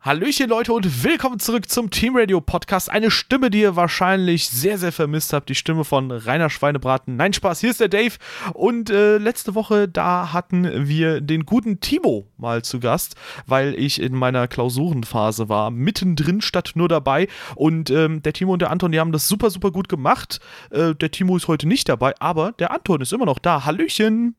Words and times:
Hallöchen 0.00 0.48
Leute 0.48 0.72
und 0.72 1.02
willkommen 1.02 1.40
zurück 1.40 1.68
zum 1.68 1.90
Team 1.90 2.16
Radio 2.16 2.40
Podcast. 2.40 2.88
Eine 2.88 3.10
Stimme, 3.10 3.50
die 3.50 3.62
ihr 3.62 3.74
wahrscheinlich 3.74 4.48
sehr, 4.48 4.78
sehr 4.78 4.92
vermisst 4.92 5.32
habt. 5.32 5.48
Die 5.48 5.56
Stimme 5.56 5.82
von 5.82 6.12
Rainer 6.12 6.50
Schweinebraten. 6.50 7.16
Nein, 7.16 7.32
Spaß, 7.32 7.58
hier 7.58 7.70
ist 7.70 7.80
der 7.80 7.88
Dave. 7.88 8.14
Und 8.54 8.90
äh, 8.90 9.18
letzte 9.18 9.56
Woche, 9.56 9.88
da 9.88 10.32
hatten 10.32 10.86
wir 10.86 11.20
den 11.20 11.44
guten 11.46 11.80
Timo 11.80 12.28
mal 12.36 12.62
zu 12.62 12.78
Gast, 12.78 13.16
weil 13.48 13.74
ich 13.74 14.00
in 14.00 14.14
meiner 14.14 14.46
Klausurenphase 14.46 15.48
war. 15.48 15.72
Mittendrin 15.72 16.42
statt 16.42 16.72
nur 16.76 16.88
dabei. 16.88 17.26
Und 17.56 17.90
ähm, 17.90 18.22
der 18.22 18.32
Timo 18.34 18.52
und 18.52 18.62
der 18.62 18.70
Anton, 18.70 18.92
die 18.92 19.00
haben 19.00 19.10
das 19.10 19.26
super, 19.26 19.50
super 19.50 19.72
gut 19.72 19.88
gemacht. 19.88 20.38
Äh, 20.70 20.94
der 20.94 21.10
Timo 21.10 21.36
ist 21.36 21.48
heute 21.48 21.66
nicht 21.66 21.88
dabei, 21.88 22.14
aber 22.20 22.52
der 22.52 22.70
Anton 22.70 23.00
ist 23.00 23.12
immer 23.12 23.26
noch 23.26 23.40
da. 23.40 23.64
Hallöchen. 23.64 24.36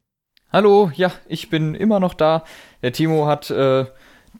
Hallo, 0.54 0.90
ja, 0.96 1.12
ich 1.28 1.50
bin 1.50 1.76
immer 1.76 2.00
noch 2.00 2.14
da. 2.14 2.46
Der 2.82 2.94
Timo 2.94 3.28
hat... 3.28 3.52
Äh 3.52 3.88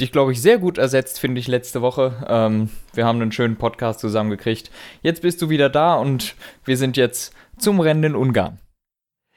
dich, 0.02 0.12
glaube 0.12 0.32
ich, 0.32 0.42
sehr 0.42 0.58
gut 0.58 0.78
ersetzt, 0.78 1.20
finde 1.20 1.40
ich, 1.40 1.48
letzte 1.48 1.82
Woche. 1.82 2.26
Ähm, 2.28 2.70
wir 2.94 3.06
haben 3.06 3.22
einen 3.22 3.32
schönen 3.32 3.58
Podcast 3.58 4.00
zusammengekriegt. 4.00 4.72
Jetzt 5.02 5.22
bist 5.22 5.42
du 5.42 5.50
wieder 5.50 5.70
da 5.70 5.96
und 5.96 6.36
wir 6.66 6.78
sind 6.78 6.98
jetzt 6.98 7.34
zum 7.58 7.80
Rennen 7.80 8.04
in 8.04 8.16
Ungarn. 8.16 8.60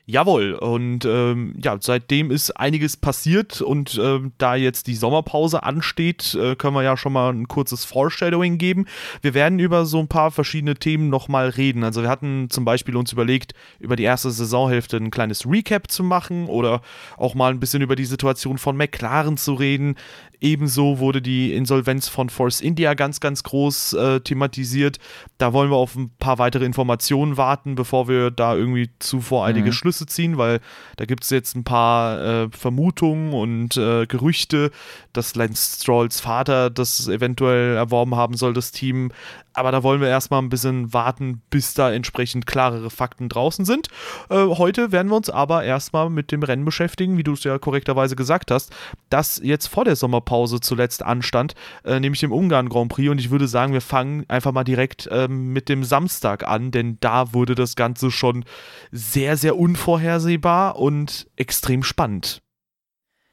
Jawohl, 0.05 0.55
und 0.55 1.05
ähm, 1.05 1.55
ja, 1.62 1.77
seitdem 1.80 2.33
ist 2.33 2.51
einiges 2.51 2.97
passiert 2.97 3.61
und 3.62 4.01
ähm, 4.03 4.33
da 4.37 4.56
jetzt 4.56 4.89
die 4.89 4.97
Sommerpause 4.97 5.62
ansteht, 5.62 6.34
äh, 6.34 6.56
können 6.56 6.75
wir 6.75 6.83
ja 6.83 6.97
schon 6.97 7.12
mal 7.12 7.33
ein 7.33 7.47
kurzes 7.47 7.84
Foreshadowing 7.84 8.59
geben. 8.59 8.87
Wir 9.20 9.33
werden 9.33 9.61
über 9.61 9.87
so 9.87 10.01
ein 10.01 10.09
paar 10.09 10.33
verschiedene 10.33 10.75
Themen 10.75 11.09
nochmal 11.09 11.51
reden. 11.51 11.84
Also 11.84 12.03
wir 12.03 12.09
hatten 12.09 12.51
zum 12.51 12.65
Beispiel 12.65 12.97
uns 12.97 13.12
überlegt, 13.12 13.55
über 13.79 13.95
die 13.95 14.03
erste 14.03 14.33
Saisonhälfte 14.33 14.97
ein 14.97 15.12
kleines 15.12 15.47
Recap 15.47 15.89
zu 15.89 16.03
machen 16.03 16.47
oder 16.47 16.83
auch 17.17 17.37
mal 17.37 17.53
ein 17.53 17.61
bisschen 17.61 17.81
über 17.81 17.95
die 17.95 18.05
Situation 18.05 18.59
von 18.59 18.77
McLaren 18.77 19.37
zu 19.37 19.55
reden. 19.55 19.95
Ebenso 20.43 20.99
wurde 20.99 21.23
die 21.23 21.55
Insolvenz 21.55 22.09
von 22.09 22.29
Force 22.29 22.61
India 22.61 22.95
ganz, 22.95 23.21
ganz 23.21 23.45
groß 23.45 23.93
äh, 23.93 24.21
thematisiert. 24.21 24.99
Da 25.39 25.53
wollen 25.53 25.71
wir 25.71 25.77
auf 25.77 25.95
ein 25.95 26.11
paar 26.19 26.39
weitere 26.39 26.65
Informationen 26.65 27.37
warten, 27.37 27.77
bevor 27.77 28.09
wir 28.09 28.33
da 28.33 28.57
irgendwie 28.57 28.91
zu 28.99 29.21
voreilige 29.21 29.69
mhm. 29.69 29.73
Schlüsse 29.73 30.07
ziehen, 30.07 30.39
weil 30.39 30.59
da 30.97 31.05
gibt 31.05 31.23
es 31.23 31.31
jetzt 31.31 31.55
ein 31.55 31.62
paar 31.62 32.21
äh, 32.21 32.49
Vermutungen 32.51 33.33
und 33.33 33.77
äh, 33.77 34.07
Gerüchte, 34.07 34.73
dass 35.13 35.35
Lance 35.35 35.79
Strolls 35.81 36.21
Vater 36.21 36.71
das 36.71 37.09
eventuell 37.09 37.77
erworben 37.77 38.15
haben 38.15 38.37
soll, 38.37 38.53
das 38.53 38.73
Team. 38.73 39.13
Aber 39.55 39.71
da 39.71 39.83
wollen 39.83 40.01
wir 40.01 40.09
erstmal 40.09 40.41
ein 40.41 40.49
bisschen 40.49 40.95
warten, 40.95 41.43
bis 41.51 41.75
da 41.75 41.93
entsprechend 41.93 42.47
klarere 42.47 42.89
Fakten 42.89 43.29
draußen 43.29 43.65
sind. 43.65 43.89
Äh, 44.31 44.47
heute 44.47 44.93
werden 44.93 45.11
wir 45.11 45.17
uns 45.17 45.29
aber 45.29 45.65
erstmal 45.65 46.09
mit 46.09 46.33
dem 46.33 46.43
Rennen 46.43 46.65
beschäftigen, 46.65 47.19
wie 47.19 47.23
du 47.23 47.35
es 47.35 47.45
ja 47.45 47.59
korrekterweise 47.59 48.17
gesagt 48.17 48.51
hast, 48.51 48.73
das 49.11 49.41
jetzt 49.43 49.67
vor 49.67 49.85
der 49.85 49.97
Sommerpause 49.97 50.61
zuletzt 50.61 51.03
anstand, 51.03 51.55
äh, 51.85 52.01
nämlich 52.01 52.21
dem 52.21 52.33
Ungarn 52.33 52.69
Grand 52.69 52.91
Prix. 52.91 53.11
Und 53.11 53.19
ich 53.19 53.31
würde 53.31 53.47
sagen, 53.47 53.73
wir 53.75 53.83
fangen 53.83 54.25
einfach 54.29 54.53
mal 54.53 54.65
direkt 54.65 55.07
äh, 55.09 55.29
mit 55.29 55.69
dem 55.69 55.85
Samstag 55.85 56.47
an, 56.49 56.71
denn 56.71 56.97
da 57.01 57.35
wurde 57.35 57.55
das 57.55 57.77
Ganze 57.77 58.11
schon 58.11 58.45
sehr, 58.91 59.37
sehr 59.37 59.59
unvorhersehbar 59.59 60.77
und 60.77 61.27
extrem 61.37 61.83
spannend. 61.83 62.42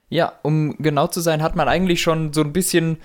Ja, 0.10 0.34
um 0.42 0.76
genau 0.80 1.08
zu 1.08 1.22
sein, 1.22 1.44
hat 1.44 1.56
man 1.56 1.68
eigentlich 1.68 2.02
schon 2.02 2.34
so 2.34 2.42
ein 2.42 2.54
bisschen 2.54 2.98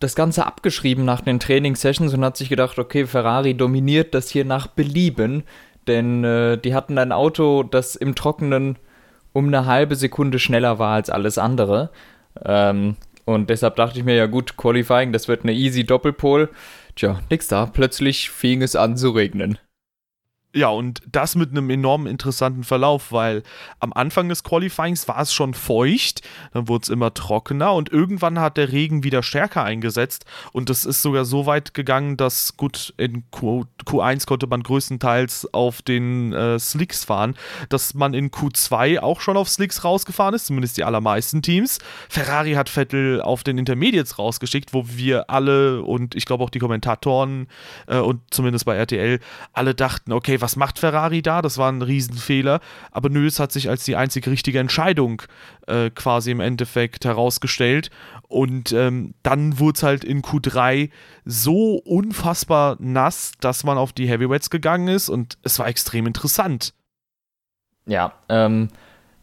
das 0.00 0.14
Ganze 0.16 0.44
abgeschrieben 0.46 1.04
nach 1.04 1.20
den 1.20 1.40
Training-Sessions 1.40 2.12
und 2.12 2.24
hat 2.24 2.36
sich 2.36 2.48
gedacht, 2.48 2.78
okay, 2.78 3.06
Ferrari 3.06 3.54
dominiert 3.54 4.14
das 4.14 4.28
hier 4.28 4.44
nach 4.44 4.66
Belieben, 4.66 5.44
denn 5.86 6.24
äh, 6.24 6.58
die 6.58 6.74
hatten 6.74 6.98
ein 6.98 7.12
Auto, 7.12 7.62
das 7.62 7.94
im 7.94 8.14
Trockenen 8.14 8.76
um 9.32 9.46
eine 9.46 9.66
halbe 9.66 9.96
Sekunde 9.96 10.38
schneller 10.38 10.78
war 10.78 10.94
als 10.94 11.10
alles 11.10 11.38
andere. 11.38 11.90
Ähm, 12.44 12.96
und 13.24 13.48
deshalb 13.48 13.76
dachte 13.76 13.98
ich 13.98 14.04
mir, 14.04 14.14
ja 14.14 14.26
gut, 14.26 14.56
Qualifying, 14.56 15.12
das 15.12 15.28
wird 15.28 15.42
eine 15.42 15.52
easy 15.52 15.84
Doppelpole. 15.84 16.50
Tja, 16.96 17.20
nix 17.30 17.48
da, 17.48 17.66
plötzlich 17.66 18.30
fing 18.30 18.62
es 18.62 18.76
an 18.76 18.96
zu 18.96 19.10
regnen. 19.10 19.58
Ja, 20.56 20.68
und 20.68 21.02
das 21.10 21.34
mit 21.34 21.50
einem 21.50 21.68
enorm 21.68 22.06
interessanten 22.06 22.62
Verlauf, 22.62 23.10
weil 23.10 23.42
am 23.80 23.92
Anfang 23.92 24.28
des 24.28 24.44
Qualifyings 24.44 25.08
war 25.08 25.20
es 25.20 25.34
schon 25.34 25.52
feucht, 25.52 26.22
dann 26.52 26.68
wurde 26.68 26.84
es 26.84 26.88
immer 26.90 27.12
trockener 27.12 27.74
und 27.74 27.90
irgendwann 27.90 28.38
hat 28.38 28.56
der 28.56 28.70
Regen 28.70 29.02
wieder 29.02 29.24
stärker 29.24 29.64
eingesetzt 29.64 30.26
und 30.52 30.70
es 30.70 30.84
ist 30.84 31.02
sogar 31.02 31.24
so 31.24 31.46
weit 31.46 31.74
gegangen, 31.74 32.16
dass 32.16 32.56
gut 32.56 32.94
in 32.98 33.24
Q, 33.32 33.64
1 34.00 34.26
konnte 34.26 34.46
man 34.46 34.62
größtenteils 34.62 35.52
auf 35.52 35.82
den 35.82 36.32
äh, 36.32 36.60
Slicks 36.60 37.02
fahren, 37.02 37.34
dass 37.68 37.94
man 37.94 38.14
in 38.14 38.30
Q2 38.30 39.00
auch 39.00 39.20
schon 39.20 39.36
auf 39.36 39.48
Slicks 39.48 39.82
rausgefahren 39.82 40.36
ist, 40.36 40.46
zumindest 40.46 40.76
die 40.76 40.84
allermeisten 40.84 41.42
Teams. 41.42 41.80
Ferrari 42.08 42.52
hat 42.52 42.68
Vettel 42.68 43.20
auf 43.20 43.42
den 43.42 43.58
Intermediates 43.58 44.20
rausgeschickt, 44.20 44.72
wo 44.72 44.84
wir 44.86 45.30
alle 45.30 45.82
und 45.82 46.14
ich 46.14 46.26
glaube 46.26 46.44
auch 46.44 46.50
die 46.50 46.60
Kommentatoren 46.60 47.48
äh, 47.88 47.98
und 47.98 48.20
zumindest 48.30 48.66
bei 48.66 48.76
RTL 48.76 49.18
alle 49.52 49.74
dachten, 49.74 50.12
okay, 50.12 50.43
was 50.44 50.56
macht 50.56 50.78
Ferrari 50.78 51.22
da? 51.22 51.40
Das 51.40 51.56
war 51.56 51.72
ein 51.72 51.80
Riesenfehler. 51.80 52.60
Aber 52.90 53.08
nö, 53.08 53.26
es 53.26 53.40
hat 53.40 53.50
sich 53.50 53.70
als 53.70 53.84
die 53.84 53.96
einzig 53.96 54.26
richtige 54.28 54.58
Entscheidung 54.58 55.22
äh, 55.66 55.88
quasi 55.88 56.32
im 56.32 56.40
Endeffekt 56.40 57.06
herausgestellt. 57.06 57.90
Und 58.28 58.70
ähm, 58.72 59.14
dann 59.22 59.58
wurde 59.58 59.76
es 59.76 59.82
halt 59.82 60.04
in 60.04 60.20
Q3 60.20 60.90
so 61.24 61.76
unfassbar 61.76 62.76
nass, 62.78 63.32
dass 63.40 63.64
man 63.64 63.78
auf 63.78 63.94
die 63.94 64.06
Heavyweights 64.06 64.50
gegangen 64.50 64.88
ist 64.88 65.08
und 65.08 65.38
es 65.42 65.58
war 65.58 65.66
extrem 65.66 66.06
interessant. 66.06 66.74
Ja, 67.86 68.12
ähm, 68.28 68.68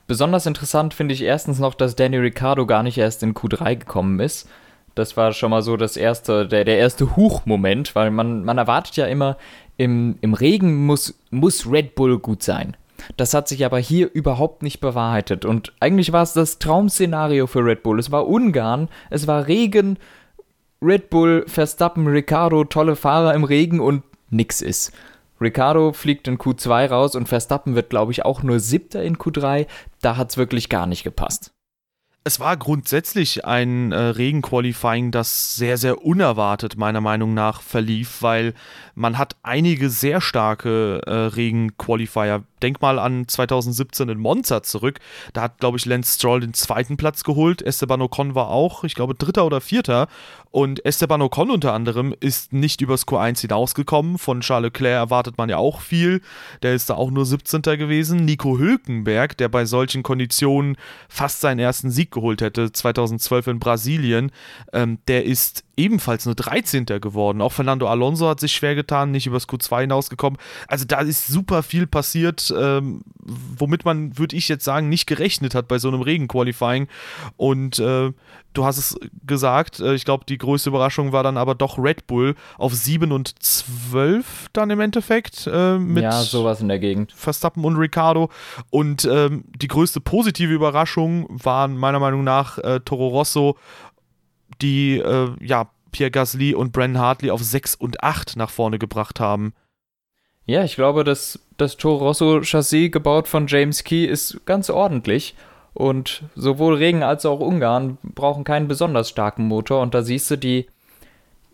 besonders 0.07 0.47
interessant 0.47 0.95
finde 0.95 1.13
ich 1.13 1.21
erstens 1.21 1.59
noch, 1.59 1.75
dass 1.75 1.95
Danny 1.95 2.17
Ricciardo 2.17 2.65
gar 2.65 2.81
nicht 2.81 2.97
erst 2.97 3.21
in 3.21 3.35
Q3 3.35 3.75
gekommen 3.75 4.19
ist. 4.19 4.49
Das 4.95 5.15
war 5.15 5.33
schon 5.33 5.51
mal 5.51 5.61
so 5.61 5.77
das 5.77 5.95
erste, 5.97 6.47
der, 6.47 6.65
der 6.65 6.77
erste 6.77 7.15
Huch-Moment, 7.15 7.95
weil 7.95 8.11
man, 8.11 8.43
man 8.43 8.57
erwartet 8.57 8.97
ja 8.97 9.05
immer, 9.05 9.37
im, 9.77 10.17
im 10.21 10.33
Regen 10.33 10.85
muss, 10.85 11.19
muss 11.29 11.69
Red 11.69 11.95
Bull 11.95 12.19
gut 12.19 12.43
sein. 12.43 12.75
Das 13.17 13.33
hat 13.33 13.47
sich 13.47 13.65
aber 13.65 13.79
hier 13.79 14.11
überhaupt 14.13 14.63
nicht 14.63 14.79
bewahrheitet. 14.79 15.45
Und 15.45 15.73
eigentlich 15.79 16.11
war 16.11 16.23
es 16.23 16.33
das 16.33 16.59
Traum-Szenario 16.59 17.47
für 17.47 17.65
Red 17.65 17.83
Bull. 17.83 17.99
Es 17.99 18.11
war 18.11 18.27
Ungarn, 18.27 18.89
es 19.09 19.25
war 19.27 19.47
Regen, 19.47 19.97
Red 20.81 21.09
Bull, 21.09 21.45
Verstappen, 21.47 22.07
Ricardo, 22.07 22.63
tolle 22.63 22.95
Fahrer 22.95 23.33
im 23.33 23.43
Regen 23.43 23.79
und 23.79 24.03
nix 24.29 24.61
ist. 24.61 24.91
Ricardo 25.39 25.93
fliegt 25.93 26.27
in 26.27 26.37
Q2 26.37 26.89
raus 26.89 27.15
und 27.15 27.27
Verstappen 27.27 27.73
wird, 27.73 27.89
glaube 27.89 28.11
ich, 28.11 28.23
auch 28.23 28.43
nur 28.43 28.59
siebter 28.59 29.01
in 29.01 29.17
Q3. 29.17 29.65
Da 30.01 30.17
hat 30.17 30.29
es 30.29 30.37
wirklich 30.37 30.69
gar 30.69 30.85
nicht 30.85 31.03
gepasst 31.03 31.51
es 32.23 32.39
war 32.39 32.55
grundsätzlich 32.55 33.45
ein 33.45 33.91
äh, 33.91 33.97
Regenqualifying, 33.97 35.11
das 35.11 35.55
sehr, 35.55 35.77
sehr 35.77 36.03
unerwartet 36.03 36.77
meiner 36.77 37.01
Meinung 37.01 37.33
nach 37.33 37.61
verlief, 37.61 38.21
weil 38.21 38.53
man 39.01 39.17
hat 39.17 39.35
einige 39.41 39.89
sehr 39.89 40.21
starke 40.21 41.01
äh, 41.07 41.11
Regenqualifier. 41.11 42.43
Denk 42.61 42.81
mal 42.81 42.99
an 42.99 43.27
2017 43.27 44.07
in 44.09 44.19
Monza 44.19 44.61
zurück. 44.61 44.99
Da 45.33 45.41
hat, 45.41 45.57
glaube 45.57 45.79
ich, 45.79 45.85
Lance 45.85 46.13
Stroll 46.13 46.41
den 46.41 46.53
zweiten 46.53 46.97
Platz 46.97 47.23
geholt. 47.23 47.63
Esteban 47.63 48.03
Ocon 48.03 48.35
war 48.35 48.49
auch, 48.49 48.83
ich 48.83 48.93
glaube, 48.93 49.15
dritter 49.15 49.47
oder 49.47 49.59
vierter. 49.59 50.07
Und 50.51 50.85
Esteban 50.85 51.23
Ocon 51.23 51.49
unter 51.49 51.73
anderem 51.73 52.13
ist 52.19 52.53
nicht 52.53 52.81
übers 52.81 53.07
Q1 53.07 53.41
hinausgekommen. 53.41 54.19
Von 54.19 54.41
Charles 54.41 54.67
Leclerc 54.67 54.93
erwartet 54.93 55.37
man 55.39 55.49
ja 55.49 55.57
auch 55.57 55.81
viel. 55.81 56.21
Der 56.61 56.75
ist 56.75 56.91
da 56.91 56.93
auch 56.93 57.09
nur 57.09 57.25
17. 57.25 57.63
gewesen. 57.63 58.25
Nico 58.25 58.59
Hülkenberg, 58.59 59.35
der 59.37 59.49
bei 59.49 59.65
solchen 59.65 60.03
Konditionen 60.03 60.77
fast 61.09 61.41
seinen 61.41 61.59
ersten 61.59 61.89
Sieg 61.89 62.11
geholt 62.11 62.41
hätte, 62.41 62.71
2012 62.71 63.47
in 63.47 63.59
Brasilien, 63.59 64.31
ähm, 64.73 64.99
der 65.07 65.25
ist 65.25 65.63
ebenfalls 65.77 66.25
nur 66.25 66.35
13. 66.35 66.85
geworden. 66.85 67.41
Auch 67.41 67.53
Fernando 67.53 67.87
Alonso 67.87 68.27
hat 68.27 68.39
sich 68.39 68.51
schwer 68.51 68.75
getan, 68.75 68.90
nicht 69.05 69.27
übers 69.27 69.47
Q2 69.47 69.81
hinausgekommen. 69.81 70.39
Also 70.67 70.85
da 70.85 70.99
ist 70.99 71.27
super 71.27 71.63
viel 71.63 71.87
passiert, 71.87 72.53
ähm, 72.57 73.01
womit 73.19 73.85
man, 73.85 74.17
würde 74.17 74.35
ich 74.35 74.47
jetzt 74.47 74.65
sagen, 74.65 74.89
nicht 74.89 75.07
gerechnet 75.07 75.55
hat 75.55 75.67
bei 75.67 75.79
so 75.79 75.87
einem 75.87 76.01
Regenqualifying. 76.01 76.87
Und 77.37 77.79
äh, 77.79 78.11
du 78.53 78.65
hast 78.65 78.77
es 78.77 78.99
gesagt, 79.25 79.79
äh, 79.79 79.93
ich 79.93 80.05
glaube, 80.05 80.25
die 80.27 80.37
größte 80.37 80.69
Überraschung 80.69 81.11
war 81.11 81.23
dann 81.23 81.37
aber 81.37 81.55
doch 81.55 81.77
Red 81.77 82.07
Bull 82.07 82.35
auf 82.57 82.73
7 82.73 83.11
und 83.11 83.41
12 83.41 84.47
dann 84.53 84.69
im 84.69 84.79
Endeffekt. 84.79 85.47
Äh, 85.47 85.77
mit 85.77 86.03
ja, 86.03 86.21
sowas 86.21 86.61
in 86.61 86.67
der 86.67 86.79
Gegend. 86.79 87.11
Verstappen 87.13 87.63
und 87.65 87.77
Ricardo. 87.77 88.29
Und 88.69 89.05
ähm, 89.05 89.45
die 89.55 89.67
größte 89.67 90.01
positive 90.01 90.53
Überraschung 90.53 91.27
waren 91.29 91.77
meiner 91.77 91.99
Meinung 91.99 92.23
nach 92.23 92.57
äh, 92.57 92.79
Toro 92.81 93.07
Rosso 93.07 93.57
die 94.61 94.97
äh, 94.97 95.29
ja, 95.39 95.69
Pierre 95.91 96.11
Gasly 96.11 96.53
und 96.55 96.71
Brennan 96.71 97.01
Hartley 97.01 97.31
auf 97.31 97.43
6 97.43 97.75
und 97.75 98.03
8 98.03 98.37
nach 98.37 98.49
vorne 98.49 98.79
gebracht 98.79 99.19
haben. 99.19 99.53
Ja, 100.45 100.63
ich 100.63 100.75
glaube, 100.75 101.03
das, 101.03 101.39
das 101.57 101.77
Toro 101.77 102.05
Rosso 102.07 102.41
Chassis 102.41 102.91
gebaut 102.91 103.27
von 103.27 103.47
James 103.47 103.83
Key 103.83 104.05
ist 104.05 104.45
ganz 104.45 104.69
ordentlich. 104.69 105.35
Und 105.73 106.23
sowohl 106.35 106.75
Regen 106.75 107.03
als 107.03 107.25
auch 107.25 107.39
Ungarn 107.39 107.97
brauchen 108.03 108.43
keinen 108.43 108.67
besonders 108.67 109.09
starken 109.09 109.47
Motor. 109.47 109.81
Und 109.81 109.93
da 109.93 110.01
siehst 110.01 110.29
du, 110.31 110.37
die, 110.37 110.67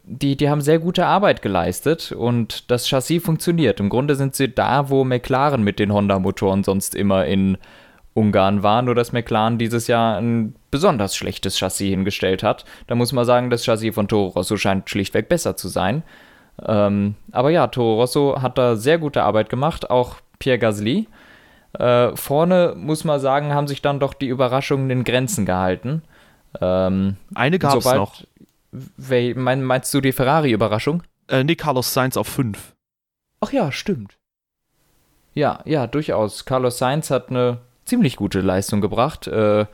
die, 0.04 0.36
die 0.36 0.50
haben 0.50 0.62
sehr 0.62 0.80
gute 0.80 1.06
Arbeit 1.06 1.42
geleistet 1.42 2.12
und 2.12 2.72
das 2.72 2.88
Chassis 2.88 3.24
funktioniert. 3.24 3.80
Im 3.80 3.90
Grunde 3.90 4.16
sind 4.16 4.36
sie 4.36 4.50
da, 4.50 4.90
wo 4.90 5.04
McLaren 5.04 5.64
mit 5.64 5.80
den 5.80 5.94
Honda-Motoren 5.94 6.64
sonst 6.64 6.96
immer 6.96 7.26
in 7.26 7.58
Ungarn 8.14 8.64
war. 8.64 8.82
Nur 8.82 8.96
dass 8.96 9.12
McLaren 9.12 9.60
dieses 9.60 9.88
Jahr 9.88 10.18
ein 10.18 10.56
besonders 10.72 11.16
schlechtes 11.16 11.58
Chassis 11.58 11.90
hingestellt 11.90 12.44
hat. 12.44 12.66
Da 12.88 12.96
muss 12.96 13.14
man 13.14 13.26
sagen, 13.26 13.50
das 13.50 13.64
Chassis 13.64 13.94
von 13.94 14.08
Toro 14.08 14.28
Rosso 14.30 14.58
scheint 14.58 14.90
schlichtweg 14.90 15.30
besser 15.30 15.56
zu 15.56 15.68
sein. 15.68 16.04
Ähm, 16.66 17.16
aber 17.32 17.50
ja, 17.52 17.68
Toro 17.68 18.02
Rosso 18.02 18.42
hat 18.42 18.58
da 18.58 18.76
sehr 18.76 18.98
gute 18.98 19.24
Arbeit 19.24 19.50
gemacht, 19.50 19.90
auch 19.90 20.16
Pierre 20.40 20.60
Gasly. 20.60 21.08
Äh, 21.74 22.16
vorne 22.16 22.74
muss 22.76 23.04
man 23.04 23.20
sagen, 23.20 23.54
haben 23.54 23.68
sich 23.68 23.82
dann 23.82 24.00
doch 24.00 24.14
die 24.14 24.28
Überraschungen 24.28 24.90
in 24.90 25.04
Grenzen 25.04 25.46
gehalten. 25.46 26.02
Ähm, 26.62 27.18
Eine 27.36 27.60
gab 27.60 27.78
es 27.78 27.86
noch. 27.86 28.24
mein, 28.98 29.64
meinst 29.64 29.94
du 29.94 30.02
die 30.02 30.12
Ferrari-Überraschung? 30.12 31.04
Äh, 31.28 31.44
nee, 31.44 31.56
Carlos 31.56 31.94
Sainz 31.94 32.18
auf 32.18 32.28
5. 32.28 32.74
Ach 33.42 33.52
ja, 33.52 33.72
stimmt. 33.72 34.18
Ja, 35.34 35.60
ja, 35.66 35.86
durchaus. 35.86 36.46
Carlos 36.46 36.80
Sainz 36.80 37.12
hat 37.12 37.30
eine 37.30 37.60
ziemlich 37.86 38.16
gute 38.16 38.42
Leistung 38.42 38.82
gebracht. 38.82 39.28
Äh, 39.28 39.66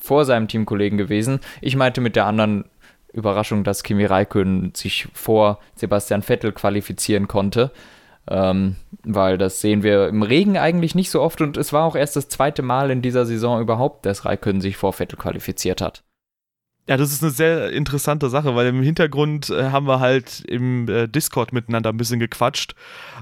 vor 0.00 0.24
seinem 0.24 0.48
Teamkollegen 0.48 0.98
gewesen. 0.98 1.40
Ich 1.60 1.76
meinte 1.76 2.00
mit 2.00 2.16
der 2.16 2.26
anderen 2.26 2.64
Überraschung, 3.12 3.64
dass 3.64 3.82
Kimi 3.82 4.04
Räikkönen 4.04 4.74
sich 4.74 5.08
vor 5.12 5.58
Sebastian 5.74 6.22
Vettel 6.22 6.52
qualifizieren 6.52 7.28
konnte. 7.28 7.70
Ähm, 8.28 8.76
weil 9.02 9.38
das 9.38 9.60
sehen 9.60 9.82
wir 9.82 10.08
im 10.08 10.22
Regen 10.22 10.56
eigentlich 10.58 10.94
nicht 10.94 11.10
so 11.10 11.20
oft 11.22 11.40
und 11.40 11.56
es 11.56 11.72
war 11.72 11.84
auch 11.84 11.96
erst 11.96 12.16
das 12.16 12.28
zweite 12.28 12.62
Mal 12.62 12.90
in 12.90 13.02
dieser 13.02 13.24
Saison 13.26 13.60
überhaupt, 13.60 14.06
dass 14.06 14.24
Räikkönen 14.24 14.60
sich 14.60 14.76
vor 14.76 14.92
Vettel 14.92 15.18
qualifiziert 15.18 15.80
hat. 15.80 16.02
Ja, 16.88 16.96
das 16.96 17.12
ist 17.12 17.22
eine 17.22 17.30
sehr 17.30 17.70
interessante 17.70 18.30
Sache, 18.30 18.56
weil 18.56 18.66
im 18.66 18.82
Hintergrund 18.82 19.48
äh, 19.50 19.70
haben 19.70 19.86
wir 19.86 20.00
halt 20.00 20.40
im 20.48 20.88
äh, 20.88 21.06
Discord 21.06 21.52
miteinander 21.52 21.90
ein 21.90 21.96
bisschen 21.96 22.18
gequatscht 22.18 22.74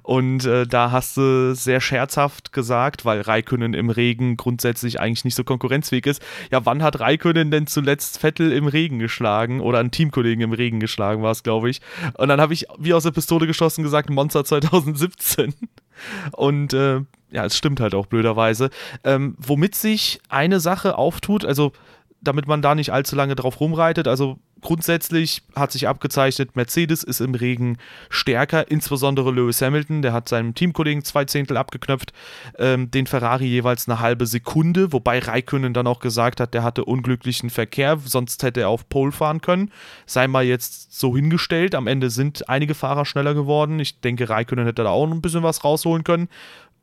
und 0.02 0.46
äh, 0.46 0.66
da 0.66 0.90
hast 0.90 1.18
du 1.18 1.54
sehr 1.54 1.80
scherzhaft 1.80 2.52
gesagt, 2.52 3.04
weil 3.04 3.20
Raikönnen 3.20 3.74
im 3.74 3.90
Regen 3.90 4.38
grundsätzlich 4.38 5.00
eigentlich 5.00 5.26
nicht 5.26 5.34
so 5.34 5.44
konkurrenzfähig 5.44 6.06
ist. 6.06 6.22
Ja, 6.50 6.64
wann 6.64 6.82
hat 6.82 7.00
Raikönnen 7.00 7.50
denn 7.50 7.66
zuletzt 7.66 8.18
Vettel 8.20 8.52
im 8.52 8.68
Regen 8.68 9.00
geschlagen 9.00 9.60
oder 9.60 9.80
einen 9.80 9.90
Teamkollegen 9.90 10.42
im 10.42 10.52
Regen 10.52 10.80
geschlagen 10.80 11.22
war 11.22 11.32
es, 11.32 11.42
glaube 11.42 11.68
ich. 11.68 11.82
Und 12.16 12.28
dann 12.28 12.40
habe 12.40 12.54
ich 12.54 12.66
wie 12.78 12.94
aus 12.94 13.02
der 13.02 13.10
Pistole 13.10 13.46
geschossen 13.46 13.82
gesagt, 13.82 14.08
Monster 14.08 14.44
2017. 14.44 15.52
Und 16.32 16.72
äh, 16.72 17.00
ja, 17.30 17.44
es 17.44 17.56
stimmt 17.56 17.80
halt 17.80 17.94
auch 17.94 18.06
blöderweise. 18.06 18.70
Ähm, 19.04 19.34
womit 19.38 19.74
sich 19.74 20.20
eine 20.28 20.60
Sache 20.60 20.96
auftut, 20.96 21.44
also 21.44 21.72
damit 22.20 22.46
man 22.46 22.62
da 22.62 22.74
nicht 22.74 22.92
allzu 22.92 23.14
lange 23.14 23.36
drauf 23.36 23.60
rumreitet. 23.60 24.08
Also 24.08 24.38
grundsätzlich 24.60 25.42
hat 25.54 25.70
sich 25.70 25.86
abgezeichnet, 25.86 26.56
Mercedes 26.56 27.04
ist 27.04 27.20
im 27.20 27.34
Regen 27.34 27.78
stärker, 28.10 28.70
insbesondere 28.70 29.30
Lewis 29.30 29.62
Hamilton, 29.62 30.02
der 30.02 30.12
hat 30.12 30.28
seinem 30.28 30.54
Teamkollegen 30.54 31.04
zwei 31.04 31.24
Zehntel 31.26 31.56
abgeknöpft, 31.56 32.12
ähm, 32.58 32.90
den 32.90 33.06
Ferrari 33.06 33.46
jeweils 33.46 33.88
eine 33.88 34.00
halbe 34.00 34.26
Sekunde, 34.26 34.92
wobei 34.92 35.20
Raikönnen 35.20 35.74
dann 35.74 35.86
auch 35.86 36.00
gesagt 36.00 36.40
hat, 36.40 36.54
der 36.54 36.64
hatte 36.64 36.84
unglücklichen 36.84 37.50
Verkehr, 37.50 37.98
sonst 38.04 38.42
hätte 38.42 38.62
er 38.62 38.68
auf 38.68 38.88
Pole 38.88 39.12
fahren 39.12 39.40
können. 39.40 39.70
Sei 40.06 40.26
mal 40.26 40.44
jetzt 40.44 40.98
so 40.98 41.14
hingestellt, 41.14 41.74
am 41.74 41.86
Ende 41.86 42.10
sind 42.10 42.48
einige 42.48 42.74
Fahrer 42.74 43.04
schneller 43.04 43.34
geworden. 43.34 43.78
Ich 43.78 44.00
denke, 44.00 44.28
Raikönnen 44.28 44.66
hätte 44.66 44.82
da 44.82 44.90
auch 44.90 45.08
ein 45.08 45.22
bisschen 45.22 45.44
was 45.44 45.62
rausholen 45.62 46.04
können. 46.04 46.28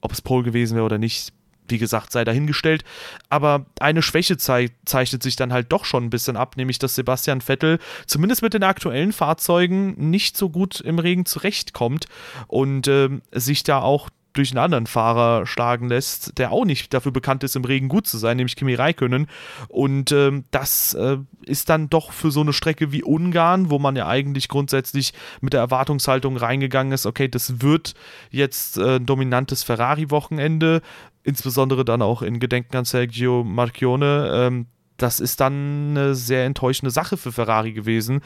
Ob 0.02 0.12
es 0.12 0.22
Pole 0.22 0.44
gewesen 0.44 0.76
wäre 0.76 0.86
oder 0.86 0.98
nicht, 0.98 1.34
wie 1.68 1.78
gesagt, 1.78 2.12
sei 2.12 2.24
dahingestellt. 2.24 2.84
Aber 3.30 3.66
eine 3.80 4.02
Schwäche 4.02 4.38
zei 4.38 4.70
zeichnet 4.86 5.24
sich 5.24 5.36
dann 5.36 5.54
halt 5.54 5.72
doch 5.72 5.86
schon 5.86 6.06
ein 6.06 6.10
bisschen 6.10 6.38
ab, 6.38 6.58
nämlich 6.58 6.80
dass 6.80 6.96
Sebastian 6.96 7.42
Vettel 7.42 7.80
zumindest 8.06 8.42
mit 8.42 8.54
den 8.54 8.64
aktuellen 8.64 9.14
Fahrzeugen 9.14 10.10
nicht 10.10 10.38
so 10.38 10.50
gut 10.50 10.82
im 10.82 11.00
Regen 11.00 11.26
zurechtkommt 11.26 12.06
und 12.48 12.88
äh, 12.88 13.10
sich 13.32 13.64
da 13.64 13.82
auch 13.82 14.10
durch 14.36 14.52
einen 14.52 14.60
anderen 14.60 14.88
Fahrer 14.88 15.46
schlagen 15.46 15.88
lässt, 15.88 16.38
der 16.38 16.52
auch 16.52 16.66
nicht 16.66 16.94
dafür 16.94 17.12
bekannt 17.12 17.44
ist, 17.44 17.56
im 17.56 17.64
Regen 17.64 17.88
gut 17.88 18.06
zu 18.06 18.18
sein, 18.18 18.38
nämlich 18.38 18.56
Kimi 18.56 18.76
Räikkönen. 18.76 19.28
Und 19.70 20.12
ähm, 20.12 20.44
das 20.52 20.94
äh, 20.94 21.18
ist 21.46 21.70
dann 21.70 21.90
doch 21.90 22.12
für 22.12 22.32
so 22.32 22.42
eine 22.42 22.54
Strecke 22.54 22.92
wie 22.92 23.04
Ungarn, 23.04 23.70
wo 23.70 23.80
man 23.80 23.96
ja 23.96 24.08
eigentlich 24.08 24.48
grundsätzlich 24.48 25.14
mit 25.42 25.54
der 25.54 25.62
Erwartungshaltung 25.62 26.38
reingegangen 26.38 26.94
ist, 26.94 27.06
okay, 27.06 27.28
das 27.28 27.62
wird 27.62 27.94
jetzt 28.30 28.78
äh, 28.78 28.98
ein 28.98 29.06
dominantes 29.06 29.64
Ferrari-Wochenende, 29.64 30.82
insbesondere 31.26 31.84
dann 31.84 32.02
auch 32.02 32.22
in 32.22 32.40
Gedenken 32.40 32.78
an 32.78 32.86
Sergio 32.86 33.44
Marchione. 33.44 34.30
Ähm, 34.32 34.68
das 34.98 35.20
ist 35.20 35.42
dann 35.42 35.90
eine 35.90 36.16
sehr 36.16 36.46
enttäuschende 36.46 36.92
Sache 36.92 37.18
für 37.18 37.34
Ferrari 37.34 37.74
gewesen 37.74 38.22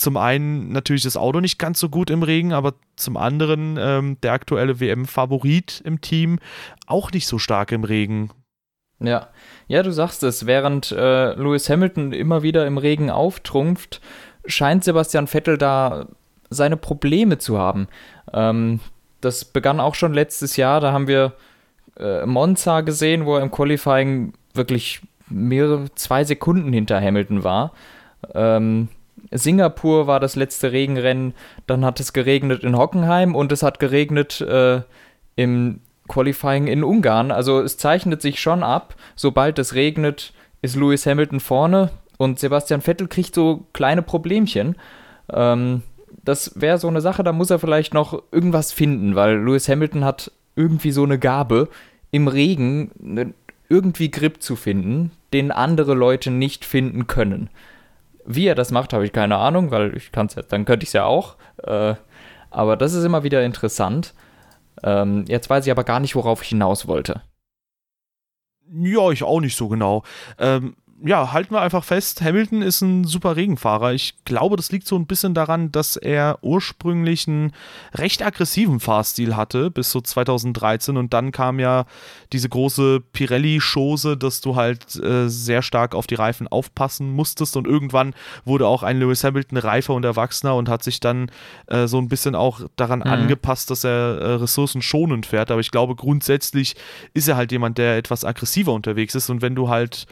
zum 0.00 0.16
einen 0.16 0.72
natürlich 0.72 1.02
das 1.02 1.16
Auto 1.16 1.40
nicht 1.40 1.58
ganz 1.58 1.78
so 1.78 1.88
gut 1.88 2.10
im 2.10 2.22
Regen, 2.22 2.52
aber 2.52 2.74
zum 2.96 3.16
anderen 3.16 3.76
ähm, 3.78 4.16
der 4.22 4.32
aktuelle 4.32 4.80
WM-Favorit 4.80 5.82
im 5.84 6.00
Team 6.00 6.38
auch 6.86 7.12
nicht 7.12 7.26
so 7.26 7.38
stark 7.38 7.70
im 7.72 7.84
Regen. 7.84 8.30
Ja, 8.98 9.28
ja, 9.68 9.82
du 9.82 9.92
sagst 9.92 10.22
es, 10.22 10.46
während 10.46 10.90
äh, 10.90 11.34
Lewis 11.34 11.68
Hamilton 11.70 12.12
immer 12.12 12.42
wieder 12.42 12.66
im 12.66 12.78
Regen 12.78 13.10
auftrumpft, 13.10 14.00
scheint 14.44 14.84
Sebastian 14.84 15.26
Vettel 15.26 15.58
da 15.58 16.06
seine 16.50 16.76
Probleme 16.76 17.38
zu 17.38 17.58
haben. 17.58 17.88
Ähm, 18.32 18.80
das 19.20 19.44
begann 19.44 19.80
auch 19.80 19.94
schon 19.94 20.14
letztes 20.14 20.56
Jahr, 20.56 20.80
da 20.80 20.92
haben 20.92 21.08
wir 21.08 21.34
äh, 22.00 22.26
Monza 22.26 22.80
gesehen, 22.80 23.26
wo 23.26 23.36
er 23.36 23.42
im 23.42 23.50
Qualifying 23.50 24.32
wirklich 24.54 25.00
mehrere, 25.28 25.86
zwei 25.94 26.24
Sekunden 26.24 26.72
hinter 26.72 27.00
Hamilton 27.00 27.44
war. 27.44 27.72
Ähm, 28.34 28.88
Singapur 29.30 30.06
war 30.06 30.20
das 30.20 30.34
letzte 30.36 30.72
Regenrennen, 30.72 31.34
dann 31.66 31.84
hat 31.84 32.00
es 32.00 32.12
geregnet 32.12 32.64
in 32.64 32.76
Hockenheim 32.76 33.34
und 33.34 33.52
es 33.52 33.62
hat 33.62 33.78
geregnet 33.78 34.40
äh, 34.40 34.82
im 35.36 35.80
Qualifying 36.08 36.66
in 36.66 36.82
Ungarn. 36.82 37.30
Also 37.30 37.60
es 37.60 37.76
zeichnet 37.76 38.22
sich 38.22 38.40
schon 38.40 38.62
ab, 38.62 38.96
sobald 39.14 39.58
es 39.58 39.74
regnet, 39.74 40.32
ist 40.62 40.76
Lewis 40.76 41.06
Hamilton 41.06 41.40
vorne 41.40 41.90
und 42.18 42.38
Sebastian 42.38 42.80
Vettel 42.80 43.08
kriegt 43.08 43.34
so 43.34 43.66
kleine 43.72 44.02
Problemchen. 44.02 44.76
Ähm, 45.32 45.82
das 46.24 46.60
wäre 46.60 46.78
so 46.78 46.88
eine 46.88 47.00
Sache, 47.00 47.22
da 47.22 47.32
muss 47.32 47.50
er 47.50 47.58
vielleicht 47.58 47.94
noch 47.94 48.22
irgendwas 48.32 48.72
finden, 48.72 49.14
weil 49.14 49.36
Lewis 49.36 49.68
Hamilton 49.68 50.04
hat 50.04 50.32
irgendwie 50.56 50.90
so 50.90 51.04
eine 51.04 51.18
Gabe, 51.18 51.68
im 52.10 52.28
Regen 52.28 52.90
ne, 52.98 53.34
irgendwie 53.68 54.10
Grip 54.10 54.42
zu 54.42 54.56
finden, 54.56 55.12
den 55.32 55.52
andere 55.52 55.94
Leute 55.94 56.30
nicht 56.30 56.64
finden 56.64 57.06
können. 57.06 57.50
Wie 58.24 58.46
er 58.46 58.54
das 58.54 58.70
macht, 58.70 58.92
habe 58.92 59.04
ich 59.04 59.12
keine 59.12 59.36
Ahnung, 59.36 59.70
weil 59.70 59.96
ich 59.96 60.12
kann 60.12 60.26
es 60.26 60.34
ja, 60.34 60.42
dann 60.42 60.64
könnte 60.64 60.84
ich 60.84 60.90
es 60.90 60.94
ja 60.94 61.04
auch. 61.04 61.36
Äh, 61.62 61.94
aber 62.50 62.76
das 62.76 62.92
ist 62.92 63.04
immer 63.04 63.22
wieder 63.22 63.44
interessant. 63.44 64.14
Ähm, 64.82 65.24
jetzt 65.28 65.48
weiß 65.48 65.66
ich 65.66 65.70
aber 65.70 65.84
gar 65.84 66.00
nicht, 66.00 66.16
worauf 66.16 66.42
ich 66.42 66.48
hinaus 66.48 66.86
wollte. 66.86 67.22
Ja, 68.72 69.10
ich 69.10 69.22
auch 69.22 69.40
nicht 69.40 69.56
so 69.56 69.68
genau. 69.68 70.04
Ähm, 70.38 70.76
ja, 71.04 71.32
halten 71.32 71.54
wir 71.54 71.60
einfach 71.62 71.84
fest, 71.84 72.20
Hamilton 72.20 72.62
ist 72.62 72.82
ein 72.82 73.04
super 73.04 73.36
Regenfahrer. 73.36 73.92
Ich 73.92 74.14
glaube, 74.24 74.56
das 74.56 74.70
liegt 74.70 74.86
so 74.86 74.96
ein 74.96 75.06
bisschen 75.06 75.32
daran, 75.32 75.72
dass 75.72 75.96
er 75.96 76.38
ursprünglich 76.42 77.26
einen 77.26 77.52
recht 77.94 78.24
aggressiven 78.24 78.80
Fahrstil 78.80 79.34
hatte, 79.36 79.70
bis 79.70 79.90
so 79.90 80.00
2013. 80.00 80.96
Und 80.96 81.14
dann 81.14 81.32
kam 81.32 81.58
ja 81.58 81.86
diese 82.32 82.48
große 82.48 83.00
Pirelli-Chose, 83.12 84.16
dass 84.16 84.40
du 84.40 84.56
halt 84.56 84.96
äh, 84.96 85.28
sehr 85.28 85.62
stark 85.62 85.94
auf 85.94 86.06
die 86.06 86.16
Reifen 86.16 86.48
aufpassen 86.48 87.10
musstest. 87.12 87.56
Und 87.56 87.66
irgendwann 87.66 88.14
wurde 88.44 88.66
auch 88.66 88.82
ein 88.82 88.98
Lewis 88.98 89.24
Hamilton 89.24 89.58
reifer 89.58 89.94
und 89.94 90.04
erwachsener 90.04 90.54
und 90.54 90.68
hat 90.68 90.82
sich 90.82 91.00
dann 91.00 91.30
äh, 91.66 91.86
so 91.86 91.98
ein 91.98 92.08
bisschen 92.08 92.34
auch 92.34 92.60
daran 92.76 93.00
mhm. 93.00 93.06
angepasst, 93.06 93.70
dass 93.70 93.84
er 93.84 94.18
äh, 94.18 94.32
ressourcenschonend 94.34 95.24
fährt. 95.24 95.50
Aber 95.50 95.60
ich 95.60 95.70
glaube, 95.70 95.96
grundsätzlich 95.96 96.76
ist 97.14 97.28
er 97.28 97.36
halt 97.36 97.52
jemand, 97.52 97.78
der 97.78 97.96
etwas 97.96 98.24
aggressiver 98.24 98.72
unterwegs 98.72 99.14
ist. 99.14 99.30
Und 99.30 99.40
wenn 99.40 99.54
du 99.54 99.70
halt 99.70 100.06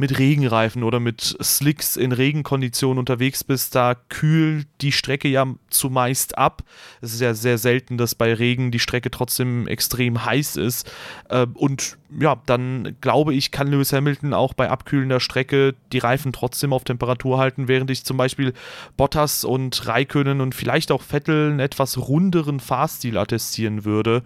mit 0.00 0.18
Regenreifen 0.18 0.82
oder 0.82 0.98
mit 0.98 1.36
Slicks 1.42 1.96
in 1.96 2.12
Regenkonditionen 2.12 2.98
unterwegs 2.98 3.44
bist, 3.44 3.74
da 3.74 3.94
kühlt 3.94 4.66
die 4.80 4.92
Strecke 4.92 5.28
ja 5.28 5.44
zumeist 5.68 6.38
ab. 6.38 6.62
Es 7.02 7.12
ist 7.12 7.20
ja 7.20 7.34
sehr 7.34 7.58
selten, 7.58 7.98
dass 7.98 8.14
bei 8.14 8.32
Regen 8.32 8.70
die 8.70 8.78
Strecke 8.78 9.10
trotzdem 9.10 9.68
extrem 9.68 10.24
heiß 10.24 10.56
ist. 10.56 10.90
Äh, 11.28 11.46
und 11.52 11.98
ja, 12.18 12.40
dann 12.46 12.96
glaube 13.02 13.34
ich, 13.34 13.50
kann 13.50 13.68
Lewis 13.68 13.92
Hamilton 13.92 14.32
auch 14.32 14.54
bei 14.54 14.70
abkühlender 14.70 15.20
Strecke 15.20 15.74
die 15.92 15.98
Reifen 15.98 16.32
trotzdem 16.32 16.72
auf 16.72 16.84
Temperatur 16.84 17.36
halten, 17.36 17.68
während 17.68 17.90
ich 17.90 18.02
zum 18.02 18.16
Beispiel 18.16 18.54
Bottas 18.96 19.44
und 19.44 19.86
Raikönnen 19.86 20.40
und 20.40 20.54
vielleicht 20.54 20.92
auch 20.92 21.02
Vettel 21.02 21.50
einen 21.50 21.60
etwas 21.60 21.98
runderen 21.98 22.58
Fahrstil 22.58 23.18
attestieren 23.18 23.84
würde. 23.84 24.22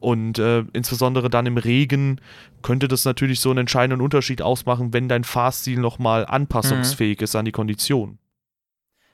Und 0.00 0.38
äh, 0.38 0.64
insbesondere 0.72 1.28
dann 1.28 1.44
im 1.44 1.58
Regen 1.58 2.20
könnte 2.62 2.88
das 2.88 3.04
natürlich 3.04 3.40
so 3.40 3.50
einen 3.50 3.60
entscheidenden 3.60 4.02
Unterschied 4.02 4.42
ausmachen, 4.42 4.92
wenn 4.92 5.08
dein 5.08 5.24
Fahrstil 5.24 5.78
nochmal 5.78 6.26
anpassungsfähig 6.26 7.18
mhm. 7.18 7.24
ist 7.24 7.36
an 7.36 7.44
die 7.44 7.52
Kondition. 7.52 8.18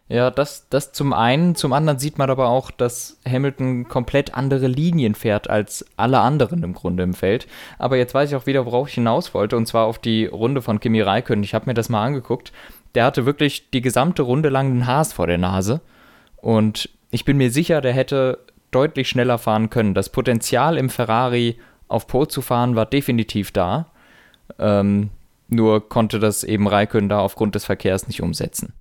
Ja, 0.06 0.30
das, 0.30 0.68
das 0.68 0.92
zum 0.92 1.14
einen. 1.14 1.54
Zum 1.54 1.72
anderen 1.72 1.98
sieht 1.98 2.18
man 2.18 2.28
aber 2.28 2.48
auch, 2.48 2.70
dass 2.70 3.18
Hamilton 3.26 3.88
komplett 3.88 4.34
andere 4.34 4.66
Linien 4.66 5.14
fährt 5.14 5.48
als 5.48 5.86
alle 5.96 6.20
anderen 6.20 6.62
im 6.62 6.74
Grunde 6.74 7.02
im 7.02 7.14
Feld. 7.14 7.46
Aber 7.78 7.96
jetzt 7.96 8.12
weiß 8.12 8.30
ich 8.30 8.36
auch 8.36 8.46
wieder, 8.46 8.66
worauf 8.66 8.88
ich 8.88 8.94
hinaus 8.94 9.32
wollte, 9.32 9.56
und 9.56 9.66
zwar 9.66 9.86
auf 9.86 9.98
die 9.98 10.26
Runde 10.26 10.60
von 10.60 10.78
Kimi 10.78 11.00
Räikkönen. 11.00 11.42
Ich 11.42 11.54
habe 11.54 11.66
mir 11.66 11.74
das 11.74 11.88
mal 11.88 12.04
angeguckt. 12.04 12.52
Der 12.94 13.06
hatte 13.06 13.24
wirklich 13.24 13.70
die 13.70 13.80
gesamte 13.80 14.22
Runde 14.22 14.50
lang 14.50 14.66
einen 14.66 14.86
Haas 14.86 15.14
vor 15.14 15.26
der 15.26 15.38
Nase. 15.38 15.80
Und 16.36 16.90
ich 17.10 17.24
bin 17.24 17.38
mir 17.38 17.50
sicher, 17.50 17.80
der 17.80 17.94
hätte 17.94 18.40
deutlich 18.70 19.08
schneller 19.08 19.38
fahren 19.38 19.70
können. 19.70 19.94
Das 19.94 20.10
Potenzial 20.10 20.76
im 20.76 20.90
Ferrari 20.90 21.58
auf 21.94 22.06
Pole 22.06 22.28
zu 22.28 22.42
fahren 22.42 22.76
war 22.76 22.86
definitiv 22.86 23.52
da. 23.52 23.86
Ähm, 24.58 25.10
nur 25.48 25.88
konnte 25.88 26.18
das 26.18 26.44
eben 26.44 26.66
Raikön 26.68 27.08
da 27.08 27.20
aufgrund 27.20 27.54
des 27.54 27.64
Verkehrs 27.64 28.06
nicht 28.06 28.22
umsetzen. 28.22 28.74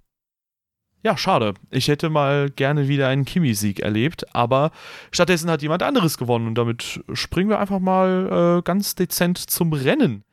Ja, 1.03 1.17
schade. 1.17 1.53
Ich 1.69 1.89
hätte 1.89 2.09
mal 2.09 2.49
gerne 2.49 2.87
wieder 2.87 3.09
einen 3.09 3.25
Kimi-Sieg 3.25 3.81
erlebt, 3.81 4.33
aber 4.33 4.71
stattdessen 5.11 5.51
hat 5.51 5.61
jemand 5.61 5.83
anderes 5.83 6.17
gewonnen 6.17 6.47
und 6.47 6.55
damit 6.55 7.03
springen 7.13 7.49
wir 7.49 7.59
einfach 7.59 7.79
mal 7.79 8.59
äh, 8.59 8.61
ganz 8.63 8.95
dezent 8.95 9.37
zum 9.37 9.73
Rennen. 9.73 10.23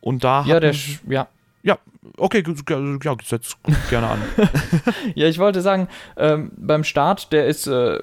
Und 0.00 0.22
da 0.22 0.44
ja, 0.46 0.60
der, 0.60 0.74
ja, 1.08 1.26
ja, 1.64 1.78
okay, 2.16 2.44
ja, 3.02 3.16
setz 3.24 3.56
gerne 3.90 4.08
an. 4.08 4.22
ja, 5.16 5.26
ich 5.26 5.38
wollte 5.38 5.60
sagen, 5.60 5.88
ähm, 6.16 6.52
beim 6.56 6.84
Start, 6.84 7.32
der 7.32 7.46
ist 7.46 7.66
äh, 7.66 7.98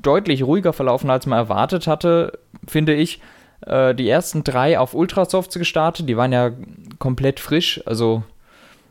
deutlich 0.00 0.42
ruhiger 0.42 0.72
verlaufen, 0.72 1.10
als 1.10 1.26
man 1.26 1.38
erwartet 1.38 1.86
hatte, 1.86 2.38
finde 2.66 2.94
ich. 2.94 3.20
Äh, 3.66 3.94
die 3.94 4.08
ersten 4.08 4.44
drei 4.44 4.78
auf 4.78 4.94
Ultrasofts 4.94 5.58
gestartet, 5.58 6.08
die 6.08 6.16
waren 6.16 6.32
ja 6.32 6.52
komplett 6.98 7.40
frisch, 7.40 7.80
also 7.86 8.22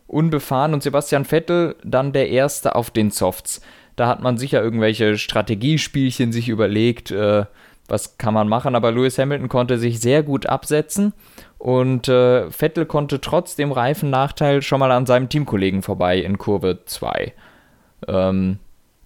unbefahren 0.07 0.73
und 0.73 0.83
Sebastian 0.83 1.25
Vettel 1.25 1.75
dann 1.83 2.13
der 2.13 2.29
Erste 2.29 2.75
auf 2.75 2.91
den 2.91 3.11
Softs. 3.11 3.61
Da 3.95 4.07
hat 4.07 4.21
man 4.21 4.37
sicher 4.37 4.61
irgendwelche 4.61 5.17
Strategiespielchen 5.17 6.31
sich 6.31 6.49
überlegt, 6.49 7.11
äh, 7.11 7.45
was 7.87 8.17
kann 8.17 8.33
man 8.33 8.47
machen, 8.49 8.75
aber 8.75 8.91
Lewis 8.91 9.17
Hamilton 9.17 9.49
konnte 9.49 9.77
sich 9.77 9.99
sehr 9.99 10.23
gut 10.23 10.45
absetzen 10.45 11.13
und 11.57 12.07
äh, 12.09 12.51
Vettel 12.51 12.85
konnte 12.85 13.21
trotz 13.21 13.55
dem 13.55 13.71
Reifennachteil 13.71 14.61
schon 14.61 14.79
mal 14.79 14.91
an 14.91 15.05
seinem 15.05 15.29
Teamkollegen 15.29 15.81
vorbei 15.81 16.19
in 16.19 16.37
Kurve 16.37 16.79
2. 16.85 17.33
Ähm, 18.07 18.59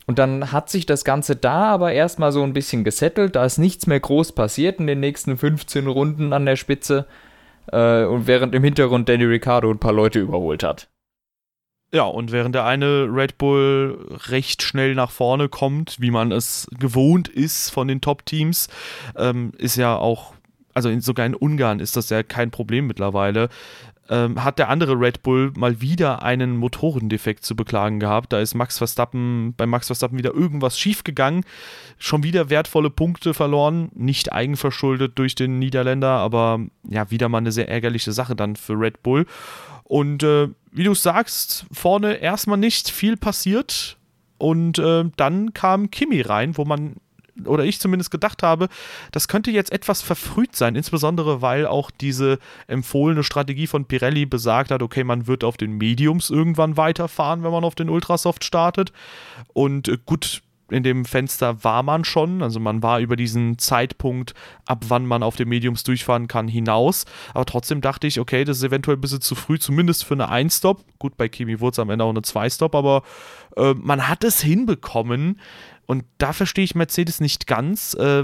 und 0.07 0.19
dann 0.19 0.51
hat 0.51 0.69
sich 0.69 0.85
das 0.85 1.03
Ganze 1.03 1.35
da 1.35 1.69
aber 1.69 1.93
erstmal 1.93 2.31
so 2.31 2.43
ein 2.43 2.53
bisschen 2.53 2.83
gesettelt, 2.83 3.35
da 3.35 3.45
ist 3.45 3.57
nichts 3.57 3.87
mehr 3.87 3.99
groß 3.99 4.33
passiert 4.33 4.79
in 4.79 4.87
den 4.87 4.99
nächsten 4.99 5.37
15 5.37 5.87
Runden 5.87 6.33
an 6.33 6.45
der 6.45 6.55
Spitze 6.55 7.05
äh, 7.71 8.03
und 8.05 8.27
während 8.27 8.55
im 8.55 8.63
Hintergrund 8.63 9.07
Danny 9.09 9.25
Ricciardo 9.25 9.69
ein 9.69 9.79
paar 9.79 9.93
Leute 9.93 10.19
überholt 10.19 10.63
hat. 10.63 10.89
Ja, 11.93 12.03
und 12.03 12.31
während 12.31 12.55
der 12.55 12.65
eine 12.65 13.09
Red 13.11 13.37
Bull 13.37 14.17
recht 14.29 14.63
schnell 14.63 14.95
nach 14.95 15.11
vorne 15.11 15.49
kommt, 15.49 15.97
wie 15.99 16.11
man 16.11 16.31
es 16.31 16.67
gewohnt 16.79 17.27
ist 17.27 17.69
von 17.69 17.89
den 17.89 17.99
Top-Teams, 17.99 18.69
ähm, 19.17 19.51
ist 19.57 19.75
ja 19.75 19.97
auch, 19.97 20.33
also 20.73 20.87
in, 20.87 21.01
sogar 21.01 21.25
in 21.25 21.35
Ungarn 21.35 21.81
ist 21.81 21.97
das 21.97 22.09
ja 22.09 22.23
kein 22.23 22.49
Problem 22.49 22.87
mittlerweile, 22.87 23.49
ähm, 24.09 24.43
hat 24.43 24.59
der 24.59 24.69
andere 24.69 24.99
Red 24.99 25.23
Bull 25.23 25.53
mal 25.55 25.81
wieder 25.81 26.23
einen 26.23 26.57
Motorendefekt 26.57 27.45
zu 27.45 27.55
beklagen 27.55 27.99
gehabt. 27.99 28.33
Da 28.33 28.39
ist 28.39 28.55
Max 28.55 28.77
Verstappen, 28.77 29.53
bei 29.55 29.65
Max 29.65 29.87
Verstappen 29.87 30.17
wieder 30.17 30.33
irgendwas 30.33 30.77
schiefgegangen. 30.77 31.45
Schon 31.97 32.23
wieder 32.23 32.49
wertvolle 32.49 32.89
Punkte 32.89 33.33
verloren, 33.33 33.89
nicht 33.93 34.33
eigenverschuldet 34.33 35.17
durch 35.17 35.35
den 35.35 35.59
Niederländer, 35.59 36.09
aber 36.09 36.59
ja, 36.89 37.09
wieder 37.11 37.29
mal 37.29 37.39
eine 37.39 37.51
sehr 37.51 37.69
ärgerliche 37.69 38.11
Sache 38.11 38.35
dann 38.35 38.55
für 38.55 38.73
Red 38.73 39.03
Bull. 39.03 39.25
Und 39.83 40.23
äh, 40.23 40.47
wie 40.71 40.83
du 40.83 40.93
sagst, 40.93 41.65
vorne 41.71 42.15
erstmal 42.15 42.57
nicht 42.57 42.89
viel 42.89 43.17
passiert. 43.17 43.97
Und 44.37 44.79
äh, 44.79 45.03
dann 45.17 45.53
kam 45.53 45.91
Kimi 45.91 46.21
rein, 46.21 46.57
wo 46.57 46.65
man, 46.65 46.95
oder 47.45 47.63
ich 47.63 47.79
zumindest 47.79 48.11
gedacht 48.11 48.43
habe, 48.43 48.67
das 49.11 49.27
könnte 49.27 49.51
jetzt 49.51 49.71
etwas 49.71 50.01
verfrüht 50.01 50.55
sein, 50.55 50.75
insbesondere 50.75 51.41
weil 51.41 51.65
auch 51.65 51.91
diese 51.91 52.39
empfohlene 52.67 53.23
Strategie 53.23 53.67
von 53.67 53.85
Pirelli 53.85 54.25
besagt 54.25 54.71
hat, 54.71 54.83
okay, 54.83 55.03
man 55.03 55.27
wird 55.27 55.43
auf 55.43 55.57
den 55.57 55.77
Mediums 55.77 56.29
irgendwann 56.29 56.77
weiterfahren, 56.77 57.43
wenn 57.43 57.51
man 57.51 57.63
auf 57.63 57.75
den 57.75 57.89
Ultrasoft 57.89 58.43
startet. 58.43 58.91
Und 59.53 59.87
äh, 59.87 59.97
gut, 60.05 60.41
in 60.71 60.83
dem 60.83 61.05
Fenster 61.05 61.63
war 61.63 61.83
man 61.83 62.03
schon. 62.05 62.41
Also 62.41 62.59
man 62.59 62.81
war 62.81 62.99
über 62.99 63.15
diesen 63.15 63.59
Zeitpunkt, 63.59 64.33
ab 64.65 64.85
wann 64.87 65.05
man 65.05 65.21
auf 65.21 65.35
den 65.35 65.49
Mediums 65.49 65.83
durchfahren 65.83 66.27
kann, 66.27 66.47
hinaus. 66.47 67.05
Aber 67.33 67.45
trotzdem 67.45 67.81
dachte 67.81 68.07
ich, 68.07 68.19
okay, 68.19 68.45
das 68.45 68.57
ist 68.57 68.63
eventuell 68.63 68.97
ein 68.97 69.01
bisschen 69.01 69.21
zu 69.21 69.35
früh, 69.35 69.59
zumindest 69.59 70.05
für 70.05 70.13
eine 70.13 70.29
Ein-Stop. 70.29 70.83
Gut, 70.97 71.17
bei 71.17 71.27
Kimi 71.27 71.59
wurde 71.59 71.73
es 71.73 71.79
am 71.79 71.89
Ende 71.89 72.05
auch 72.05 72.09
eine 72.09 72.21
Zwei-Stop, 72.21 72.73
aber 72.73 73.03
äh, 73.57 73.73
man 73.73 74.07
hat 74.07 74.23
es 74.23 74.41
hinbekommen. 74.41 75.39
Und 75.91 76.05
da 76.19 76.31
verstehe 76.31 76.63
ich 76.63 76.73
Mercedes 76.73 77.19
nicht 77.19 77.47
ganz, 77.47 77.95
äh, 77.95 78.23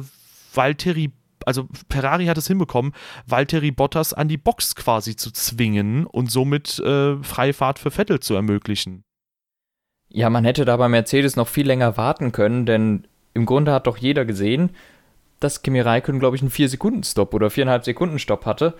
weil 0.53 0.75
Terry 0.75 1.12
also 1.45 1.67
Ferrari 1.89 2.27
hat 2.27 2.38
es 2.38 2.47
hinbekommen, 2.47 2.93
Valtteri 3.25 3.71
Bottas 3.71 4.13
an 4.13 4.29
die 4.29 4.38
Box 4.38 4.74
quasi 4.74 5.17
zu 5.17 5.31
zwingen 5.31 6.05
und 6.05 6.31
somit 6.31 6.79
äh, 6.79 7.21
freie 7.24 7.51
Fahrt 7.51 7.77
für 7.77 7.91
Vettel 7.91 8.21
zu 8.21 8.36
ermöglichen. 8.36 9.03
Ja, 10.07 10.29
man 10.29 10.45
hätte 10.45 10.63
da 10.63 10.77
bei 10.77 10.88
Mercedes 10.88 11.36
noch 11.36 11.50
viel 11.50 11.67
länger 11.67 11.97
warten 11.97 12.31
können, 12.31 12.65
denn 12.65 13.05
im 13.33 13.45
Grunde 13.45 13.74
hat 13.74 13.86
doch 13.86 13.97
jeder 13.97 14.24
gesehen, 14.24 14.69
dass 15.39 15.62
Kimi 15.62 15.79
Räikkönen, 15.79 16.20
glaube 16.20 16.36
ich, 16.36 16.41
einen 16.41 16.51
4-Sekunden-Stop 16.51 17.34
oder 17.34 17.48
4,5-Sekunden-Stop 17.48 18.46
hatte. 18.46 18.74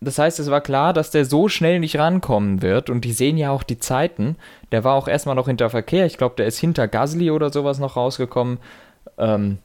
Das 0.00 0.18
heißt, 0.18 0.38
es 0.38 0.50
war 0.50 0.60
klar, 0.60 0.92
dass 0.92 1.10
der 1.10 1.24
so 1.24 1.48
schnell 1.48 1.80
nicht 1.80 1.98
rankommen 1.98 2.62
wird. 2.62 2.90
Und 2.90 3.04
die 3.04 3.12
sehen 3.12 3.36
ja 3.36 3.50
auch 3.50 3.64
die 3.64 3.78
Zeiten. 3.78 4.36
Der 4.72 4.84
war 4.84 4.94
auch 4.94 5.08
erstmal 5.08 5.34
noch 5.34 5.48
hinter 5.48 5.70
Verkehr. 5.70 6.06
Ich 6.06 6.18
glaube, 6.18 6.36
der 6.36 6.46
ist 6.46 6.58
hinter 6.58 6.86
Gasly 6.86 7.30
oder 7.30 7.50
sowas 7.50 7.78
noch 7.78 7.96
rausgekommen. 7.96 8.58
Ähm, 9.18 9.58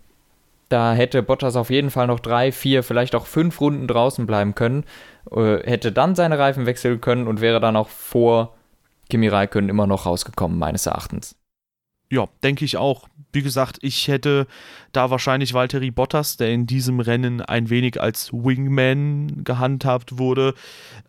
da 0.69 0.93
hätte 0.93 1.21
Bottas 1.21 1.55
auf 1.55 1.69
jeden 1.69 1.91
Fall 1.91 2.07
noch 2.07 2.19
drei, 2.19 2.51
vier, 2.51 2.81
vielleicht 2.81 3.13
auch 3.13 3.25
fünf 3.25 3.59
Runden 3.59 3.87
draußen 3.87 4.25
bleiben 4.25 4.55
können. 4.55 4.85
Äh, 5.29 5.57
hätte 5.63 5.91
dann 5.91 6.15
seine 6.15 6.39
Reifen 6.39 6.65
wechseln 6.65 7.01
können 7.01 7.27
und 7.27 7.41
wäre 7.41 7.59
dann 7.59 7.75
auch 7.75 7.89
vor 7.89 8.55
Kimi 9.09 9.27
Räikkönen 9.27 9.69
immer 9.69 9.85
noch 9.85 10.05
rausgekommen, 10.05 10.57
meines 10.57 10.85
Erachtens. 10.85 11.35
Ja, 12.09 12.29
denke 12.43 12.65
ich 12.65 12.77
auch. 12.77 13.07
Wie 13.33 13.41
gesagt, 13.41 13.77
ich 13.81 14.07
hätte 14.07 14.47
da 14.91 15.09
wahrscheinlich 15.09 15.53
Valtteri 15.53 15.91
Bottas, 15.91 16.37
der 16.37 16.51
in 16.51 16.67
diesem 16.67 16.99
Rennen 16.99 17.41
ein 17.41 17.69
wenig 17.69 18.01
als 18.01 18.31
Wingman 18.33 19.43
gehandhabt 19.43 20.17
wurde, 20.17 20.53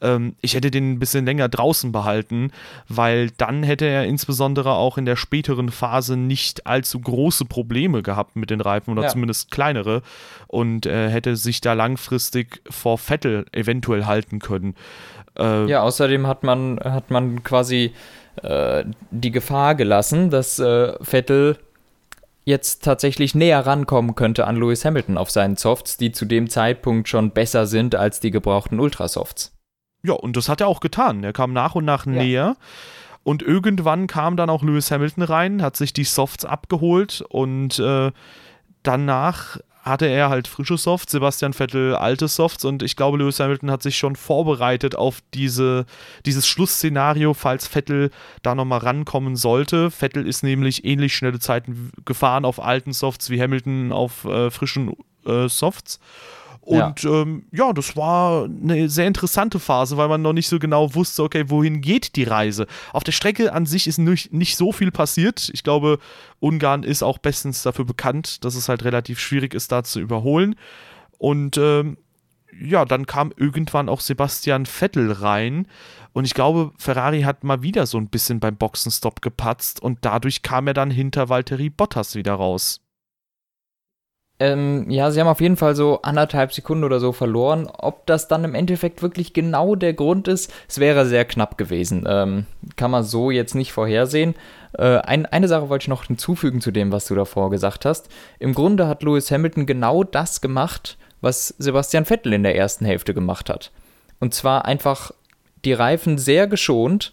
ähm, 0.00 0.34
ich 0.40 0.54
hätte 0.54 0.70
den 0.70 0.92
ein 0.92 0.98
bisschen 0.98 1.26
länger 1.26 1.48
draußen 1.48 1.92
behalten, 1.92 2.50
weil 2.88 3.30
dann 3.30 3.62
hätte 3.62 3.86
er 3.86 4.04
insbesondere 4.06 4.72
auch 4.72 4.98
in 4.98 5.06
der 5.06 5.16
späteren 5.16 5.70
Phase 5.70 6.16
nicht 6.16 6.66
allzu 6.66 7.00
große 7.00 7.44
Probleme 7.44 8.02
gehabt 8.02 8.36
mit 8.36 8.50
den 8.50 8.60
Reifen 8.60 8.92
oder 8.92 9.04
ja. 9.04 9.08
zumindest 9.08 9.50
kleinere 9.50 10.02
und 10.46 10.86
äh, 10.86 11.08
hätte 11.08 11.36
sich 11.36 11.60
da 11.60 11.72
langfristig 11.72 12.62
vor 12.70 12.98
Vettel 12.98 13.46
eventuell 13.52 14.06
halten 14.06 14.38
können. 14.38 14.74
Äh, 15.38 15.66
ja, 15.66 15.82
außerdem 15.82 16.26
hat 16.26 16.42
man, 16.42 16.78
hat 16.82 17.10
man 17.10 17.42
quasi 17.42 17.92
äh, 18.42 18.84
die 19.10 19.30
Gefahr 19.30 19.74
gelassen, 19.74 20.30
dass 20.30 20.58
äh, 20.58 20.92
Vettel 21.02 21.58
jetzt 22.44 22.84
tatsächlich 22.84 23.34
näher 23.34 23.64
rankommen 23.66 24.14
könnte 24.14 24.46
an 24.46 24.56
Lewis 24.56 24.84
Hamilton 24.84 25.18
auf 25.18 25.30
seinen 25.30 25.56
Softs, 25.56 25.96
die 25.96 26.12
zu 26.12 26.24
dem 26.24 26.48
Zeitpunkt 26.48 27.08
schon 27.08 27.30
besser 27.30 27.66
sind 27.66 27.94
als 27.94 28.20
die 28.20 28.30
gebrauchten 28.30 28.80
Ultrasofts. 28.80 29.56
Ja, 30.02 30.14
und 30.14 30.36
das 30.36 30.48
hat 30.48 30.60
er 30.60 30.68
auch 30.68 30.80
getan. 30.80 31.22
Er 31.22 31.32
kam 31.32 31.52
nach 31.52 31.74
und 31.74 31.84
nach 31.84 32.06
ja. 32.06 32.12
näher. 32.12 32.56
Und 33.22 33.42
irgendwann 33.42 34.08
kam 34.08 34.36
dann 34.36 34.50
auch 34.50 34.64
Lewis 34.64 34.90
Hamilton 34.90 35.22
rein, 35.22 35.62
hat 35.62 35.76
sich 35.76 35.92
die 35.92 36.04
Softs 36.04 36.44
abgeholt 36.44 37.24
und 37.28 37.78
äh, 37.78 38.10
danach 38.82 39.58
hatte 39.82 40.06
er 40.06 40.30
halt 40.30 40.46
frische 40.46 40.78
Softs, 40.78 41.12
Sebastian 41.12 41.52
Vettel 41.52 41.96
alte 41.96 42.28
Softs 42.28 42.64
und 42.64 42.82
ich 42.82 42.94
glaube, 42.94 43.18
Lewis 43.18 43.40
Hamilton 43.40 43.70
hat 43.70 43.82
sich 43.82 43.98
schon 43.98 44.14
vorbereitet 44.14 44.94
auf 44.94 45.18
diese, 45.34 45.86
dieses 46.24 46.46
Schlussszenario, 46.46 47.34
falls 47.34 47.66
Vettel 47.66 48.10
da 48.42 48.54
nochmal 48.54 48.78
rankommen 48.78 49.34
sollte. 49.34 49.90
Vettel 49.90 50.26
ist 50.26 50.44
nämlich 50.44 50.84
ähnlich 50.84 51.14
schnelle 51.14 51.40
Zeiten 51.40 51.90
gefahren 52.04 52.44
auf 52.44 52.62
alten 52.62 52.92
Softs 52.92 53.28
wie 53.28 53.42
Hamilton 53.42 53.90
auf 53.90 54.24
äh, 54.24 54.50
frischen 54.50 54.96
äh, 55.26 55.48
Softs. 55.48 55.98
Und 56.64 57.02
ja. 57.02 57.22
Ähm, 57.22 57.46
ja, 57.50 57.72
das 57.72 57.96
war 57.96 58.44
eine 58.44 58.88
sehr 58.88 59.08
interessante 59.08 59.58
Phase, 59.58 59.96
weil 59.96 60.06
man 60.06 60.22
noch 60.22 60.32
nicht 60.32 60.48
so 60.48 60.60
genau 60.60 60.94
wusste, 60.94 61.24
okay, 61.24 61.44
wohin 61.48 61.80
geht 61.80 62.14
die 62.14 62.22
Reise. 62.22 62.68
Auf 62.92 63.02
der 63.02 63.10
Strecke 63.10 63.52
an 63.52 63.66
sich 63.66 63.88
ist 63.88 63.98
nicht, 63.98 64.32
nicht 64.32 64.56
so 64.56 64.70
viel 64.70 64.92
passiert. 64.92 65.50
Ich 65.52 65.64
glaube, 65.64 65.98
Ungarn 66.38 66.84
ist 66.84 67.02
auch 67.02 67.18
bestens 67.18 67.62
dafür 67.62 67.84
bekannt, 67.84 68.44
dass 68.44 68.54
es 68.54 68.68
halt 68.68 68.84
relativ 68.84 69.18
schwierig 69.18 69.54
ist, 69.54 69.72
da 69.72 69.82
zu 69.82 69.98
überholen. 69.98 70.54
Und 71.18 71.56
ähm, 71.56 71.96
ja, 72.60 72.84
dann 72.84 73.06
kam 73.06 73.32
irgendwann 73.36 73.88
auch 73.88 74.00
Sebastian 74.00 74.64
Vettel 74.64 75.10
rein. 75.10 75.66
Und 76.12 76.26
ich 76.26 76.34
glaube, 76.34 76.72
Ferrari 76.78 77.22
hat 77.22 77.42
mal 77.42 77.62
wieder 77.62 77.86
so 77.86 77.98
ein 77.98 78.08
bisschen 78.08 78.38
beim 78.38 78.56
Boxenstopp 78.56 79.20
gepatzt 79.20 79.82
und 79.82 79.98
dadurch 80.02 80.42
kam 80.42 80.68
er 80.68 80.74
dann 80.74 80.92
hinter 80.92 81.28
Valtteri 81.28 81.70
Bottas 81.70 82.14
wieder 82.14 82.34
raus. 82.34 82.81
Ähm, 84.38 84.90
ja, 84.90 85.10
sie 85.10 85.20
haben 85.20 85.28
auf 85.28 85.40
jeden 85.40 85.56
Fall 85.56 85.76
so 85.76 86.02
anderthalb 86.02 86.52
Sekunden 86.52 86.84
oder 86.84 86.98
so 86.98 87.12
verloren. 87.12 87.68
Ob 87.72 88.06
das 88.06 88.28
dann 88.28 88.44
im 88.44 88.54
Endeffekt 88.54 89.02
wirklich 89.02 89.34
genau 89.34 89.76
der 89.76 89.92
Grund 89.92 90.26
ist, 90.26 90.52
es 90.68 90.78
wäre 90.78 91.06
sehr 91.06 91.24
knapp 91.24 91.58
gewesen. 91.58 92.04
Ähm, 92.08 92.46
kann 92.76 92.90
man 92.90 93.04
so 93.04 93.30
jetzt 93.30 93.54
nicht 93.54 93.72
vorhersehen. 93.72 94.34
Äh, 94.76 94.98
ein, 94.98 95.26
eine 95.26 95.48
Sache 95.48 95.68
wollte 95.68 95.84
ich 95.84 95.88
noch 95.88 96.04
hinzufügen 96.04 96.60
zu 96.60 96.70
dem, 96.70 96.90
was 96.92 97.06
du 97.06 97.14
davor 97.14 97.50
gesagt 97.50 97.84
hast. 97.84 98.08
Im 98.38 98.54
Grunde 98.54 98.88
hat 98.88 99.02
Lewis 99.02 99.30
Hamilton 99.30 99.66
genau 99.66 100.02
das 100.02 100.40
gemacht, 100.40 100.96
was 101.20 101.54
Sebastian 101.58 102.04
Vettel 102.04 102.32
in 102.32 102.42
der 102.42 102.56
ersten 102.56 102.84
Hälfte 102.84 103.14
gemacht 103.14 103.48
hat. 103.48 103.70
Und 104.18 104.34
zwar 104.34 104.64
einfach 104.64 105.12
die 105.64 105.72
Reifen 105.72 106.18
sehr 106.18 106.46
geschont 106.46 107.12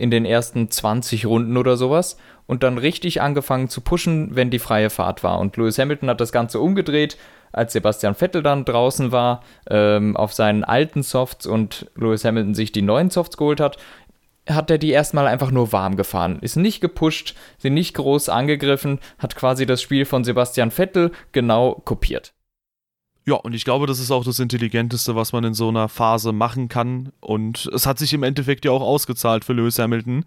in 0.00 0.10
den 0.10 0.24
ersten 0.24 0.70
20 0.70 1.26
Runden 1.26 1.56
oder 1.56 1.76
sowas 1.76 2.16
und 2.46 2.62
dann 2.62 2.78
richtig 2.78 3.20
angefangen 3.20 3.68
zu 3.68 3.80
pushen, 3.80 4.34
wenn 4.34 4.50
die 4.50 4.58
freie 4.58 4.90
Fahrt 4.90 5.22
war. 5.22 5.38
Und 5.38 5.56
Lewis 5.56 5.78
Hamilton 5.78 6.08
hat 6.08 6.20
das 6.20 6.32
Ganze 6.32 6.58
umgedreht, 6.58 7.16
als 7.52 7.72
Sebastian 7.72 8.14
Vettel 8.14 8.42
dann 8.42 8.64
draußen 8.64 9.12
war, 9.12 9.42
ähm, 9.68 10.16
auf 10.16 10.32
seinen 10.32 10.64
alten 10.64 11.02
Softs 11.02 11.46
und 11.46 11.90
Lewis 11.96 12.24
Hamilton 12.24 12.54
sich 12.54 12.72
die 12.72 12.82
neuen 12.82 13.10
Softs 13.10 13.36
geholt 13.36 13.60
hat, 13.60 13.76
hat 14.48 14.70
er 14.70 14.78
die 14.78 14.90
erstmal 14.90 15.26
einfach 15.26 15.50
nur 15.50 15.72
warm 15.72 15.96
gefahren. 15.96 16.38
Ist 16.40 16.56
nicht 16.56 16.80
gepusht, 16.80 17.36
sie 17.58 17.70
nicht 17.70 17.94
groß 17.94 18.28
angegriffen, 18.28 19.00
hat 19.18 19.36
quasi 19.36 19.66
das 19.66 19.82
Spiel 19.82 20.04
von 20.04 20.24
Sebastian 20.24 20.70
Vettel 20.70 21.12
genau 21.32 21.74
kopiert. 21.84 22.32
Ja, 23.26 23.34
und 23.34 23.54
ich 23.54 23.64
glaube, 23.64 23.86
das 23.86 24.00
ist 24.00 24.10
auch 24.10 24.24
das 24.24 24.38
Intelligenteste, 24.38 25.14
was 25.14 25.32
man 25.32 25.44
in 25.44 25.54
so 25.54 25.68
einer 25.68 25.88
Phase 25.88 26.32
machen 26.32 26.68
kann. 26.68 27.12
Und 27.20 27.70
es 27.74 27.86
hat 27.86 27.98
sich 27.98 28.12
im 28.12 28.22
Endeffekt 28.22 28.64
ja 28.64 28.70
auch 28.70 28.80
ausgezahlt 28.80 29.44
für 29.44 29.52
Lewis 29.52 29.78
Hamilton. 29.78 30.24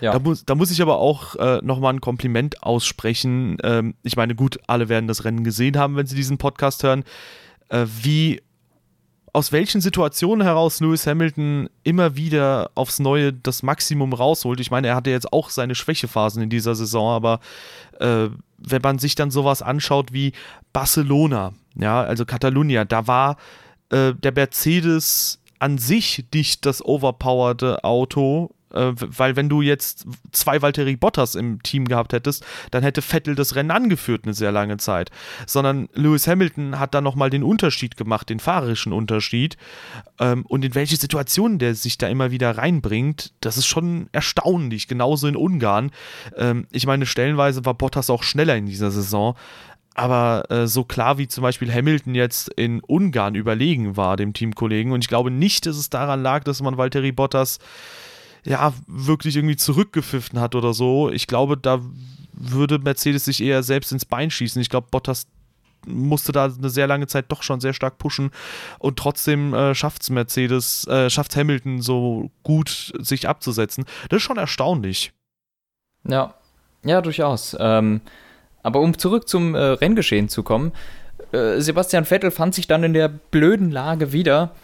Ja. 0.00 0.12
Da, 0.12 0.18
muss, 0.18 0.44
da 0.44 0.54
muss 0.54 0.70
ich 0.70 0.80
aber 0.80 0.98
auch 0.98 1.36
äh, 1.36 1.60
nochmal 1.62 1.92
ein 1.92 2.00
Kompliment 2.00 2.62
aussprechen. 2.62 3.58
Ähm, 3.62 3.94
ich 4.02 4.16
meine, 4.16 4.34
gut, 4.34 4.58
alle 4.66 4.88
werden 4.88 5.08
das 5.08 5.24
Rennen 5.24 5.44
gesehen 5.44 5.76
haben, 5.76 5.96
wenn 5.96 6.06
sie 6.06 6.16
diesen 6.16 6.38
Podcast 6.38 6.82
hören. 6.82 7.04
Äh, 7.68 7.86
wie 8.02 8.40
aus 9.32 9.52
welchen 9.52 9.80
Situationen 9.80 10.44
heraus 10.44 10.80
Lewis 10.80 11.06
Hamilton 11.06 11.68
immer 11.84 12.16
wieder 12.16 12.70
aufs 12.74 12.98
Neue 12.98 13.32
das 13.32 13.62
Maximum 13.62 14.12
rausholt. 14.12 14.60
Ich 14.60 14.70
meine, 14.70 14.88
er 14.88 14.96
hatte 14.96 15.10
jetzt 15.10 15.32
auch 15.32 15.50
seine 15.50 15.74
Schwächephasen 15.74 16.42
in 16.42 16.50
dieser 16.50 16.74
Saison, 16.74 17.10
aber 17.10 17.40
äh, 18.00 18.28
wenn 18.58 18.82
man 18.82 18.98
sich 18.98 19.14
dann 19.14 19.30
sowas 19.30 19.62
anschaut 19.62 20.12
wie 20.12 20.32
Barcelona, 20.72 21.52
ja, 21.76 22.02
also 22.02 22.24
Catalunya, 22.24 22.84
da 22.84 23.06
war 23.06 23.36
äh, 23.90 24.14
der 24.14 24.32
Mercedes 24.32 25.40
an 25.58 25.78
sich 25.78 26.24
nicht 26.34 26.66
das 26.66 26.84
overpowerte 26.84 27.84
Auto, 27.84 28.50
äh, 28.72 28.92
weil 28.94 29.36
wenn 29.36 29.48
du 29.48 29.62
jetzt 29.62 30.06
zwei 30.32 30.62
Valtteri 30.62 30.96
Bottas 30.96 31.34
im 31.34 31.62
Team 31.62 31.86
gehabt 31.86 32.12
hättest, 32.12 32.44
dann 32.70 32.82
hätte 32.82 33.02
Vettel 33.02 33.34
das 33.34 33.54
Rennen 33.54 33.70
angeführt 33.70 34.24
eine 34.24 34.34
sehr 34.34 34.52
lange 34.52 34.76
Zeit. 34.76 35.10
Sondern 35.46 35.88
Lewis 35.94 36.26
Hamilton 36.26 36.78
hat 36.78 36.94
dann 36.94 37.04
nochmal 37.04 37.30
den 37.30 37.42
Unterschied 37.42 37.96
gemacht, 37.96 38.28
den 38.28 38.40
fahrerischen 38.40 38.92
Unterschied. 38.92 39.56
Ähm, 40.18 40.44
und 40.46 40.64
in 40.64 40.74
welche 40.74 40.96
Situationen 40.96 41.58
der 41.58 41.74
sich 41.74 41.98
da 41.98 42.08
immer 42.08 42.30
wieder 42.30 42.56
reinbringt, 42.56 43.32
das 43.40 43.56
ist 43.56 43.66
schon 43.66 44.08
erstaunlich. 44.12 44.88
Genauso 44.88 45.26
in 45.26 45.36
Ungarn. 45.36 45.90
Ähm, 46.36 46.66
ich 46.70 46.86
meine, 46.86 47.06
stellenweise 47.06 47.64
war 47.64 47.74
Bottas 47.74 48.10
auch 48.10 48.22
schneller 48.22 48.56
in 48.56 48.66
dieser 48.66 48.90
Saison. 48.90 49.36
Aber 49.94 50.50
äh, 50.50 50.66
so 50.66 50.84
klar 50.84 51.18
wie 51.18 51.28
zum 51.28 51.42
Beispiel 51.42 51.72
Hamilton 51.72 52.14
jetzt 52.14 52.48
in 52.50 52.80
Ungarn 52.80 53.34
überlegen 53.34 53.96
war, 53.96 54.16
dem 54.16 54.32
Teamkollegen. 54.32 54.92
Und 54.92 55.04
ich 55.04 55.08
glaube 55.08 55.30
nicht, 55.30 55.66
dass 55.66 55.76
es 55.76 55.90
daran 55.90 56.22
lag, 56.22 56.44
dass 56.44 56.62
man 56.62 56.78
Valtteri 56.78 57.12
Bottas 57.12 57.58
ja, 58.44 58.72
wirklich 58.86 59.36
irgendwie 59.36 59.56
zurückgepfiffen 59.56 60.40
hat 60.40 60.54
oder 60.54 60.72
so. 60.72 61.10
Ich 61.10 61.26
glaube, 61.26 61.56
da 61.56 61.80
würde 62.32 62.78
Mercedes 62.78 63.26
sich 63.26 63.42
eher 63.42 63.62
selbst 63.62 63.92
ins 63.92 64.04
Bein 64.04 64.30
schießen. 64.30 64.60
Ich 64.60 64.70
glaube, 64.70 64.88
Bottas 64.90 65.26
musste 65.86 66.32
da 66.32 66.44
eine 66.44 66.68
sehr 66.68 66.86
lange 66.86 67.06
Zeit 67.06 67.26
doch 67.28 67.42
schon 67.42 67.60
sehr 67.60 67.72
stark 67.72 67.98
pushen 67.98 68.30
und 68.78 68.98
trotzdem 68.98 69.54
äh, 69.54 69.74
schafft 69.74 70.02
es 70.02 70.10
Mercedes, 70.10 70.86
äh, 70.86 71.08
schafft 71.08 71.36
Hamilton 71.36 71.80
so 71.80 72.30
gut 72.42 72.92
sich 72.98 73.28
abzusetzen. 73.28 73.84
Das 74.08 74.18
ist 74.18 74.22
schon 74.22 74.36
erstaunlich. 74.36 75.12
Ja, 76.04 76.34
ja, 76.84 77.00
durchaus. 77.00 77.56
Ähm, 77.58 78.00
aber 78.62 78.80
um 78.80 78.98
zurück 78.98 79.28
zum 79.28 79.54
äh, 79.54 79.58
Renngeschehen 79.58 80.28
zu 80.28 80.42
kommen, 80.42 80.72
äh, 81.32 81.60
Sebastian 81.60 82.04
Vettel 82.04 82.30
fand 82.30 82.54
sich 82.54 82.66
dann 82.66 82.84
in 82.84 82.92
der 82.92 83.08
blöden 83.08 83.70
Lage 83.70 84.12
wieder, 84.12 84.54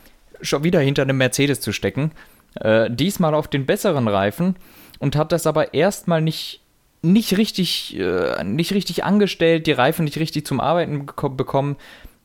schon 0.43 0.65
wieder 0.65 0.81
hinter 0.81 1.03
einem 1.03 1.17
Mercedes 1.17 1.61
zu 1.61 1.73
stecken 1.73 2.11
äh, 2.61 2.91
diesmal 2.91 3.35
auf 3.35 3.49
den 3.49 3.67
besseren 3.67 4.09
Reifen 4.09 4.57
und 4.99 5.17
hat 5.17 5.33
das 5.33 5.47
aber 5.47 5.75
erstmal 5.75 6.21
nicht, 6.21 6.61
nicht, 7.03 7.37
richtig, 7.37 7.99
äh, 7.99 8.43
nicht 8.45 8.73
richtig 8.73 9.05
angestellt, 9.05 9.67
die 9.67 9.73
Reifen 9.73 10.05
nicht 10.05 10.19
richtig 10.19 10.47
zum 10.47 10.61
Arbeiten 10.61 11.07
bekommen. 11.07 11.77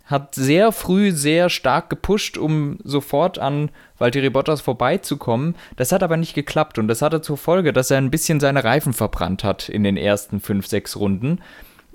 Hat 0.05 0.35
sehr 0.35 0.71
früh 0.71 1.11
sehr 1.11 1.49
stark 1.49 1.89
gepusht, 1.89 2.37
um 2.37 2.79
sofort 2.83 3.39
an 3.39 3.69
Valtteri 3.97 4.29
Bottas 4.29 4.59
vorbeizukommen. 4.59 5.55
Das 5.77 5.91
hat 5.91 6.03
aber 6.03 6.17
nicht 6.17 6.33
geklappt 6.33 6.79
und 6.79 6.87
das 6.87 7.01
hatte 7.01 7.21
zur 7.21 7.37
Folge, 7.37 7.71
dass 7.71 7.91
er 7.91 7.97
ein 7.97 8.11
bisschen 8.11 8.39
seine 8.39 8.63
Reifen 8.63 8.93
verbrannt 8.93 9.43
hat 9.43 9.69
in 9.69 9.83
den 9.83 9.95
ersten 9.95 10.41
5, 10.41 10.67
6 10.67 10.97
Runden 10.97 11.39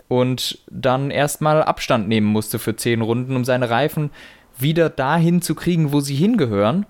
und 0.09 0.61
dann 0.71 1.11
erstmal 1.11 1.63
Abstand 1.63 2.09
nehmen 2.09 2.27
musste 2.27 2.59
für 2.59 2.77
10 2.77 3.03
Runden, 3.03 3.37
um 3.37 3.45
seine 3.45 3.71
Reifen 3.71 4.11
wieder 4.59 4.89
dahin 4.89 5.43
zu 5.43 5.55
kriegen, 5.55 5.93
wo 5.93 6.01
sie 6.01 6.15
hingehören 6.15 6.87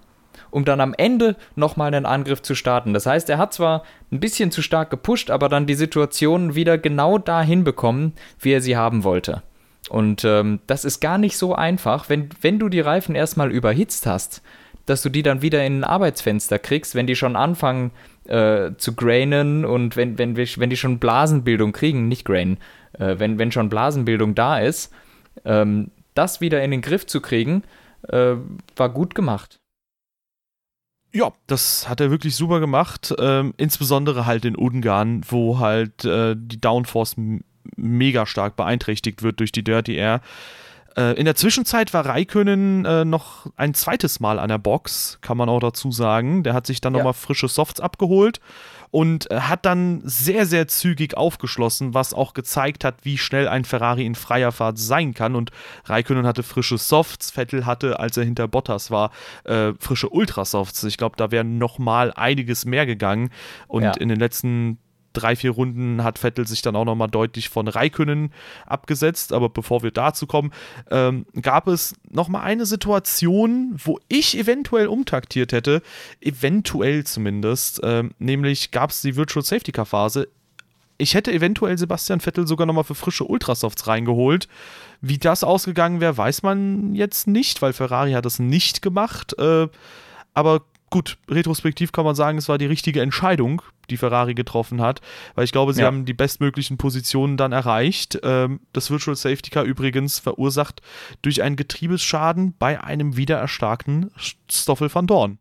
um 0.51 0.65
dann 0.65 0.81
am 0.81 0.95
Ende 0.97 1.37
nochmal 1.55 1.89
einen 1.89 2.07
Angriff 2.07 2.43
zu 2.43 2.55
starten. 2.55 2.95
Das 2.95 3.07
heißt, 3.07 3.29
er 3.31 3.39
hat 3.39 3.53
zwar 3.53 3.83
ein 4.11 4.21
bisschen 4.21 4.51
zu 4.51 4.63
stark 4.63 4.91
gepusht, 4.91 5.31
aber 5.31 5.49
dann 5.49 5.67
die 5.67 5.75
Situation 5.75 6.55
wieder 6.55 6.79
genau 6.79 7.19
dahin 7.19 7.65
bekommen, 7.65 8.13
wie 8.41 8.53
er 8.53 8.61
sie 8.61 8.77
haben 8.77 9.05
wollte. 9.05 9.43
Und 9.89 10.25
ähm, 10.25 10.61
das 10.67 10.85
ist 10.85 11.01
gar 11.01 11.19
nicht 11.19 11.37
so 11.37 11.55
einfach, 11.55 12.09
wenn, 12.09 12.29
wenn 12.41 12.59
du 12.59 12.69
die 12.69 12.81
Reifen 12.81 13.15
erstmal 13.15 13.53
überhitzt 13.53 14.07
hast, 14.07 14.43
dass 14.85 15.03
du 15.03 15.09
die 15.09 15.23
dann 15.23 15.43
wieder 15.43 15.65
in 15.65 15.81
ein 15.81 15.85
Arbeitsfenster 15.85 16.59
kriegst, 16.59 16.95
wenn 16.95 17.07
die 17.07 17.17
schon 17.17 17.37
anfangen 17.37 17.91
äh, 18.27 18.71
zu 18.77 18.95
grainen 18.95 19.65
und 19.65 19.97
wenn, 19.97 20.19
wenn, 20.19 20.37
wenn 20.37 20.71
die 20.71 20.77
schon 20.77 20.99
Blasenbildung 20.99 21.73
kriegen, 21.73 22.09
nicht 22.09 22.25
grain, 22.25 22.59
äh, 22.99 23.17
wenn, 23.19 23.39
wenn 23.39 23.53
schon 23.53 23.69
Blasenbildung 23.69 24.35
da 24.35 24.59
ist, 24.59 24.93
ähm, 25.45 25.91
das 26.15 26.41
wieder 26.41 26.63
in 26.63 26.71
den 26.71 26.81
Griff 26.81 27.07
zu 27.07 27.21
kriegen, 27.21 27.63
äh, 28.09 28.35
war 28.77 28.89
gut 28.89 29.15
gemacht. 29.15 29.59
Ja, 31.17 31.33
das 31.47 31.89
hat 31.89 32.03
er 32.03 32.11
wirklich 32.11 32.37
super 32.37 32.61
gemacht. 32.61 33.15
Ähm, 33.19 33.55
insbesondere 33.57 34.27
halt 34.27 34.45
in 34.45 34.55
Ungarn, 34.55 35.23
wo 35.27 35.59
halt 35.59 36.05
äh, 36.05 36.37
die 36.37 36.61
Downforce 36.61 37.17
mega 37.75 38.27
stark 38.27 38.55
beeinträchtigt 38.55 39.23
wird 39.23 39.41
durch 39.41 39.51
die 39.51 39.65
Dirty 39.65 39.95
Air. 39.95 40.21
Äh, 40.95 41.19
in 41.19 41.25
der 41.25 41.35
Zwischenzeit 41.35 41.95
war 41.95 42.05
Raikönnen 42.05 42.85
äh, 42.85 43.07
noch 43.07 43.47
ein 43.57 43.73
zweites 43.73 44.21
Mal 44.21 44.39
an 44.39 44.51
der 44.51 44.59
Box, 44.59 45.17
kann 45.23 45.39
man 45.39 45.49
auch 45.49 45.61
dazu 45.61 45.91
sagen. 45.91 46.43
Der 46.43 46.53
hat 46.53 46.67
sich 46.67 46.83
dann 46.83 46.93
ja. 46.93 46.99
nochmal 46.99 47.15
frische 47.15 47.49
Softs 47.49 47.81
abgeholt 47.81 48.41
und 48.91 49.31
äh, 49.31 49.41
hat 49.41 49.67
dann 49.67 50.03
sehr, 50.05 50.47
sehr 50.47 50.69
zügig 50.69 51.17
aufgeschlossen, 51.17 51.95
was 51.95 52.15
auch 52.15 52.35
gezeigt 52.35 52.85
hat, 52.85 52.97
wie 53.03 53.19
schnell 53.19 53.49
ein 53.49 53.65
Ferrari 53.65 54.07
in 54.07 54.15
freier 54.15 54.53
Fahrt 54.53 54.79
sein 54.79 55.15
kann. 55.15 55.35
Und 55.35 55.51
Raikkonen 55.85 56.27
hatte 56.27 56.43
frische 56.43 56.79
Softs, 56.79 57.31
Vettel 57.31 57.67
hatte, 57.67 57.99
als 58.01 58.17
er 58.17 58.25
hinter 58.25 58.49
Bottas 58.49 58.91
war, 58.91 59.11
äh, 59.45 59.73
frische 59.79 60.09
Ultrasofts. 60.09 60.85
Ich 60.85 60.97
glaube, 60.97 61.17
da 61.17 61.31
wäre 61.31 61.45
nochmal 61.45 62.13
einiges 62.13 62.65
mehr 62.65 62.87
gegangen. 62.87 63.31
Und 63.69 63.83
ja. 63.83 63.93
in 63.93 64.09
den 64.09 64.19
letzten 64.19 64.79
drei, 65.17 65.37
vier 65.37 65.51
Runden 65.53 66.05
hat 66.05 66.19
Vettel 66.19 66.47
sich 66.47 66.63
dann 66.63 66.77
auch 66.77 66.85
nochmal 66.85 67.09
deutlich 67.09 67.49
von 67.49 67.69
Raikönnen 67.69 68.33
abgesetzt. 68.67 69.33
Aber 69.33 69.49
bevor 69.49 69.83
wir 69.83 69.91
dazu 69.91 70.27
kommen, 70.27 70.53
ähm, 70.91 71.27
gab 71.41 71.67
es 71.69 71.95
nochmal 72.11 72.43
eine 72.43 72.67
Situation, 72.67 73.77
wo 73.83 73.99
ich 74.09 74.39
eventuell 74.39 74.87
umtaktiert 74.87 75.53
hätte, 75.53 75.83
eventuell 76.21 77.05
zumindest. 77.05 77.81
Ähm, 77.83 78.13
nämlich 78.19 78.71
gab 78.71 78.91
es 78.91 79.03
die 79.03 79.17
Virtual 79.17 79.45
Safety 79.45 79.73
Car 79.73 79.87
Phase. 79.87 80.29
Ich 80.99 81.15
hätte 81.15 81.33
eventuell 81.33 81.77
Sebastian 81.77 82.21
Vettel 82.21 82.47
sogar 82.47 82.67
nochmal 82.67 82.85
für 82.85 82.95
frische 82.95 83.25
Ultrasofts 83.25 83.87
reingeholt. 83.87 84.49
Wie 85.01 85.19
das 85.19 85.45
ausgegangen 85.45 86.01
wäre, 86.01 86.17
weiß 86.17 86.43
man 86.43 86.95
jetzt 86.95 87.27
nicht, 87.27 87.61
weil 87.61 87.73
Ferrari 87.73 88.13
hat 88.13 88.25
das 88.25 88.39
nicht 88.39 88.81
gemacht. 88.81 89.39
Äh, 89.39 89.69
aber 90.33 90.63
gut, 90.97 91.19
retrospektiv 91.29 91.93
kann 91.93 92.07
man 92.07 92.15
sagen, 92.15 92.39
es 92.39 92.49
war 92.49 92.57
die 92.57 92.65
richtige 92.65 93.03
Entscheidung, 93.03 93.61
die 93.91 93.99
Ferrari 93.99 94.33
getroffen 94.35 94.81
hat, 94.81 95.03
weil 95.35 95.45
ich 95.45 95.53
glaube, 95.53 95.75
sie 95.75 95.83
ja. 95.83 95.89
haben 95.89 96.07
die 96.07 96.15
bestmöglichen 96.15 96.79
Positionen 96.79 97.37
dann 97.37 97.53
erreicht. 97.53 98.19
Ähm, 98.23 98.61
das 98.73 98.91
Virtual 98.91 99.15
Safety 99.15 99.51
Car 99.51 99.65
übrigens 99.65 100.19
verursacht 100.19 100.81
durch 101.21 101.43
einen 101.43 101.57
Getriebesschaden 101.57 102.55
bei 102.59 102.83
einem 102.83 103.19
wiedererstarkten 103.19 104.11
Stoffel 104.51 104.89
van 104.95 105.07
Dorn. 105.07 105.39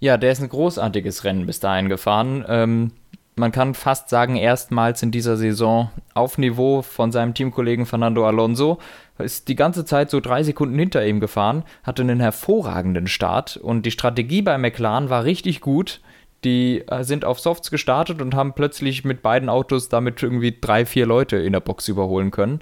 Ja, 0.00 0.16
der 0.16 0.32
ist 0.32 0.40
ein 0.40 0.48
großartiges 0.48 1.24
Rennen 1.24 1.44
bis 1.44 1.60
dahin 1.60 1.90
gefahren. 1.90 2.42
Ähm, 2.48 2.92
man 3.36 3.52
kann 3.52 3.74
fast 3.74 4.08
sagen, 4.08 4.36
erstmals 4.36 5.02
in 5.02 5.10
dieser 5.10 5.36
Saison 5.36 5.90
auf 6.14 6.38
Niveau 6.38 6.82
von 6.82 7.10
seinem 7.10 7.34
Teamkollegen 7.34 7.86
Fernando 7.86 8.26
Alonso. 8.26 8.78
Ist 9.18 9.48
die 9.48 9.56
ganze 9.56 9.84
Zeit 9.84 10.10
so 10.10 10.20
drei 10.20 10.42
Sekunden 10.42 10.78
hinter 10.78 11.04
ihm 11.06 11.20
gefahren, 11.20 11.64
hatte 11.82 12.02
einen 12.02 12.20
hervorragenden 12.20 13.06
Start 13.06 13.56
und 13.56 13.86
die 13.86 13.90
Strategie 13.90 14.42
bei 14.42 14.56
McLaren 14.58 15.10
war 15.10 15.24
richtig 15.24 15.60
gut. 15.60 16.00
Die 16.44 16.82
äh, 16.88 17.04
sind 17.04 17.24
auf 17.24 17.40
Softs 17.40 17.70
gestartet 17.70 18.20
und 18.20 18.34
haben 18.34 18.52
plötzlich 18.52 19.04
mit 19.04 19.22
beiden 19.22 19.48
Autos 19.48 19.88
damit 19.88 20.22
irgendwie 20.22 20.56
drei, 20.60 20.84
vier 20.84 21.06
Leute 21.06 21.36
in 21.36 21.52
der 21.52 21.60
Box 21.60 21.88
überholen 21.88 22.30
können. 22.30 22.60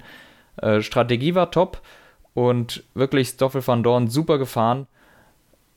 Äh, 0.57 0.81
Strategie 0.81 1.35
war 1.35 1.51
top 1.51 1.81
und 2.33 2.83
wirklich 2.93 3.29
Stoffel 3.29 3.65
van 3.65 3.83
Dorn 3.83 4.07
super 4.07 4.37
gefahren. 4.37 4.87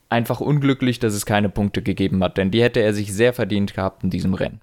Einfach 0.09 0.41
unglücklich, 0.41 1.01
dass 1.01 1.15
es 1.15 1.27
keine 1.27 1.49
Punkte 1.49 1.83
gegeben 1.83 2.23
hat, 2.23 2.37
denn 2.39 2.53
die 2.53 2.63
hätte 2.63 2.81
er 2.81 2.95
sich 2.95 3.13
sehr 3.13 3.33
verdient 3.33 3.75
gehabt 3.75 4.05
in 4.05 4.11
diesem 4.11 4.35
Rennen. 4.35 4.61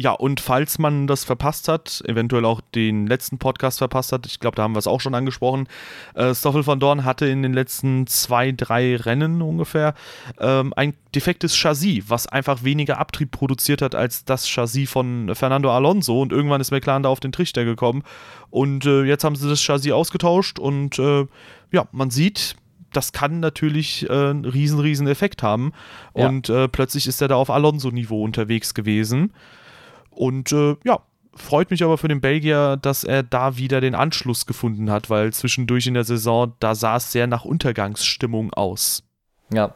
Ja, 0.00 0.12
und 0.12 0.40
falls 0.40 0.78
man 0.78 1.06
das 1.06 1.24
verpasst 1.24 1.68
hat, 1.68 2.02
eventuell 2.06 2.46
auch 2.46 2.62
den 2.74 3.06
letzten 3.06 3.36
Podcast 3.36 3.76
verpasst 3.76 4.12
hat, 4.12 4.24
ich 4.24 4.40
glaube, 4.40 4.56
da 4.56 4.62
haben 4.62 4.74
wir 4.74 4.78
es 4.78 4.86
auch 4.86 5.02
schon 5.02 5.14
angesprochen, 5.14 5.68
äh, 6.14 6.34
Stoffel 6.34 6.66
van 6.66 6.80
Dorn 6.80 7.04
hatte 7.04 7.26
in 7.26 7.42
den 7.42 7.52
letzten 7.52 8.06
zwei, 8.06 8.50
drei 8.50 8.96
Rennen 8.96 9.42
ungefähr 9.42 9.92
ähm, 10.38 10.72
ein 10.74 10.94
defektes 11.14 11.54
Chassis, 11.54 12.04
was 12.08 12.26
einfach 12.26 12.64
weniger 12.64 12.96
Abtrieb 12.96 13.30
produziert 13.30 13.82
hat 13.82 13.94
als 13.94 14.24
das 14.24 14.48
Chassis 14.48 14.88
von 14.88 15.34
Fernando 15.34 15.70
Alonso 15.70 16.22
und 16.22 16.32
irgendwann 16.32 16.62
ist 16.62 16.70
McLaren 16.70 17.02
da 17.02 17.10
auf 17.10 17.20
den 17.20 17.32
Trichter 17.32 17.66
gekommen 17.66 18.02
und 18.48 18.86
äh, 18.86 19.02
jetzt 19.02 19.22
haben 19.22 19.36
sie 19.36 19.50
das 19.50 19.60
Chassis 19.60 19.92
ausgetauscht 19.92 20.58
und 20.58 20.98
äh, 20.98 21.26
ja, 21.72 21.86
man 21.92 22.08
sieht, 22.08 22.56
das 22.94 23.12
kann 23.12 23.38
natürlich 23.38 24.08
äh, 24.08 24.12
einen 24.12 24.46
riesen, 24.46 24.80
riesen 24.80 25.08
Effekt 25.08 25.42
haben. 25.42 25.72
Ja. 26.14 26.26
Und 26.26 26.48
äh, 26.48 26.68
plötzlich 26.68 27.06
ist 27.06 27.20
er 27.20 27.28
da 27.28 27.36
auf 27.36 27.50
Alonso-Niveau 27.50 28.24
unterwegs 28.24 28.72
gewesen. 28.72 29.32
Und 30.20 30.52
äh, 30.52 30.76
ja, 30.84 31.00
freut 31.34 31.70
mich 31.70 31.82
aber 31.82 31.96
für 31.96 32.08
den 32.08 32.20
Belgier, 32.20 32.76
dass 32.76 33.04
er 33.04 33.22
da 33.22 33.56
wieder 33.56 33.80
den 33.80 33.94
Anschluss 33.94 34.44
gefunden 34.44 34.90
hat, 34.90 35.08
weil 35.08 35.32
zwischendurch 35.32 35.86
in 35.86 35.94
der 35.94 36.04
Saison, 36.04 36.52
da 36.60 36.74
sah 36.74 36.96
es 36.96 37.10
sehr 37.10 37.26
nach 37.26 37.46
Untergangsstimmung 37.46 38.52
aus. 38.52 39.02
Ja, 39.50 39.74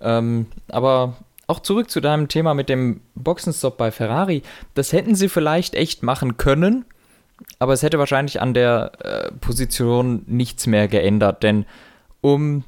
ähm, 0.00 0.46
aber 0.68 1.18
auch 1.48 1.60
zurück 1.60 1.90
zu 1.90 2.00
deinem 2.00 2.28
Thema 2.28 2.54
mit 2.54 2.70
dem 2.70 3.02
Boxenstopp 3.14 3.76
bei 3.76 3.90
Ferrari. 3.90 4.42
Das 4.72 4.94
hätten 4.94 5.14
sie 5.14 5.28
vielleicht 5.28 5.74
echt 5.74 6.02
machen 6.02 6.38
können, 6.38 6.86
aber 7.58 7.74
es 7.74 7.82
hätte 7.82 7.98
wahrscheinlich 7.98 8.40
an 8.40 8.54
der 8.54 8.92
äh, 9.00 9.32
Position 9.32 10.22
nichts 10.26 10.66
mehr 10.66 10.88
geändert, 10.88 11.42
denn 11.42 11.66
um, 12.22 12.64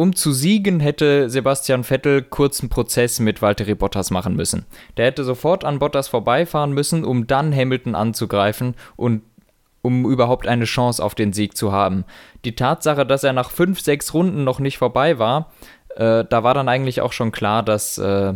um 0.00 0.16
zu 0.16 0.32
siegen, 0.32 0.80
hätte 0.80 1.28
Sebastian 1.28 1.84
Vettel 1.84 2.22
kurzen 2.22 2.70
Prozess 2.70 3.20
mit 3.20 3.42
Valtteri 3.42 3.74
Bottas 3.74 4.10
machen 4.10 4.34
müssen. 4.34 4.64
Der 4.96 5.04
hätte 5.04 5.24
sofort 5.24 5.62
an 5.62 5.78
Bottas 5.78 6.08
vorbeifahren 6.08 6.72
müssen, 6.72 7.04
um 7.04 7.26
dann 7.26 7.54
Hamilton 7.54 7.94
anzugreifen 7.94 8.74
und 8.96 9.20
um 9.82 10.10
überhaupt 10.10 10.46
eine 10.46 10.64
Chance 10.64 11.04
auf 11.04 11.14
den 11.14 11.34
Sieg 11.34 11.54
zu 11.54 11.72
haben. 11.72 12.04
Die 12.46 12.54
Tatsache, 12.54 13.04
dass 13.04 13.24
er 13.24 13.34
nach 13.34 13.50
fünf, 13.50 13.80
sechs 13.80 14.14
Runden 14.14 14.42
noch 14.42 14.58
nicht 14.58 14.78
vorbei 14.78 15.18
war, 15.18 15.52
äh, 15.96 16.24
da 16.24 16.42
war 16.42 16.54
dann 16.54 16.70
eigentlich 16.70 17.02
auch 17.02 17.12
schon 17.12 17.30
klar, 17.30 17.62
dass, 17.62 17.98
äh, 17.98 18.32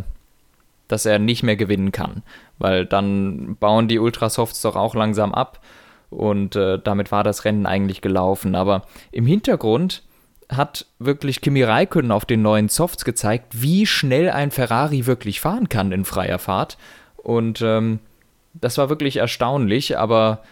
dass 0.87 1.07
er 1.07 1.17
nicht 1.17 1.41
mehr 1.41 1.55
gewinnen 1.55 1.91
kann. 1.91 2.21
Weil 2.59 2.85
dann 2.85 3.57
bauen 3.59 3.87
die 3.87 3.97
Ultrasofts 3.97 4.61
doch 4.61 4.75
auch 4.75 4.93
langsam 4.93 5.33
ab 5.33 5.61
und 6.11 6.55
äh, 6.55 6.77
damit 6.77 7.11
war 7.11 7.23
das 7.23 7.43
Rennen 7.43 7.65
eigentlich 7.65 8.01
gelaufen. 8.01 8.53
Aber 8.53 8.83
im 9.11 9.25
Hintergrund 9.25 10.03
hat 10.49 10.85
wirklich 10.99 11.41
Kimi 11.41 11.63
Räikkönen 11.63 12.11
auf 12.11 12.25
den 12.25 12.41
neuen 12.41 12.69
Softs 12.69 13.05
gezeigt, 13.05 13.61
wie 13.61 13.85
schnell 13.85 14.29
ein 14.29 14.51
Ferrari 14.51 15.05
wirklich 15.05 15.41
fahren 15.41 15.69
kann 15.69 15.91
in 15.91 16.05
freier 16.05 16.39
Fahrt. 16.39 16.77
Und 17.17 17.61
ähm, 17.61 17.99
das 18.53 18.77
war 18.77 18.89
wirklich 18.89 19.17
erstaunlich, 19.17 19.97
aber 19.97 20.43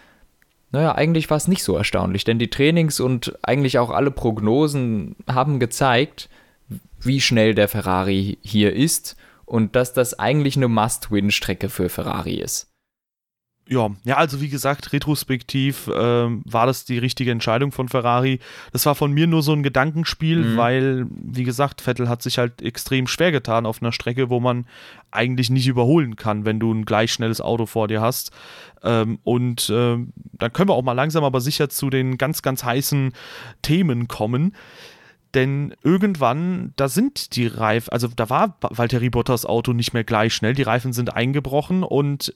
naja, 0.72 0.94
eigentlich 0.94 1.30
war 1.30 1.36
es 1.36 1.48
nicht 1.48 1.62
so 1.62 1.76
erstaunlich, 1.76 2.24
denn 2.24 2.38
die 2.38 2.50
Trainings 2.50 2.98
und 2.98 3.38
eigentlich 3.42 3.78
auch 3.78 3.90
alle 3.90 4.10
Prognosen 4.10 5.14
haben 5.30 5.60
gezeigt, 5.60 6.28
wie 7.00 7.20
schnell 7.20 7.54
der 7.54 7.68
Ferrari 7.68 8.38
hier 8.42 8.72
ist 8.72 9.16
und 9.44 9.76
dass 9.76 9.92
das 9.92 10.18
eigentlich 10.18 10.56
eine 10.56 10.68
Must-Win-Strecke 10.68 11.68
für 11.68 11.88
Ferrari 11.88 12.34
ist 12.34 12.73
ja, 13.66 13.88
ja, 14.04 14.16
also 14.16 14.42
wie 14.42 14.50
gesagt, 14.50 14.92
retrospektiv 14.92 15.90
ähm, 15.94 16.42
war 16.44 16.66
das 16.66 16.84
die 16.84 16.98
richtige 16.98 17.30
Entscheidung 17.30 17.72
von 17.72 17.88
Ferrari. 17.88 18.38
Das 18.72 18.84
war 18.84 18.94
von 18.94 19.10
mir 19.12 19.26
nur 19.26 19.42
so 19.42 19.52
ein 19.52 19.62
Gedankenspiel, 19.62 20.44
mhm. 20.44 20.56
weil, 20.58 21.06
wie 21.08 21.44
gesagt, 21.44 21.80
Vettel 21.80 22.10
hat 22.10 22.22
sich 22.22 22.36
halt 22.36 22.60
extrem 22.60 23.06
schwer 23.06 23.32
getan 23.32 23.64
auf 23.64 23.80
einer 23.80 23.92
Strecke, 23.92 24.28
wo 24.28 24.38
man 24.38 24.66
eigentlich 25.10 25.48
nicht 25.48 25.66
überholen 25.66 26.16
kann, 26.16 26.44
wenn 26.44 26.60
du 26.60 26.72
ein 26.72 26.84
gleich 26.84 27.12
schnelles 27.12 27.40
Auto 27.40 27.64
vor 27.64 27.88
dir 27.88 28.02
hast. 28.02 28.32
Ähm, 28.82 29.18
und 29.24 29.70
ähm, 29.74 30.12
dann 30.32 30.52
können 30.52 30.68
wir 30.68 30.74
auch 30.74 30.82
mal 30.82 30.92
langsam 30.92 31.24
aber 31.24 31.40
sicher 31.40 31.70
zu 31.70 31.88
den 31.88 32.18
ganz, 32.18 32.42
ganz 32.42 32.64
heißen 32.64 33.14
Themen 33.62 34.08
kommen. 34.08 34.54
Denn 35.32 35.74
irgendwann, 35.82 36.72
da 36.76 36.88
sind 36.88 37.34
die 37.34 37.46
Reifen, 37.46 37.90
also 37.90 38.08
da 38.08 38.30
war 38.30 38.56
Valtteri 38.60 39.10
Bottas 39.10 39.46
Auto 39.46 39.72
nicht 39.72 39.92
mehr 39.92 40.04
gleich 40.04 40.34
schnell, 40.34 40.54
die 40.54 40.62
Reifen 40.62 40.92
sind 40.92 41.14
eingebrochen 41.14 41.82
und 41.82 42.34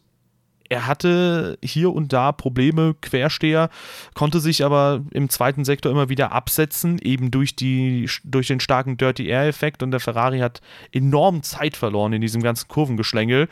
er 0.69 0.87
hatte 0.87 1.59
hier 1.63 1.93
und 1.93 2.13
da 2.13 2.33
Probleme, 2.33 2.95
Quersteher, 3.01 3.71
konnte 4.15 4.41
sich 4.41 4.65
aber 4.65 5.03
im 5.11 5.29
zweiten 5.29 5.65
Sektor 5.65 5.91
immer 5.91 6.09
wieder 6.09 6.33
absetzen, 6.33 6.99
eben 6.99 7.31
durch, 7.31 7.57
die, 7.57 8.09
durch 8.25 8.49
den 8.49 8.61
starken 8.61 8.97
Dirty 8.97 9.27
Air-Effekt 9.27 9.83
und 9.83 9.91
der 9.91 10.01
Ferrari 10.01 10.41
hat 10.41 10.61
enorm 10.93 11.43
Zeit 11.43 11.77
verloren 11.77 12.13
in 12.13 12.21
diesem 12.21 12.43
ganzen 12.43 12.69
Kurvengeschlängel. 12.69 13.49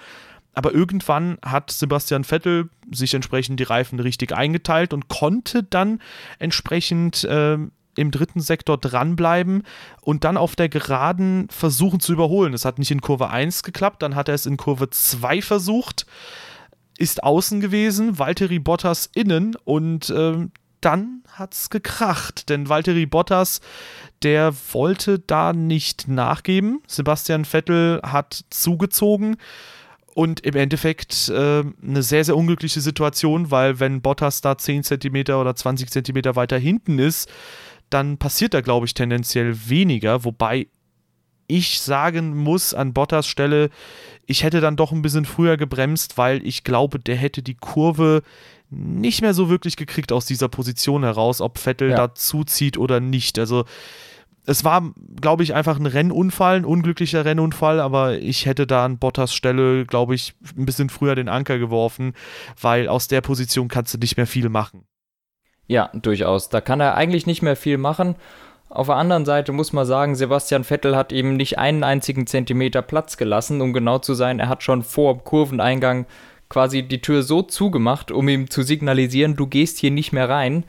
Aber 0.52 0.72
irgendwann 0.72 1.38
hat 1.44 1.70
Sebastian 1.70 2.24
Vettel 2.24 2.70
sich 2.90 3.12
entsprechend 3.12 3.61
die 3.61 3.64
Reifen 3.64 4.00
richtig 4.00 4.33
eingeteilt 4.33 4.94
und 4.94 5.09
konnte 5.09 5.62
dann 5.62 6.00
entsprechend 6.38 7.24
äh, 7.24 7.59
im 7.96 8.11
dritten 8.11 8.40
Sektor 8.40 8.79
dranbleiben 8.79 9.64
und 10.02 10.24
dann 10.24 10.37
auf 10.37 10.57
der 10.57 10.68
Geraden 10.68 11.48
versuchen 11.50 12.00
zu 12.00 12.12
überholen. 12.12 12.55
Es 12.55 12.64
hat 12.64 12.79
nicht 12.79 12.90
in 12.90 13.00
Kurve 13.00 13.31
1 13.31 13.62
geklappt, 13.62 14.02
dann 14.02 14.14
hat 14.14 14.29
er 14.29 14.35
es 14.35 14.46
in 14.46 14.57
Kurve 14.57 14.90
2 14.90 15.42
versucht 15.42 16.07
ist 16.98 17.22
außen 17.22 17.61
gewesen, 17.61 18.18
Valtteri 18.18 18.59
Bottas 18.59 19.11
innen 19.14 19.54
und 19.64 20.11
ähm, 20.11 20.52
dann 20.80 21.22
hat's 21.32 21.70
gekracht, 21.70 22.48
denn 22.48 22.68
Valtteri 22.68 23.06
Bottas, 23.06 23.61
der 24.22 24.54
wollte 24.72 25.18
da 25.18 25.52
nicht 25.52 26.09
nachgeben. 26.09 26.80
Sebastian 26.87 27.44
Vettel 27.44 28.00
hat 28.02 28.44
zugezogen 28.50 29.37
und 30.14 30.40
im 30.40 30.56
Endeffekt 30.56 31.28
äh, 31.28 31.62
eine 31.82 32.02
sehr, 32.02 32.24
sehr 32.24 32.37
unglückliche 32.37 32.80
Situation, 32.80 33.50
weil 33.50 33.80
wenn 33.80 34.00
Bottas 34.00 34.40
da 34.40 34.56
10 34.56 34.85
cm 34.85 35.35
oder 35.35 35.54
20 35.54 35.90
cm 35.90 36.37
weiter 36.37 36.56
hinten 36.59 36.98
ist, 36.98 37.28
dann 37.90 38.16
passiert 38.18 38.54
da, 38.54 38.61
glaube 38.61 38.87
ich, 38.87 38.94
tendenziell 38.94 39.68
weniger, 39.68 40.24
wobei 40.24 40.68
ich 41.48 41.80
sagen 41.80 42.37
muss 42.37 42.74
an 42.74 42.92
Bottas 42.92 43.26
Stelle, 43.26 43.70
ich 44.26 44.42
hätte 44.42 44.60
dann 44.60 44.76
doch 44.76 44.92
ein 44.92 45.02
bisschen 45.02 45.24
früher 45.24 45.56
gebremst, 45.56 46.18
weil 46.18 46.46
ich 46.46 46.64
glaube, 46.64 46.98
der 46.98 47.16
hätte 47.16 47.42
die 47.42 47.54
Kurve 47.54 48.22
nicht 48.68 49.22
mehr 49.22 49.34
so 49.34 49.48
wirklich 49.48 49.76
gekriegt 49.76 50.12
aus 50.12 50.26
dieser 50.26 50.48
Position 50.48 51.04
heraus, 51.04 51.40
ob 51.40 51.58
Vettel 51.58 51.90
ja. 51.90 51.96
da 51.96 52.14
zuzieht 52.14 52.76
oder 52.76 52.98
nicht. 52.98 53.38
Also 53.38 53.64
es 54.44 54.64
war, 54.64 54.92
glaube 55.20 55.42
ich, 55.42 55.54
einfach 55.54 55.78
ein 55.78 55.86
Rennunfall, 55.86 56.56
ein 56.56 56.64
unglücklicher 56.64 57.24
Rennunfall, 57.24 57.80
aber 57.80 58.18
ich 58.18 58.46
hätte 58.46 58.66
da 58.66 58.84
an 58.84 58.98
Bottas 58.98 59.34
Stelle, 59.34 59.86
glaube 59.86 60.14
ich, 60.14 60.34
ein 60.56 60.66
bisschen 60.66 60.88
früher 60.88 61.14
den 61.14 61.28
Anker 61.28 61.58
geworfen, 61.58 62.14
weil 62.60 62.88
aus 62.88 63.08
der 63.08 63.20
Position 63.20 63.68
kannst 63.68 63.94
du 63.94 63.98
nicht 63.98 64.16
mehr 64.16 64.26
viel 64.26 64.48
machen. 64.48 64.86
Ja, 65.68 65.90
durchaus. 65.94 66.48
Da 66.48 66.60
kann 66.60 66.80
er 66.80 66.94
eigentlich 66.94 67.26
nicht 67.26 67.42
mehr 67.42 67.56
viel 67.56 67.76
machen. 67.76 68.14
Auf 68.76 68.88
der 68.88 68.96
anderen 68.96 69.24
Seite 69.24 69.52
muss 69.52 69.72
man 69.72 69.86
sagen, 69.86 70.16
Sebastian 70.16 70.62
Vettel 70.62 70.96
hat 70.96 71.10
eben 71.10 71.34
nicht 71.34 71.56
einen 71.56 71.82
einzigen 71.82 72.26
Zentimeter 72.26 72.82
Platz 72.82 73.16
gelassen, 73.16 73.62
um 73.62 73.72
genau 73.72 74.00
zu 74.00 74.12
sein. 74.12 74.38
Er 74.38 74.50
hat 74.50 74.62
schon 74.62 74.82
vor 74.82 75.24
Kurveneingang 75.24 76.04
quasi 76.50 76.82
die 76.82 77.00
Tür 77.00 77.22
so 77.22 77.40
zugemacht, 77.40 78.10
um 78.10 78.28
ihm 78.28 78.50
zu 78.50 78.62
signalisieren, 78.62 79.34
du 79.34 79.46
gehst 79.46 79.78
hier 79.78 79.90
nicht 79.90 80.12
mehr 80.12 80.28
rein. 80.28 80.64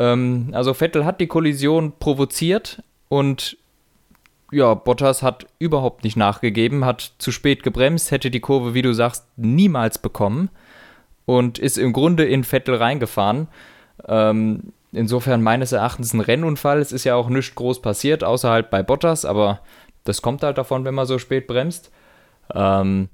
Ähm, 0.00 0.48
also 0.54 0.74
Vettel 0.74 1.04
hat 1.04 1.20
die 1.20 1.28
Kollision 1.28 1.92
provoziert 2.00 2.82
und 3.08 3.56
ja, 4.50 4.74
Bottas 4.74 5.22
hat 5.22 5.46
überhaupt 5.60 6.02
nicht 6.02 6.16
nachgegeben, 6.16 6.84
hat 6.84 7.12
zu 7.18 7.30
spät 7.30 7.62
gebremst, 7.62 8.10
hätte 8.10 8.32
die 8.32 8.40
Kurve, 8.40 8.74
wie 8.74 8.82
du 8.82 8.92
sagst, 8.92 9.24
niemals 9.36 9.98
bekommen 9.98 10.50
und 11.26 11.60
ist 11.60 11.78
im 11.78 11.92
Grunde 11.92 12.24
in 12.24 12.42
Vettel 12.42 12.74
reingefahren. 12.74 13.46
Ähm, 14.08 14.72
insofern 14.92 15.42
meines 15.42 15.72
Erachtens 15.72 16.12
ein 16.12 16.20
Rennunfall. 16.20 16.80
Es 16.80 16.92
ist 16.92 17.04
ja 17.04 17.14
auch 17.14 17.28
nichts 17.28 17.54
groß 17.54 17.82
passiert, 17.82 18.24
außer 18.24 18.50
halt 18.50 18.70
bei 18.70 18.82
Bottas, 18.82 19.24
aber 19.24 19.60
das 20.04 20.22
kommt 20.22 20.42
halt 20.42 20.58
davon, 20.58 20.84
wenn 20.84 20.94
man 20.94 21.06
so 21.06 21.18
spät 21.18 21.46
bremst. 21.46 21.90
Ähm, 22.54 23.08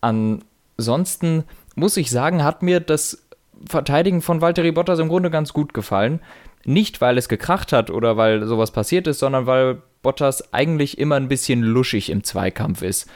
ansonsten 0.00 1.44
muss 1.74 1.96
ich 1.96 2.10
sagen, 2.10 2.44
hat 2.44 2.62
mir 2.62 2.80
das 2.80 3.26
Verteidigen 3.66 4.22
von 4.22 4.40
Valtteri 4.40 4.72
Bottas 4.72 4.98
im 4.98 5.08
Grunde 5.08 5.30
ganz 5.30 5.52
gut 5.52 5.74
gefallen. 5.74 6.20
Nicht, 6.64 7.00
weil 7.00 7.18
es 7.18 7.28
gekracht 7.28 7.72
hat 7.72 7.90
oder 7.90 8.16
weil 8.16 8.46
sowas 8.46 8.70
passiert 8.70 9.06
ist, 9.06 9.18
sondern 9.18 9.46
weil 9.46 9.82
Bottas 10.02 10.52
eigentlich 10.52 10.98
immer 10.98 11.16
ein 11.16 11.28
bisschen 11.28 11.62
luschig 11.62 12.10
im 12.10 12.24
Zweikampf 12.24 12.82
ist. 12.82 13.08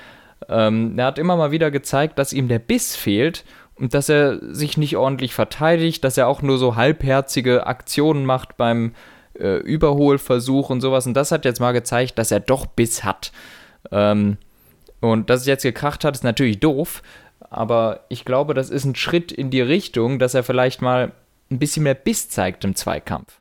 Ähm, 0.48 0.98
er 0.98 1.06
hat 1.06 1.18
immer 1.18 1.36
mal 1.36 1.52
wieder 1.52 1.70
gezeigt, 1.70 2.18
dass 2.18 2.32
ihm 2.32 2.48
der 2.48 2.58
Biss 2.58 2.96
fehlt 2.96 3.44
und 3.82 3.94
dass 3.94 4.08
er 4.08 4.38
sich 4.54 4.76
nicht 4.76 4.96
ordentlich 4.96 5.34
verteidigt, 5.34 6.04
dass 6.04 6.16
er 6.16 6.28
auch 6.28 6.40
nur 6.40 6.56
so 6.56 6.76
halbherzige 6.76 7.66
Aktionen 7.66 8.24
macht 8.24 8.56
beim 8.56 8.94
äh, 9.36 9.56
Überholversuch 9.56 10.70
und 10.70 10.80
sowas. 10.80 11.04
Und 11.08 11.14
das 11.14 11.32
hat 11.32 11.44
jetzt 11.44 11.58
mal 11.58 11.72
gezeigt, 11.72 12.16
dass 12.16 12.30
er 12.30 12.38
doch 12.38 12.66
Biss 12.66 13.02
hat. 13.02 13.32
Ähm, 13.90 14.36
und 15.00 15.30
dass 15.30 15.40
es 15.40 15.46
jetzt 15.48 15.64
gekracht 15.64 16.04
hat, 16.04 16.14
ist 16.14 16.22
natürlich 16.22 16.60
doof. 16.60 17.02
Aber 17.50 18.04
ich 18.08 18.24
glaube, 18.24 18.54
das 18.54 18.70
ist 18.70 18.84
ein 18.84 18.94
Schritt 18.94 19.32
in 19.32 19.50
die 19.50 19.60
Richtung, 19.60 20.20
dass 20.20 20.34
er 20.34 20.44
vielleicht 20.44 20.80
mal 20.80 21.10
ein 21.50 21.58
bisschen 21.58 21.82
mehr 21.82 21.94
Biss 21.94 22.28
zeigt 22.28 22.64
im 22.64 22.76
Zweikampf. 22.76 23.40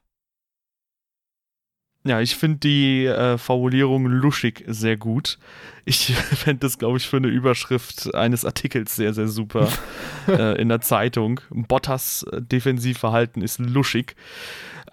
Ja, 2.04 2.20
ich 2.20 2.36
finde 2.36 2.58
die 2.58 3.06
äh, 3.06 3.38
Formulierung 3.38 4.08
luschig 4.08 4.64
sehr 4.68 4.98
gut. 4.98 5.38
Ich 5.86 6.14
fände 6.16 6.62
das, 6.62 6.80
glaube 6.80 6.98
ich, 6.98 7.08
für 7.08 7.18
eine 7.18 7.28
Überschrift 7.28 8.14
eines 8.16 8.44
Artikels 8.44 8.96
sehr, 8.96 9.14
sehr 9.14 9.28
super 9.28 9.70
äh, 10.28 10.60
in 10.60 10.70
der 10.70 10.82
Zeitung. 10.82 11.42
Bottas 11.52 12.24
äh, 12.32 12.42
Defensivverhalten 12.42 13.44
ist 13.44 13.60
luschig. 13.60 14.16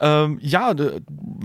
Ähm, 0.00 0.38
ja, 0.40 0.74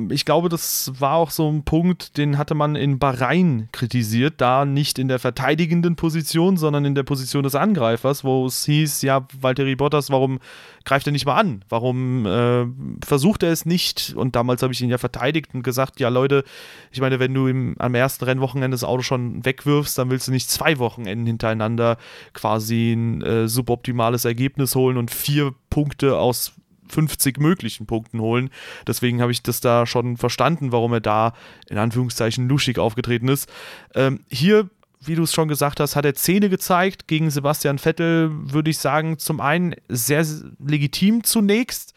ich 0.10 0.26
glaube, 0.26 0.48
das 0.48 0.92
war 1.00 1.16
auch 1.16 1.32
so 1.32 1.50
ein 1.50 1.64
Punkt, 1.64 2.18
den 2.18 2.38
hatte 2.38 2.54
man 2.54 2.76
in 2.76 3.00
Bahrain 3.00 3.68
kritisiert, 3.72 4.36
da 4.38 4.64
nicht 4.66 5.00
in 5.00 5.08
der 5.08 5.18
verteidigenden 5.18 5.96
Position, 5.96 6.58
sondern 6.58 6.86
in 6.86 6.94
der 6.94 7.02
Position 7.02 7.44
des 7.44 7.56
Angreifers, 7.56 8.24
wo 8.24 8.46
es 8.46 8.66
hieß, 8.66 9.02
ja, 9.02 9.28
Valtteri 9.40 9.76
Bottas, 9.76 10.12
warum 10.12 10.40
greift 10.86 11.08
er 11.08 11.14
nicht 11.14 11.26
mal 11.26 11.40
an? 11.40 11.66
Warum 11.70 12.28
äh, 12.28 12.66
versucht 13.04 13.42
er 13.42 13.52
es 13.52 13.66
nicht? 13.66 14.14
Und 14.16 14.36
damals 14.36 14.62
habe 14.62 14.74
ich 14.74 14.82
ihn 14.82 14.90
ja 14.90 15.00
verteidigt 15.00 15.56
und 15.56 15.64
gesagt, 15.64 16.00
ja 16.00 16.10
Leute, 16.10 16.44
ich 16.92 17.02
meine, 17.02 17.20
wenn 17.20 17.34
du 17.34 17.48
im, 17.48 17.76
am 17.80 17.96
ersten 17.96 18.26
Rennwochenende 18.26 18.76
das 18.76 18.84
Auto 18.84 19.02
schon 19.02 19.44
wegwirfst, 19.46 19.98
dann 19.98 20.12
willst 20.12 20.28
du 20.28 20.32
nicht 20.32 20.50
zwei 20.50 20.78
Wochenenden 20.78 21.26
hintereinander 21.26 21.98
quasi 22.34 22.94
ein 22.94 23.22
äh, 23.24 23.48
suboptimales 23.48 24.26
Ergebnis 24.26 24.76
holen 24.76 24.98
und 24.98 25.10
vier 25.10 25.56
Punkte 25.72 26.18
aus 26.18 26.54
50 26.94 27.40
möglichen 27.40 27.86
Punkten 27.86 28.22
holen. 28.22 28.50
Deswegen 28.88 29.22
habe 29.22 29.32
ich 29.32 29.44
das 29.44 29.62
da 29.62 29.86
schon 29.86 30.18
verstanden, 30.18 30.72
warum 30.72 30.94
er 30.94 31.02
da 31.02 31.34
in 31.70 31.78
Anführungszeichen 31.78 32.48
luschig 32.48 32.80
aufgetreten 32.80 33.28
ist. 33.28 33.52
Ähm, 33.96 34.22
hier 34.30 34.70
wie 35.08 35.16
du 35.16 35.24
es 35.24 35.34
schon 35.34 35.48
gesagt 35.48 35.80
hast, 35.80 35.96
hat 35.96 36.06
er 36.06 36.16
Zähne 36.16 36.50
gezeigt. 36.50 37.08
Gegen 37.08 37.30
Sebastian 37.30 37.78
Vettel 37.78 38.32
würde 38.32 38.70
ich 38.70 38.78
sagen, 38.78 39.20
zum 39.20 39.42
einen 39.42 39.76
sehr 39.90 40.26
legitim 40.66 41.24
zunächst, 41.24 41.94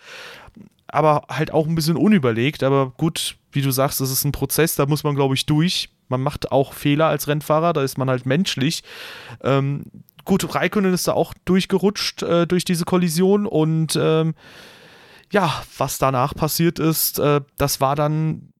aber 0.89 1.23
halt 1.29 1.53
auch 1.53 1.67
ein 1.67 1.75
bisschen 1.75 1.97
unüberlegt. 1.97 2.63
Aber 2.63 2.91
gut, 2.91 3.37
wie 3.53 3.63
du 3.63 3.71
sagst, 3.71 4.01
das 4.01 4.11
ist 4.11 4.25
ein 4.25 4.33
Prozess, 4.33 4.75
da 4.75 4.87
muss 4.87 5.05
man, 5.05 5.15
glaube 5.15 5.35
ich, 5.35 5.47
durch. 5.47 5.91
Man 6.09 6.23
macht 6.23 6.53
auch 6.53 6.73
Fehler 6.73 7.07
als 7.07 7.27
Rennfahrer, 7.27 7.73
da 7.73 7.83
ist 7.83 7.99
man 7.99 8.09
halt 8.09 8.27
menschlich. 8.27 8.83
Ähm, 9.43 9.85
gut, 10.25 10.55
Raikkonen 10.55 10.95
ist 10.95 11.09
da 11.09 11.13
auch 11.13 11.35
durchgerutscht 11.45 12.23
äh, 12.23 12.47
durch 12.47 12.65
diese 12.65 12.85
Kollision 12.85 13.47
und 13.47 13.99
ähm, 14.01 14.35
ja, 15.33 15.63
was 15.77 15.99
danach 15.99 16.35
passiert 16.35 16.79
ist, 16.79 17.19
äh, 17.19 17.41
das 17.57 17.81
war 17.81 17.97
dann, 17.97 18.53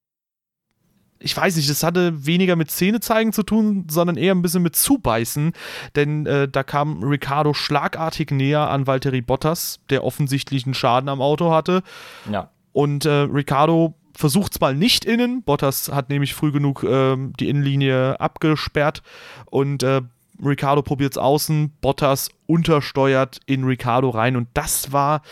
ich 1.19 1.37
weiß 1.37 1.57
nicht, 1.57 1.71
das 1.71 1.83
hatte 1.83 2.27
weniger 2.27 2.57
mit 2.57 2.71
Zähne 2.71 3.01
zeigen 3.01 3.33
zu 3.33 3.43
tun, 3.43 3.87
sondern 3.91 4.17
eher 4.17 4.35
ein 4.35 4.43
bisschen 4.43 4.63
mit 4.63 4.77
Zubeißen, 4.77 5.53
denn 5.95 6.27
äh, 6.27 6.49
da 6.49 6.63
kam 6.63 7.03
Ricardo 7.03 7.55
schlagartig 7.55 8.31
näher 8.31 8.69
an 8.71 8.87
Valtteri 8.87 9.23
Bottas, 9.23 9.81
der 9.91 10.05
offensichtlich 10.05 10.65
einen 10.67 10.75
Schaden 10.75 11.09
am 11.09 11.21
Auto 11.21 11.53
hatte. 11.53 11.83
Ja. 12.31 12.51
Und 12.73 13.07
äh, 13.07 13.11
Ricardo 13.11 13.95
versucht 14.15 14.53
es 14.53 14.61
mal 14.61 14.75
nicht 14.75 15.05
innen. 15.05 15.43
Bottas 15.43 15.91
hat 15.93 16.09
nämlich 16.11 16.35
früh 16.35 16.53
genug 16.53 16.83
äh, 16.83 17.17
die 17.39 17.49
Innenlinie 17.49 18.21
abgesperrt 18.21 19.03
und 19.47 19.83
äh, 19.83 20.03
Ricardo 20.45 20.83
probiert 20.83 21.13
es 21.13 21.19
außen, 21.19 21.73
Bottas 21.81 22.31
untersteuert 22.47 23.41
in 23.47 23.65
Ricardo 23.65 24.11
rein 24.11 24.37
und 24.37 24.49
das 24.55 24.93
war 24.93 25.23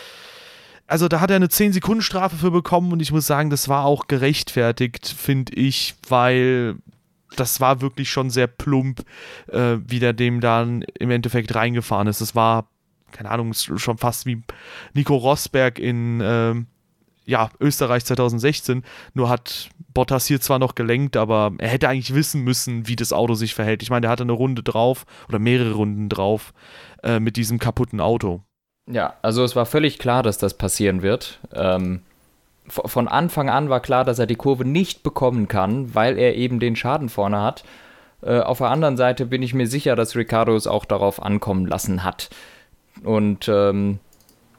also 0.86 1.08
da 1.08 1.20
hat 1.20 1.30
er 1.30 1.36
eine 1.36 1.46
10-Sekunden-Strafe 1.46 2.36
für 2.36 2.50
bekommen 2.50 2.92
und 2.92 3.00
ich 3.00 3.12
muss 3.12 3.26
sagen, 3.26 3.50
das 3.50 3.68
war 3.68 3.84
auch 3.84 4.06
gerechtfertigt, 4.06 5.08
finde 5.08 5.54
ich, 5.54 5.94
weil 6.08 6.76
das 7.36 7.60
war 7.60 7.80
wirklich 7.80 8.10
schon 8.10 8.30
sehr 8.30 8.46
plump, 8.46 9.04
äh, 9.48 9.76
wie 9.86 9.98
der 9.98 10.12
dem 10.12 10.40
dann 10.40 10.82
im 10.98 11.10
Endeffekt 11.10 11.54
reingefahren 11.54 12.06
ist. 12.06 12.20
Das 12.20 12.34
war, 12.34 12.68
keine 13.12 13.30
Ahnung, 13.30 13.52
schon 13.54 13.98
fast 13.98 14.26
wie 14.26 14.42
Nico 14.92 15.16
Rosberg 15.16 15.78
in 15.78 16.20
äh, 16.20 16.54
ja, 17.26 17.50
Österreich 17.60 18.04
2016. 18.04 18.84
Nur 19.14 19.28
hat 19.28 19.70
Bottas 19.94 20.26
hier 20.26 20.40
zwar 20.40 20.58
noch 20.58 20.74
gelenkt, 20.74 21.16
aber 21.16 21.52
er 21.58 21.68
hätte 21.68 21.88
eigentlich 21.88 22.14
wissen 22.14 22.42
müssen, 22.42 22.86
wie 22.86 22.96
das 22.96 23.12
Auto 23.12 23.34
sich 23.34 23.54
verhält. 23.54 23.82
Ich 23.82 23.90
meine, 23.90 24.02
der 24.02 24.10
hatte 24.10 24.24
eine 24.24 24.32
Runde 24.32 24.62
drauf 24.62 25.06
oder 25.28 25.38
mehrere 25.38 25.72
Runden 25.72 26.08
drauf 26.08 26.52
äh, 27.02 27.20
mit 27.20 27.36
diesem 27.36 27.58
kaputten 27.58 28.00
Auto. 28.00 28.42
Ja, 28.86 29.14
also 29.22 29.44
es 29.44 29.56
war 29.56 29.66
völlig 29.66 29.98
klar, 29.98 30.22
dass 30.22 30.38
das 30.38 30.54
passieren 30.54 31.02
wird. 31.02 31.40
Ähm, 31.52 32.02
von 32.66 33.08
Anfang 33.08 33.50
an 33.50 33.68
war 33.68 33.80
klar, 33.80 34.04
dass 34.04 34.18
er 34.18 34.26
die 34.26 34.36
Kurve 34.36 34.64
nicht 34.64 35.02
bekommen 35.02 35.48
kann, 35.48 35.94
weil 35.94 36.18
er 36.18 36.34
eben 36.34 36.60
den 36.60 36.76
Schaden 36.76 37.08
vorne 37.08 37.40
hat. 37.42 37.64
Äh, 38.22 38.40
auf 38.40 38.58
der 38.58 38.70
anderen 38.70 38.96
Seite 38.96 39.26
bin 39.26 39.42
ich 39.42 39.54
mir 39.54 39.66
sicher, 39.66 39.96
dass 39.96 40.16
Ricardo 40.16 40.54
es 40.56 40.66
auch 40.66 40.84
darauf 40.84 41.22
ankommen 41.22 41.66
lassen 41.66 42.04
hat. 42.04 42.30
Und 43.02 43.48
ähm, 43.48 43.98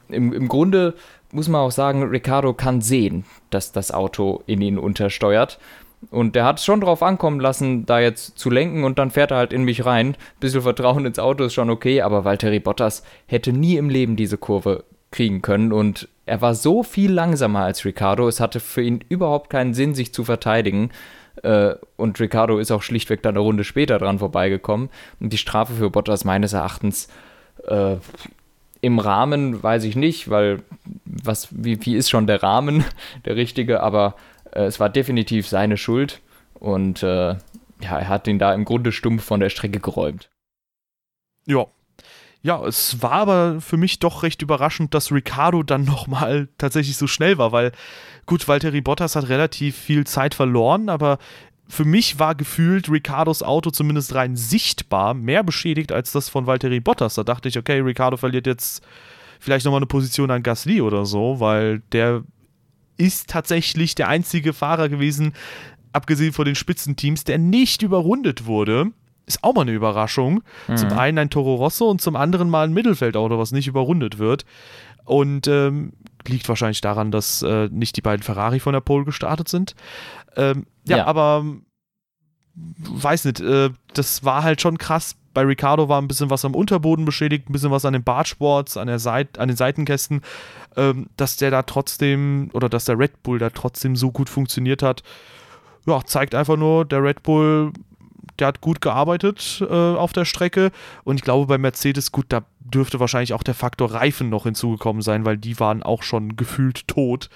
im, 0.08 0.32
im 0.32 0.48
Grunde 0.48 0.94
muss 1.32 1.48
man 1.48 1.60
auch 1.60 1.72
sagen, 1.72 2.02
Ricardo 2.04 2.54
kann 2.54 2.80
sehen, 2.80 3.24
dass 3.50 3.72
das 3.72 3.90
Auto 3.90 4.42
in 4.46 4.60
ihn 4.60 4.78
untersteuert. 4.78 5.58
Und 6.10 6.36
der 6.36 6.44
hat 6.44 6.58
es 6.58 6.64
schon 6.64 6.80
drauf 6.80 7.02
ankommen 7.02 7.40
lassen, 7.40 7.86
da 7.86 7.98
jetzt 7.98 8.38
zu 8.38 8.50
lenken 8.50 8.84
und 8.84 8.98
dann 8.98 9.10
fährt 9.10 9.30
er 9.30 9.38
halt 9.38 9.52
in 9.52 9.64
mich 9.64 9.86
rein. 9.86 10.16
Bisschen 10.40 10.62
Vertrauen 10.62 11.06
ins 11.06 11.18
Auto 11.18 11.44
ist 11.44 11.54
schon 11.54 11.70
okay, 11.70 12.02
aber 12.02 12.24
Valtteri 12.24 12.60
Bottas 12.60 13.02
hätte 13.26 13.52
nie 13.52 13.76
im 13.76 13.88
Leben 13.88 14.14
diese 14.14 14.38
Kurve 14.38 14.84
kriegen 15.10 15.42
können 15.42 15.72
und 15.72 16.08
er 16.26 16.42
war 16.42 16.54
so 16.54 16.82
viel 16.82 17.12
langsamer 17.12 17.60
als 17.60 17.84
Ricardo. 17.84 18.28
Es 18.28 18.40
hatte 18.40 18.60
für 18.60 18.82
ihn 18.82 19.04
überhaupt 19.08 19.48
keinen 19.48 19.74
Sinn, 19.74 19.94
sich 19.94 20.12
zu 20.12 20.24
verteidigen. 20.24 20.90
Äh, 21.42 21.74
und 21.96 22.18
Ricardo 22.18 22.58
ist 22.58 22.72
auch 22.72 22.82
schlichtweg 22.82 23.22
dann 23.22 23.34
eine 23.34 23.40
Runde 23.40 23.64
später 23.64 23.98
dran 23.98 24.18
vorbeigekommen. 24.18 24.90
Und 25.20 25.32
die 25.32 25.38
Strafe 25.38 25.74
für 25.74 25.88
Bottas 25.88 26.24
meines 26.24 26.52
Erachtens 26.52 27.08
äh, 27.68 27.96
im 28.80 28.98
Rahmen 28.98 29.62
weiß 29.62 29.84
ich 29.84 29.96
nicht, 29.96 30.30
weil 30.30 30.62
was, 31.04 31.48
wie, 31.50 31.84
wie 31.86 31.94
ist 31.94 32.10
schon 32.10 32.26
der 32.26 32.42
Rahmen 32.42 32.84
der 33.24 33.36
richtige, 33.36 33.82
aber 33.82 34.16
es 34.64 34.80
war 34.80 34.88
definitiv 34.88 35.46
seine 35.46 35.76
Schuld 35.76 36.20
und 36.54 37.02
äh, 37.02 37.36
ja, 37.80 37.98
er 37.98 38.08
hat 38.08 38.26
ihn 38.26 38.38
da 38.38 38.54
im 38.54 38.64
Grunde 38.64 38.92
stumpf 38.92 39.24
von 39.24 39.40
der 39.40 39.50
Strecke 39.50 39.80
geräumt. 39.80 40.30
Ja. 41.46 41.66
Ja, 42.42 42.64
es 42.64 43.02
war 43.02 43.12
aber 43.12 43.60
für 43.60 43.76
mich 43.76 43.98
doch 43.98 44.22
recht 44.22 44.40
überraschend, 44.40 44.94
dass 44.94 45.10
Ricardo 45.10 45.62
dann 45.62 45.84
nochmal 45.84 46.48
tatsächlich 46.58 46.96
so 46.96 47.06
schnell 47.06 47.38
war, 47.38 47.52
weil 47.52 47.72
gut, 48.26 48.46
Valtteri 48.46 48.80
Bottas 48.80 49.16
hat 49.16 49.28
relativ 49.28 49.76
viel 49.76 50.06
Zeit 50.06 50.34
verloren, 50.34 50.88
aber 50.88 51.18
für 51.68 51.84
mich 51.84 52.18
war 52.18 52.34
gefühlt 52.34 52.88
Ricardos 52.90 53.42
Auto 53.42 53.70
zumindest 53.70 54.14
rein 54.14 54.36
sichtbar 54.36 55.14
mehr 55.14 55.42
beschädigt 55.42 55.90
als 55.90 56.12
das 56.12 56.28
von 56.28 56.46
Valtteri 56.46 56.80
Bottas. 56.80 57.14
Da 57.14 57.24
dachte 57.24 57.48
ich, 57.48 57.58
okay, 57.58 57.80
Ricardo 57.80 58.16
verliert 58.16 58.46
jetzt 58.46 58.84
vielleicht 59.40 59.64
nochmal 59.64 59.80
eine 59.80 59.86
Position 59.86 60.30
an 60.30 60.42
Gasly 60.42 60.80
oder 60.80 61.04
so, 61.04 61.40
weil 61.40 61.80
der 61.92 62.22
ist 62.96 63.28
tatsächlich 63.28 63.94
der 63.94 64.08
einzige 64.08 64.52
Fahrer 64.52 64.88
gewesen, 64.88 65.32
abgesehen 65.92 66.32
von 66.32 66.44
den 66.44 66.54
Spitzenteams, 66.54 67.24
der 67.24 67.38
nicht 67.38 67.82
überrundet 67.82 68.46
wurde. 68.46 68.92
Ist 69.26 69.42
auch 69.42 69.54
mal 69.54 69.62
eine 69.62 69.72
Überraschung. 69.72 70.42
Mhm. 70.68 70.76
Zum 70.76 70.92
einen 70.92 71.18
ein 71.18 71.30
Toro 71.30 71.56
Rosso 71.56 71.90
und 71.90 72.00
zum 72.00 72.16
anderen 72.16 72.48
mal 72.48 72.64
ein 72.66 72.72
Mittelfeldauto, 72.72 73.38
was 73.38 73.52
nicht 73.52 73.66
überrundet 73.66 74.18
wird. 74.18 74.44
Und 75.04 75.48
ähm, 75.48 75.92
liegt 76.26 76.48
wahrscheinlich 76.48 76.80
daran, 76.80 77.10
dass 77.10 77.42
äh, 77.42 77.68
nicht 77.70 77.96
die 77.96 78.02
beiden 78.02 78.22
Ferrari 78.22 78.60
von 78.60 78.72
der 78.72 78.80
Pole 78.80 79.04
gestartet 79.04 79.48
sind. 79.48 79.74
Ähm, 80.36 80.66
ja, 80.86 80.98
ja, 80.98 81.06
aber 81.06 81.44
weiß 82.56 83.26
nicht, 83.26 83.40
äh, 83.40 83.70
das 83.94 84.24
war 84.24 84.42
halt 84.42 84.60
schon 84.60 84.78
krass. 84.78 85.16
Bei 85.34 85.42
Ricardo 85.42 85.88
war 85.88 86.00
ein 86.00 86.08
bisschen 86.08 86.30
was 86.30 86.44
am 86.44 86.54
Unterboden 86.54 87.04
beschädigt, 87.04 87.48
ein 87.48 87.52
bisschen 87.52 87.70
was 87.70 87.84
an 87.84 87.92
den 87.92 88.04
Bartsports, 88.04 88.76
an, 88.76 88.88
an 88.88 89.48
den 89.48 89.56
Seitenkästen, 89.56 90.22
ähm, 90.76 91.08
dass 91.16 91.36
der 91.36 91.50
da 91.50 91.62
trotzdem 91.62 92.50
oder 92.54 92.68
dass 92.68 92.86
der 92.86 92.98
Red 92.98 93.22
Bull 93.22 93.38
da 93.38 93.50
trotzdem 93.50 93.96
so 93.96 94.10
gut 94.10 94.30
funktioniert 94.30 94.82
hat. 94.82 95.02
Ja, 95.86 96.02
zeigt 96.04 96.34
einfach 96.34 96.56
nur, 96.56 96.84
der 96.84 97.02
Red 97.02 97.22
Bull, 97.22 97.72
der 98.38 98.48
hat 98.48 98.60
gut 98.60 98.80
gearbeitet 98.80 99.62
äh, 99.68 99.74
auf 99.74 100.12
der 100.12 100.24
Strecke 100.24 100.70
und 101.04 101.16
ich 101.16 101.22
glaube 101.22 101.46
bei 101.46 101.58
Mercedes, 101.58 102.12
gut, 102.12 102.26
da 102.30 102.42
dürfte 102.60 102.98
wahrscheinlich 102.98 103.34
auch 103.34 103.42
der 103.42 103.54
Faktor 103.54 103.92
Reifen 103.92 104.28
noch 104.28 104.44
hinzugekommen 104.44 105.02
sein, 105.02 105.24
weil 105.24 105.36
die 105.36 105.60
waren 105.60 105.82
auch 105.82 106.02
schon 106.02 106.36
gefühlt 106.36 106.88
tot. 106.88 107.28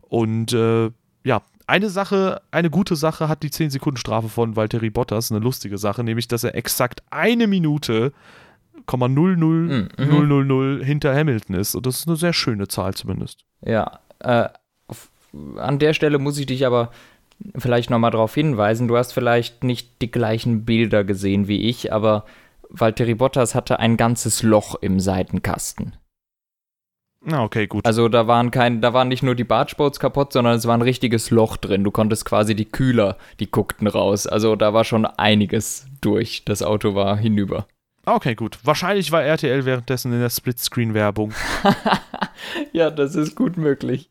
Und 0.00 0.52
äh, 0.52 0.90
ja, 1.24 1.42
eine 1.72 1.88
Sache, 1.88 2.42
eine 2.50 2.68
gute 2.68 2.96
Sache 2.96 3.30
hat 3.30 3.42
die 3.42 3.50
10 3.50 3.70
Sekunden 3.70 3.96
Strafe 3.96 4.28
von 4.28 4.56
Valtteri 4.56 4.90
Bottas, 4.90 5.32
eine 5.32 5.40
lustige 5.40 5.78
Sache, 5.78 6.04
nämlich 6.04 6.28
dass 6.28 6.44
er 6.44 6.54
exakt 6.54 7.02
eine 7.08 7.46
Minute 7.46 8.12
0,00000 8.86 10.78
mhm. 10.78 10.84
hinter 10.84 11.14
Hamilton 11.14 11.56
ist. 11.56 11.74
Und 11.74 11.86
das 11.86 12.00
ist 12.00 12.08
eine 12.08 12.16
sehr 12.16 12.34
schöne 12.34 12.68
Zahl 12.68 12.92
zumindest. 12.92 13.46
Ja, 13.64 14.00
äh, 14.18 14.50
auf, 14.86 15.08
an 15.56 15.78
der 15.78 15.94
Stelle 15.94 16.18
muss 16.18 16.38
ich 16.38 16.44
dich 16.44 16.66
aber 16.66 16.90
vielleicht 17.56 17.88
nochmal 17.88 18.10
darauf 18.10 18.34
hinweisen, 18.34 18.86
du 18.86 18.98
hast 18.98 19.12
vielleicht 19.12 19.64
nicht 19.64 20.02
die 20.02 20.10
gleichen 20.10 20.66
Bilder 20.66 21.04
gesehen 21.04 21.48
wie 21.48 21.62
ich, 21.62 21.90
aber 21.90 22.26
Valtteri 22.68 23.14
Bottas 23.14 23.54
hatte 23.54 23.78
ein 23.78 23.96
ganzes 23.96 24.42
Loch 24.42 24.74
im 24.82 25.00
Seitenkasten. 25.00 25.94
Na, 27.24 27.44
okay, 27.44 27.66
gut. 27.66 27.86
Also 27.86 28.08
da 28.08 28.26
waren 28.26 28.50
kein, 28.50 28.80
da 28.80 28.92
waren 28.92 29.08
nicht 29.08 29.22
nur 29.22 29.34
die 29.34 29.44
Bartsports 29.44 30.00
kaputt, 30.00 30.32
sondern 30.32 30.56
es 30.56 30.66
war 30.66 30.76
ein 30.76 30.82
richtiges 30.82 31.30
Loch 31.30 31.56
drin. 31.56 31.84
Du 31.84 31.90
konntest 31.90 32.24
quasi 32.24 32.56
die 32.56 32.64
Kühler, 32.64 33.16
die 33.38 33.50
guckten 33.50 33.86
raus. 33.86 34.26
Also 34.26 34.56
da 34.56 34.74
war 34.74 34.84
schon 34.84 35.06
einiges 35.06 35.86
durch. 36.00 36.44
Das 36.44 36.62
Auto 36.62 36.94
war 36.94 37.16
hinüber. 37.16 37.66
Okay, 38.04 38.34
gut. 38.34 38.58
Wahrscheinlich 38.64 39.12
war 39.12 39.22
RTL 39.22 39.64
währenddessen 39.64 40.12
in 40.12 40.20
der 40.20 40.30
Splitscreen-Werbung. 40.30 41.32
ja, 42.72 42.90
das 42.90 43.14
ist 43.14 43.36
gut 43.36 43.56
möglich. 43.56 44.10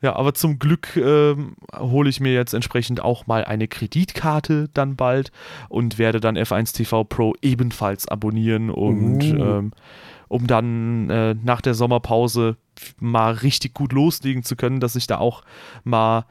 Ja, 0.00 0.14
aber 0.14 0.34
zum 0.34 0.58
Glück 0.58 0.96
ähm, 0.96 1.56
hole 1.76 2.08
ich 2.08 2.20
mir 2.20 2.32
jetzt 2.32 2.54
entsprechend 2.54 3.00
auch 3.00 3.26
mal 3.26 3.44
eine 3.44 3.66
Kreditkarte 3.66 4.68
dann 4.72 4.94
bald 4.94 5.32
und 5.68 5.98
werde 5.98 6.20
dann 6.20 6.36
F1 6.38 6.74
TV 6.74 7.02
Pro 7.04 7.34
ebenfalls 7.42 8.06
abonnieren 8.06 8.70
und 8.70 9.22
uh. 9.24 9.44
ähm, 9.44 9.72
um 10.28 10.46
dann 10.46 11.10
äh, 11.10 11.34
nach 11.42 11.60
der 11.60 11.74
Sommerpause 11.74 12.56
mal 12.98 13.32
richtig 13.32 13.74
gut 13.74 13.92
loslegen 13.92 14.42
zu 14.42 14.56
können, 14.56 14.80
dass 14.80 14.96
ich 14.96 15.06
da 15.06 15.18
auch 15.18 15.42
mal 15.84 16.26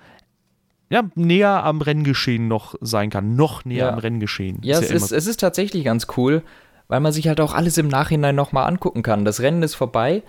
ja, 0.89 1.03
näher 1.15 1.63
am 1.63 1.81
Renngeschehen 1.81 2.47
noch 2.47 2.75
sein 2.79 3.09
kann. 3.09 3.35
Noch 3.35 3.65
näher 3.65 3.87
ja. 3.87 3.93
am 3.93 3.99
Renngeschehen. 3.99 4.59
Ja, 4.61 4.77
ist 4.77 4.85
es, 4.85 4.89
ja 4.89 4.95
ist, 4.95 5.11
es 5.11 5.27
ist 5.27 5.39
tatsächlich 5.39 5.83
ganz 5.83 6.07
cool, 6.15 6.43
weil 6.87 7.01
man 7.01 7.11
sich 7.11 7.27
halt 7.27 7.41
auch 7.41 7.53
alles 7.53 7.77
im 7.77 7.89
Nachhinein 7.89 8.35
nochmal 8.35 8.67
angucken 8.67 9.03
kann. 9.03 9.25
Das 9.25 9.41
Rennen 9.41 9.63
ist 9.63 9.75
vorbei 9.75 10.23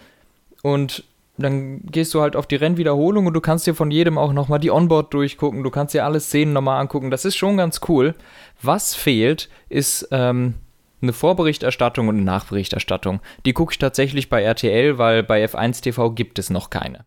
und 0.62 1.04
dann 1.36 1.82
gehst 1.86 2.12
du 2.14 2.20
halt 2.20 2.34
auf 2.34 2.48
die 2.48 2.56
Rennwiederholung 2.56 3.26
und 3.26 3.34
du 3.34 3.40
kannst 3.40 3.66
dir 3.66 3.74
von 3.74 3.92
jedem 3.92 4.18
auch 4.18 4.32
nochmal 4.32 4.58
die 4.58 4.72
Onboard 4.72 5.14
durchgucken, 5.14 5.62
du 5.62 5.70
kannst 5.70 5.94
dir 5.94 6.04
alle 6.04 6.18
Szenen 6.18 6.52
nochmal 6.52 6.80
angucken. 6.80 7.12
Das 7.12 7.24
ist 7.24 7.36
schon 7.36 7.56
ganz 7.56 7.80
cool. 7.88 8.16
Was 8.60 8.96
fehlt, 8.96 9.48
ist 9.68 10.08
ähm, 10.10 10.54
eine 11.00 11.12
Vorberichterstattung 11.12 12.08
und 12.08 12.16
eine 12.16 12.24
Nachberichterstattung. 12.24 13.20
Die 13.46 13.52
gucke 13.52 13.72
ich 13.72 13.78
tatsächlich 13.78 14.28
bei 14.28 14.42
RTL, 14.42 14.98
weil 14.98 15.22
bei 15.22 15.44
F1 15.44 15.82
TV 15.82 16.10
gibt 16.10 16.38
es 16.38 16.50
noch 16.50 16.70
keine. 16.70 17.04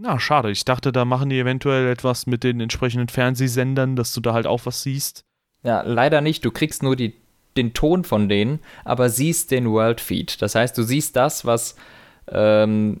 Na, 0.00 0.20
schade. 0.20 0.50
Ich 0.50 0.64
dachte, 0.64 0.92
da 0.92 1.04
machen 1.04 1.28
die 1.28 1.40
eventuell 1.40 1.88
etwas 1.88 2.26
mit 2.26 2.44
den 2.44 2.60
entsprechenden 2.60 3.08
Fernsehsendern, 3.08 3.96
dass 3.96 4.12
du 4.12 4.20
da 4.20 4.32
halt 4.32 4.46
auch 4.46 4.64
was 4.64 4.82
siehst. 4.82 5.24
Ja, 5.64 5.82
leider 5.82 6.20
nicht. 6.20 6.44
Du 6.44 6.52
kriegst 6.52 6.82
nur 6.84 6.94
die, 6.94 7.14
den 7.56 7.74
Ton 7.74 8.04
von 8.04 8.28
denen, 8.28 8.60
aber 8.84 9.08
siehst 9.10 9.50
den 9.50 9.70
World 9.70 10.00
Feed. 10.00 10.40
Das 10.40 10.54
heißt, 10.54 10.78
du 10.78 10.82
siehst 10.84 11.16
das, 11.16 11.44
was 11.44 11.74
ähm, 12.30 13.00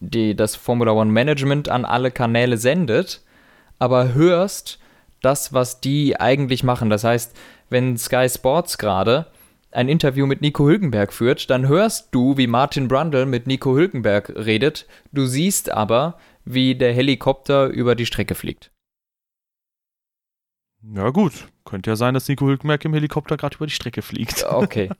die, 0.00 0.34
das 0.34 0.56
Formula 0.56 0.92
One 0.92 1.12
Management 1.12 1.68
an 1.68 1.84
alle 1.84 2.10
Kanäle 2.10 2.56
sendet, 2.56 3.22
aber 3.78 4.14
hörst 4.14 4.78
das, 5.22 5.52
was 5.52 5.80
die 5.80 6.18
eigentlich 6.18 6.64
machen. 6.64 6.88
Das 6.88 7.04
heißt, 7.04 7.36
wenn 7.70 7.96
Sky 7.96 8.28
Sports 8.28 8.78
gerade 8.78 9.26
ein 9.72 9.88
Interview 9.88 10.26
mit 10.26 10.40
Nico 10.40 10.66
Hülkenberg 10.66 11.12
führt, 11.12 11.48
dann 11.48 11.68
hörst 11.68 12.08
du, 12.12 12.36
wie 12.36 12.46
Martin 12.46 12.88
Brundle 12.88 13.26
mit 13.26 13.46
Nico 13.46 13.74
Hülkenberg 13.76 14.30
redet. 14.30 14.86
Du 15.12 15.26
siehst 15.26 15.70
aber, 15.70 16.18
wie 16.44 16.74
der 16.74 16.92
Helikopter 16.92 17.68
über 17.68 17.94
die 17.94 18.06
Strecke 18.06 18.34
fliegt. 18.34 18.72
Ja, 20.82 21.10
gut. 21.10 21.48
Könnte 21.64 21.90
ja 21.90 21.96
sein, 21.96 22.14
dass 22.14 22.28
Nico 22.28 22.46
Hülkenberg 22.46 22.84
im 22.84 22.94
Helikopter 22.94 23.36
gerade 23.36 23.56
über 23.56 23.66
die 23.66 23.72
Strecke 23.72 24.02
fliegt. 24.02 24.44
Okay. 24.50 24.90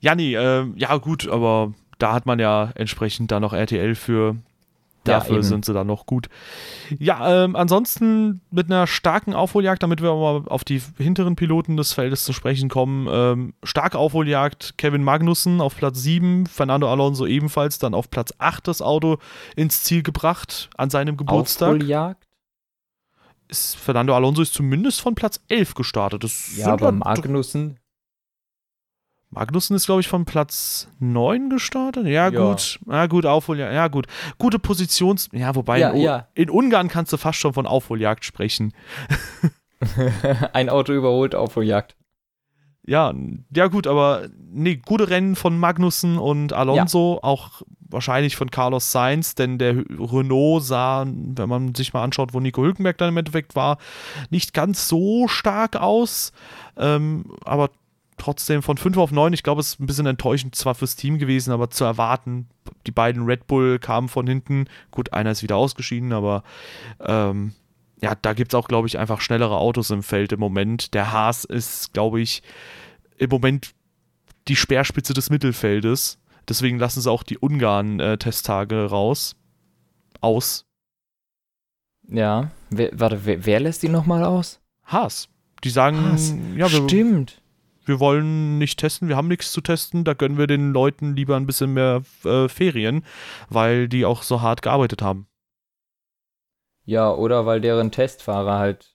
ja, 0.00 0.14
nee, 0.14 0.34
äh, 0.34 0.66
ja, 0.76 0.96
gut, 0.98 1.28
aber 1.28 1.74
da 1.98 2.12
hat 2.12 2.26
man 2.26 2.38
ja 2.38 2.70
entsprechend 2.74 3.30
da 3.30 3.40
noch 3.40 3.52
RTL 3.52 3.94
für. 3.94 4.36
Dafür 5.06 5.36
ja, 5.36 5.42
sind 5.42 5.64
sie 5.64 5.72
dann 5.72 5.86
noch 5.86 6.06
gut. 6.06 6.28
Ja, 6.98 7.44
ähm, 7.44 7.56
ansonsten 7.56 8.40
mit 8.50 8.70
einer 8.70 8.86
starken 8.86 9.34
Aufholjagd, 9.34 9.82
damit 9.82 10.02
wir 10.02 10.14
mal 10.14 10.42
auf 10.46 10.64
die 10.64 10.80
hinteren 10.98 11.36
Piloten 11.36 11.76
des 11.76 11.92
Feldes 11.92 12.24
zu 12.24 12.32
sprechen 12.32 12.68
kommen. 12.68 13.08
Ähm, 13.10 13.54
starke 13.62 13.98
Aufholjagd, 13.98 14.78
Kevin 14.78 15.02
Magnussen 15.02 15.60
auf 15.60 15.76
Platz 15.76 16.00
7, 16.02 16.46
Fernando 16.46 16.90
Alonso 16.90 17.26
ebenfalls 17.26 17.78
dann 17.78 17.94
auf 17.94 18.10
Platz 18.10 18.34
8 18.38 18.68
das 18.68 18.82
Auto 18.82 19.18
ins 19.56 19.82
Ziel 19.82 20.02
gebracht 20.02 20.70
an 20.76 20.90
seinem 20.90 21.16
Geburtstag. 21.16 21.76
Aufholjagd? 21.76 22.24
Ist, 23.48 23.76
Fernando 23.76 24.14
Alonso 24.14 24.42
ist 24.42 24.54
zumindest 24.54 25.00
von 25.00 25.14
Platz 25.14 25.40
11 25.48 25.74
gestartet. 25.74 26.24
Das 26.24 26.56
ja, 26.56 26.66
aber 26.66 26.90
Magnussen 26.90 27.78
Magnussen 29.30 29.76
ist, 29.76 29.86
glaube 29.86 30.00
ich, 30.00 30.08
von 30.08 30.24
Platz 30.24 30.88
9 31.00 31.50
gestartet. 31.50 32.06
Ja, 32.06 32.28
ja. 32.28 32.30
gut. 32.30 32.78
Ja, 32.88 33.06
gut, 33.06 33.26
Aufholjagd. 33.26 33.74
Ja, 33.74 33.88
gut. 33.88 34.06
Gute 34.38 34.58
Positions. 34.58 35.28
Ja, 35.32 35.54
wobei 35.54 35.78
ja, 35.78 35.90
in, 35.90 36.00
ja. 36.00 36.28
in, 36.34 36.48
Ungarn 36.48 36.88
kannst 36.88 37.12
du 37.12 37.16
fast 37.16 37.38
schon 37.38 37.52
von 37.52 37.66
Aufholjagd 37.66 38.24
sprechen. 38.24 38.72
Ein 40.52 40.68
Auto 40.68 40.92
überholt 40.92 41.34
Aufholjagd. 41.34 41.96
Ja, 42.88 43.12
ja, 43.52 43.66
gut, 43.66 43.88
aber 43.88 44.28
nee, 44.38 44.76
gute 44.76 45.10
Rennen 45.10 45.34
von 45.34 45.58
Magnussen 45.58 46.18
und 46.18 46.52
Alonso, 46.52 47.18
auch 47.20 47.62
wahrscheinlich 47.80 48.36
von 48.36 48.50
Carlos 48.52 48.92
Sainz, 48.92 49.34
denn 49.34 49.58
der 49.58 49.84
Renault 49.98 50.62
sah, 50.62 51.04
wenn 51.04 51.48
man 51.48 51.74
sich 51.74 51.92
mal 51.92 52.04
anschaut, 52.04 52.32
wo 52.32 52.38
Nico 52.38 52.62
Hülkenberg 52.62 52.96
dann 52.98 53.08
im 53.08 53.16
Endeffekt 53.16 53.56
war, 53.56 53.78
nicht 54.30 54.54
ganz 54.54 54.86
so 54.86 55.26
stark 55.26 55.74
aus. 55.74 56.32
Ähm, 56.76 57.24
aber 57.44 57.70
trotzdem 58.16 58.62
von 58.62 58.76
5 58.76 58.96
auf 58.96 59.12
9, 59.12 59.32
ich 59.32 59.42
glaube, 59.42 59.60
es 59.60 59.68
ist 59.68 59.80
ein 59.80 59.86
bisschen 59.86 60.06
enttäuschend 60.06 60.54
zwar 60.54 60.74
fürs 60.74 60.96
Team 60.96 61.18
gewesen, 61.18 61.52
aber 61.52 61.70
zu 61.70 61.84
erwarten. 61.84 62.48
Die 62.86 62.92
beiden 62.92 63.24
Red 63.24 63.46
Bull 63.46 63.78
kamen 63.78 64.08
von 64.08 64.26
hinten. 64.26 64.66
Gut, 64.90 65.12
einer 65.12 65.30
ist 65.30 65.42
wieder 65.42 65.56
ausgeschieden, 65.56 66.12
aber 66.12 66.42
ähm, 67.00 67.52
ja, 68.02 68.14
da 68.14 68.32
gibt 68.32 68.52
es 68.52 68.54
auch, 68.58 68.68
glaube 68.68 68.88
ich, 68.88 68.98
einfach 68.98 69.20
schnellere 69.20 69.56
Autos 69.56 69.90
im 69.90 70.02
Feld 70.02 70.32
im 70.32 70.40
Moment. 70.40 70.94
Der 70.94 71.12
Haas 71.12 71.44
ist, 71.44 71.92
glaube 71.92 72.20
ich, 72.20 72.42
im 73.18 73.30
Moment 73.30 73.74
die 74.48 74.56
Speerspitze 74.56 75.14
des 75.14 75.30
Mittelfeldes. 75.30 76.18
Deswegen 76.48 76.78
lassen 76.78 77.00
sie 77.00 77.10
auch 77.10 77.22
die 77.22 77.38
Ungarn-Testtage 77.38 78.74
äh, 78.74 78.84
raus. 78.84 79.36
Aus. 80.20 80.64
Ja, 82.08 82.50
wer, 82.70 82.90
warte, 82.92 83.24
wer, 83.24 83.44
wer 83.44 83.60
lässt 83.60 83.82
die 83.82 83.88
nochmal 83.88 84.24
aus? 84.24 84.60
Haas. 84.84 85.28
Die 85.64 85.70
sagen, 85.70 85.98
Haas. 86.12 86.34
ja, 86.54 86.70
wir, 86.70 86.84
Stimmt 86.84 87.42
wir 87.86 88.00
wollen 88.00 88.58
nicht 88.58 88.78
testen, 88.78 89.08
wir 89.08 89.16
haben 89.16 89.28
nichts 89.28 89.52
zu 89.52 89.60
testen, 89.60 90.04
da 90.04 90.14
gönnen 90.14 90.38
wir 90.38 90.46
den 90.46 90.72
Leuten 90.72 91.16
lieber 91.16 91.36
ein 91.36 91.46
bisschen 91.46 91.72
mehr 91.72 92.02
äh, 92.24 92.48
Ferien, 92.48 93.04
weil 93.48 93.88
die 93.88 94.04
auch 94.04 94.22
so 94.22 94.42
hart 94.42 94.62
gearbeitet 94.62 95.02
haben. 95.02 95.26
Ja, 96.84 97.12
oder 97.12 97.46
weil 97.46 97.60
deren 97.60 97.90
Testfahrer 97.90 98.58
halt 98.58 98.94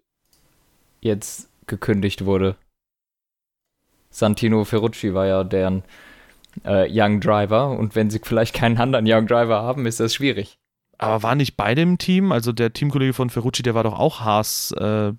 jetzt 1.02 1.50
gekündigt 1.68 2.26
wurde. 2.26 2.56
Santino 4.10 4.64
Ferrucci 4.66 5.14
war 5.14 5.26
ja 5.26 5.44
deren 5.44 5.84
äh, 6.66 6.88
Young 6.90 7.22
Driver 7.22 7.72
und 7.72 7.96
wenn 7.96 8.10
sie 8.10 8.20
vielleicht 8.24 8.54
keinen 8.54 8.78
anderen 8.78 9.06
Young 9.08 9.28
Driver 9.28 9.62
haben, 9.62 9.86
ist 9.86 10.00
das 10.00 10.14
schwierig. 10.14 10.58
Aber 10.98 11.24
war 11.24 11.36
nicht 11.36 11.58
bei 11.58 11.74
dem 11.74 11.98
Team, 11.98 12.32
also 12.32 12.52
der 12.52 12.74
Teamkollege 12.74 13.14
von 13.14 13.30
Ferrucci, 13.30 13.64
der 13.64 13.74
war 13.74 13.84
doch 13.84 13.98
auch 13.98 14.20
Haas 14.22 14.72
äh, 14.74 15.14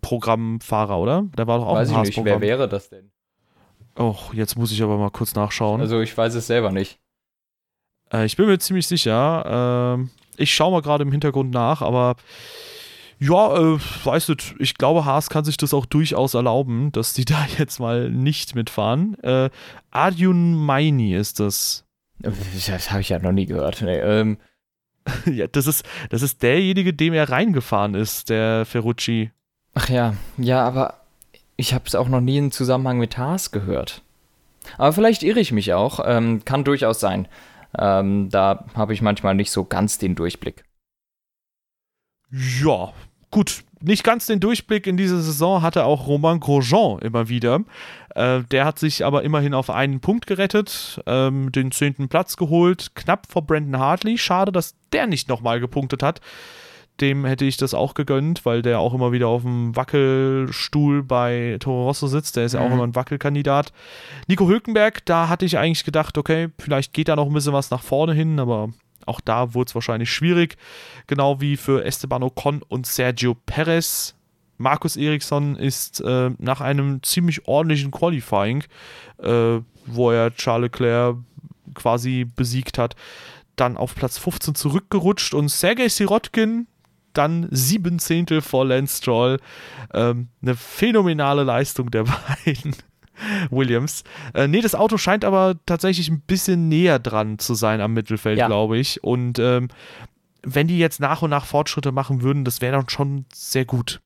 Programmfahrer, 0.00 0.98
oder? 0.98 1.24
Der 1.36 1.46
war 1.46 1.58
doch 1.58 1.66
auch 1.66 1.74
weiß 1.74 1.90
ein 1.90 2.04
ich 2.04 2.16
nicht, 2.16 2.24
wer 2.24 2.40
wäre 2.40 2.68
das 2.68 2.88
denn? 2.88 3.10
Oh, 3.96 4.16
jetzt 4.32 4.56
muss 4.56 4.72
ich 4.72 4.82
aber 4.82 4.96
mal 4.96 5.10
kurz 5.10 5.34
nachschauen. 5.34 5.80
Also 5.80 6.00
ich 6.00 6.16
weiß 6.16 6.34
es 6.34 6.46
selber 6.46 6.72
nicht. 6.72 6.98
Äh, 8.12 8.24
ich 8.24 8.36
bin 8.36 8.46
mir 8.46 8.58
ziemlich 8.58 8.86
sicher. 8.86 9.98
Äh, 9.98 10.42
ich 10.42 10.54
schaue 10.54 10.72
mal 10.72 10.82
gerade 10.82 11.02
im 11.02 11.12
Hintergrund 11.12 11.50
nach, 11.50 11.82
aber 11.82 12.16
ja, 13.18 13.54
äh, 13.54 13.78
weißt 14.04 14.30
du, 14.30 14.34
ich 14.58 14.74
glaube, 14.76 15.04
Haas 15.04 15.28
kann 15.28 15.44
sich 15.44 15.58
das 15.58 15.74
auch 15.74 15.84
durchaus 15.84 16.32
erlauben, 16.32 16.90
dass 16.92 17.12
die 17.12 17.24
da 17.26 17.46
jetzt 17.58 17.78
mal 17.78 18.10
nicht 18.10 18.54
mitfahren. 18.54 19.18
Äh, 19.22 19.50
Adjun 19.90 20.54
Maini 20.54 21.14
ist 21.14 21.40
das. 21.40 21.84
Das 22.18 22.90
habe 22.90 23.00
ich 23.00 23.10
ja 23.10 23.18
noch 23.18 23.32
nie 23.32 23.46
gehört. 23.46 23.82
Nee, 23.82 23.98
ähm. 23.98 24.38
ja, 25.26 25.46
das 25.46 25.66
ist, 25.66 25.84
das 26.10 26.20
ist 26.20 26.42
derjenige, 26.42 26.92
dem 26.92 27.14
er 27.14 27.30
reingefahren 27.30 27.94
ist, 27.94 28.28
der 28.28 28.66
Ferrucci. 28.66 29.30
Ach 29.74 29.88
ja, 29.88 30.14
ja, 30.36 30.64
aber 30.64 31.00
ich 31.56 31.74
habe 31.74 31.84
es 31.86 31.94
auch 31.94 32.08
noch 32.08 32.20
nie 32.20 32.38
im 32.38 32.50
Zusammenhang 32.50 32.98
mit 32.98 33.18
Haas 33.18 33.50
gehört. 33.50 34.02
Aber 34.78 34.92
vielleicht 34.92 35.22
irre 35.22 35.40
ich 35.40 35.52
mich 35.52 35.72
auch. 35.72 36.00
Ähm, 36.04 36.44
kann 36.44 36.64
durchaus 36.64 37.00
sein. 37.00 37.28
Ähm, 37.78 38.30
da 38.30 38.64
habe 38.74 38.92
ich 38.92 39.02
manchmal 39.02 39.34
nicht 39.34 39.50
so 39.50 39.64
ganz 39.64 39.98
den 39.98 40.14
Durchblick. 40.14 40.64
Ja, 42.30 42.92
gut. 43.30 43.64
Nicht 43.82 44.04
ganz 44.04 44.26
den 44.26 44.40
Durchblick 44.40 44.86
in 44.86 44.98
dieser 44.98 45.20
Saison 45.20 45.62
hatte 45.62 45.84
auch 45.84 46.06
Romain 46.06 46.40
Grosjean 46.40 46.98
immer 46.98 47.30
wieder. 47.30 47.60
Äh, 48.14 48.42
der 48.50 48.66
hat 48.66 48.78
sich 48.78 49.04
aber 49.06 49.22
immerhin 49.22 49.54
auf 49.54 49.70
einen 49.70 50.00
Punkt 50.00 50.26
gerettet, 50.26 51.00
ähm, 51.06 51.50
den 51.50 51.72
zehnten 51.72 52.08
Platz 52.08 52.36
geholt, 52.36 52.94
knapp 52.94 53.26
vor 53.30 53.46
Brandon 53.46 53.80
Hartley. 53.80 54.18
Schade, 54.18 54.52
dass 54.52 54.74
der 54.92 55.06
nicht 55.06 55.28
nochmal 55.28 55.60
gepunktet 55.60 56.02
hat 56.02 56.20
dem 57.00 57.24
hätte 57.24 57.44
ich 57.44 57.56
das 57.56 57.74
auch 57.74 57.94
gegönnt, 57.94 58.44
weil 58.44 58.62
der 58.62 58.80
auch 58.80 58.94
immer 58.94 59.12
wieder 59.12 59.28
auf 59.28 59.42
dem 59.42 59.74
Wackelstuhl 59.74 61.02
bei 61.02 61.56
Toro 61.60 61.84
Rosso 61.84 62.06
sitzt. 62.06 62.36
Der 62.36 62.44
ist 62.44 62.54
ja 62.54 62.60
auch 62.60 62.68
mhm. 62.68 62.74
immer 62.74 62.86
ein 62.86 62.94
Wackelkandidat. 62.94 63.72
Nico 64.26 64.48
Hülkenberg, 64.48 65.04
da 65.06 65.28
hatte 65.28 65.44
ich 65.44 65.58
eigentlich 65.58 65.84
gedacht, 65.84 66.18
okay, 66.18 66.48
vielleicht 66.58 66.92
geht 66.92 67.08
da 67.08 67.16
noch 67.16 67.26
ein 67.26 67.32
bisschen 67.32 67.52
was 67.52 67.70
nach 67.70 67.82
vorne 67.82 68.12
hin, 68.12 68.38
aber 68.38 68.70
auch 69.06 69.20
da 69.20 69.54
wurde 69.54 69.68
es 69.68 69.74
wahrscheinlich 69.74 70.10
schwierig. 70.10 70.56
Genau 71.06 71.40
wie 71.40 71.56
für 71.56 71.84
Esteban 71.84 72.22
Ocon 72.22 72.62
und 72.68 72.86
Sergio 72.86 73.34
Perez. 73.34 74.14
Markus 74.58 74.96
Eriksson 74.96 75.56
ist 75.56 76.00
äh, 76.02 76.30
nach 76.38 76.60
einem 76.60 77.02
ziemlich 77.02 77.48
ordentlichen 77.48 77.90
Qualifying, 77.90 78.62
äh, 79.18 79.60
wo 79.86 80.10
er 80.10 80.34
Charles 80.34 80.70
Leclerc 80.70 81.16
quasi 81.74 82.26
besiegt 82.36 82.76
hat, 82.76 82.94
dann 83.56 83.76
auf 83.76 83.94
Platz 83.94 84.18
15 84.18 84.54
zurückgerutscht 84.54 85.34
und 85.34 85.48
Sergei 85.48 85.88
Sirotkin 85.88 86.66
dann 87.12 87.48
sieben 87.50 87.98
Zehntel 87.98 88.40
vor 88.40 88.64
Lance 88.64 88.98
Stroll. 88.98 89.38
Ähm, 89.92 90.28
eine 90.42 90.54
phänomenale 90.54 91.44
Leistung 91.44 91.90
der 91.90 92.04
beiden. 92.44 92.74
Williams. 93.50 94.02
Äh, 94.34 94.48
nee, 94.48 94.62
das 94.62 94.74
Auto 94.74 94.96
scheint 94.96 95.24
aber 95.26 95.56
tatsächlich 95.66 96.08
ein 96.08 96.22
bisschen 96.22 96.68
näher 96.68 96.98
dran 96.98 97.38
zu 97.38 97.54
sein 97.54 97.80
am 97.80 97.92
Mittelfeld, 97.92 98.38
ja. 98.38 98.46
glaube 98.46 98.78
ich. 98.78 99.04
Und 99.04 99.38
ähm, 99.38 99.68
wenn 100.42 100.68
die 100.68 100.78
jetzt 100.78 101.00
nach 101.00 101.22
und 101.22 101.30
nach 101.30 101.44
Fortschritte 101.44 101.92
machen 101.92 102.22
würden, 102.22 102.44
das 102.44 102.60
wäre 102.60 102.76
dann 102.76 102.88
schon 102.88 103.26
sehr 103.32 103.64
gut. 103.64 104.00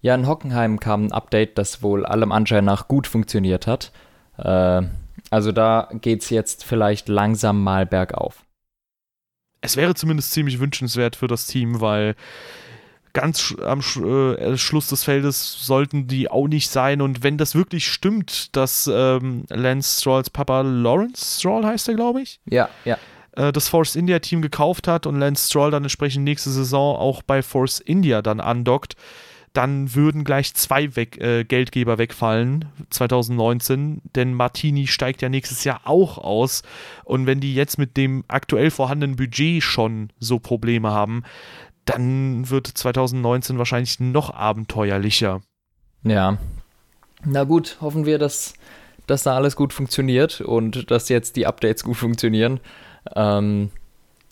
Ja, 0.00 0.14
in 0.14 0.26
Hockenheim 0.26 0.80
kam 0.80 1.06
ein 1.06 1.12
Update, 1.12 1.56
das 1.56 1.82
wohl 1.82 2.04
allem 2.04 2.32
Anschein 2.32 2.64
nach 2.64 2.88
gut 2.88 3.06
funktioniert 3.06 3.66
hat. 3.66 3.92
Äh, 4.36 4.82
also 5.30 5.52
da 5.52 5.88
geht 5.92 6.22
es 6.22 6.30
jetzt 6.30 6.64
vielleicht 6.64 7.08
langsam 7.08 7.62
mal 7.62 7.86
bergauf. 7.86 8.44
Es 9.64 9.76
wäre 9.76 9.94
zumindest 9.94 10.32
ziemlich 10.32 10.60
wünschenswert 10.60 11.16
für 11.16 11.26
das 11.26 11.46
Team, 11.46 11.80
weil 11.80 12.16
ganz 13.14 13.54
am 13.64 13.80
äh, 13.80 14.58
Schluss 14.58 14.88
des 14.88 15.04
Feldes 15.04 15.64
sollten 15.64 16.06
die 16.06 16.30
auch 16.30 16.48
nicht 16.48 16.70
sein. 16.70 17.00
Und 17.00 17.22
wenn 17.22 17.38
das 17.38 17.54
wirklich 17.54 17.90
stimmt, 17.90 18.54
dass 18.54 18.90
ähm, 18.92 19.44
Lance 19.48 20.00
Strolls 20.00 20.28
Papa 20.28 20.60
Lawrence 20.60 21.38
Stroll 21.38 21.64
heißt 21.64 21.88
er, 21.88 21.94
glaube 21.94 22.20
ich. 22.20 22.40
Ja, 22.44 22.68
ja. 22.84 22.98
Äh, 23.36 23.52
das 23.52 23.68
Force 23.68 23.96
India 23.96 24.18
Team 24.18 24.42
gekauft 24.42 24.86
hat 24.86 25.06
und 25.06 25.18
Lance 25.18 25.48
Stroll 25.48 25.70
dann 25.70 25.84
entsprechend 25.84 26.24
nächste 26.24 26.50
Saison 26.50 26.96
auch 26.96 27.22
bei 27.22 27.42
Force 27.42 27.80
India 27.80 28.20
dann 28.20 28.40
andockt, 28.40 28.96
dann 29.54 29.94
würden 29.94 30.24
gleich 30.24 30.52
zwei 30.54 30.94
weg, 30.96 31.16
äh, 31.18 31.44
Geldgeber 31.44 31.96
wegfallen 31.96 32.66
2019, 32.90 34.02
denn 34.14 34.34
Martini 34.34 34.88
steigt 34.88 35.22
ja 35.22 35.28
nächstes 35.28 35.62
Jahr 35.64 35.82
auch 35.84 36.18
aus. 36.18 36.62
Und 37.04 37.26
wenn 37.26 37.40
die 37.40 37.54
jetzt 37.54 37.78
mit 37.78 37.96
dem 37.96 38.24
aktuell 38.26 38.70
vorhandenen 38.70 39.16
Budget 39.16 39.62
schon 39.62 40.10
so 40.18 40.40
Probleme 40.40 40.90
haben, 40.90 41.22
dann 41.84 42.50
wird 42.50 42.66
2019 42.66 43.56
wahrscheinlich 43.56 44.00
noch 44.00 44.34
abenteuerlicher. 44.34 45.40
Ja. 46.02 46.36
Na 47.24 47.44
gut, 47.44 47.78
hoffen 47.80 48.06
wir, 48.06 48.18
dass, 48.18 48.54
dass 49.06 49.22
da 49.22 49.36
alles 49.36 49.54
gut 49.54 49.72
funktioniert 49.72 50.40
und 50.40 50.90
dass 50.90 51.08
jetzt 51.08 51.36
die 51.36 51.46
Updates 51.46 51.84
gut 51.84 51.96
funktionieren. 51.96 52.58
Ähm, 53.14 53.70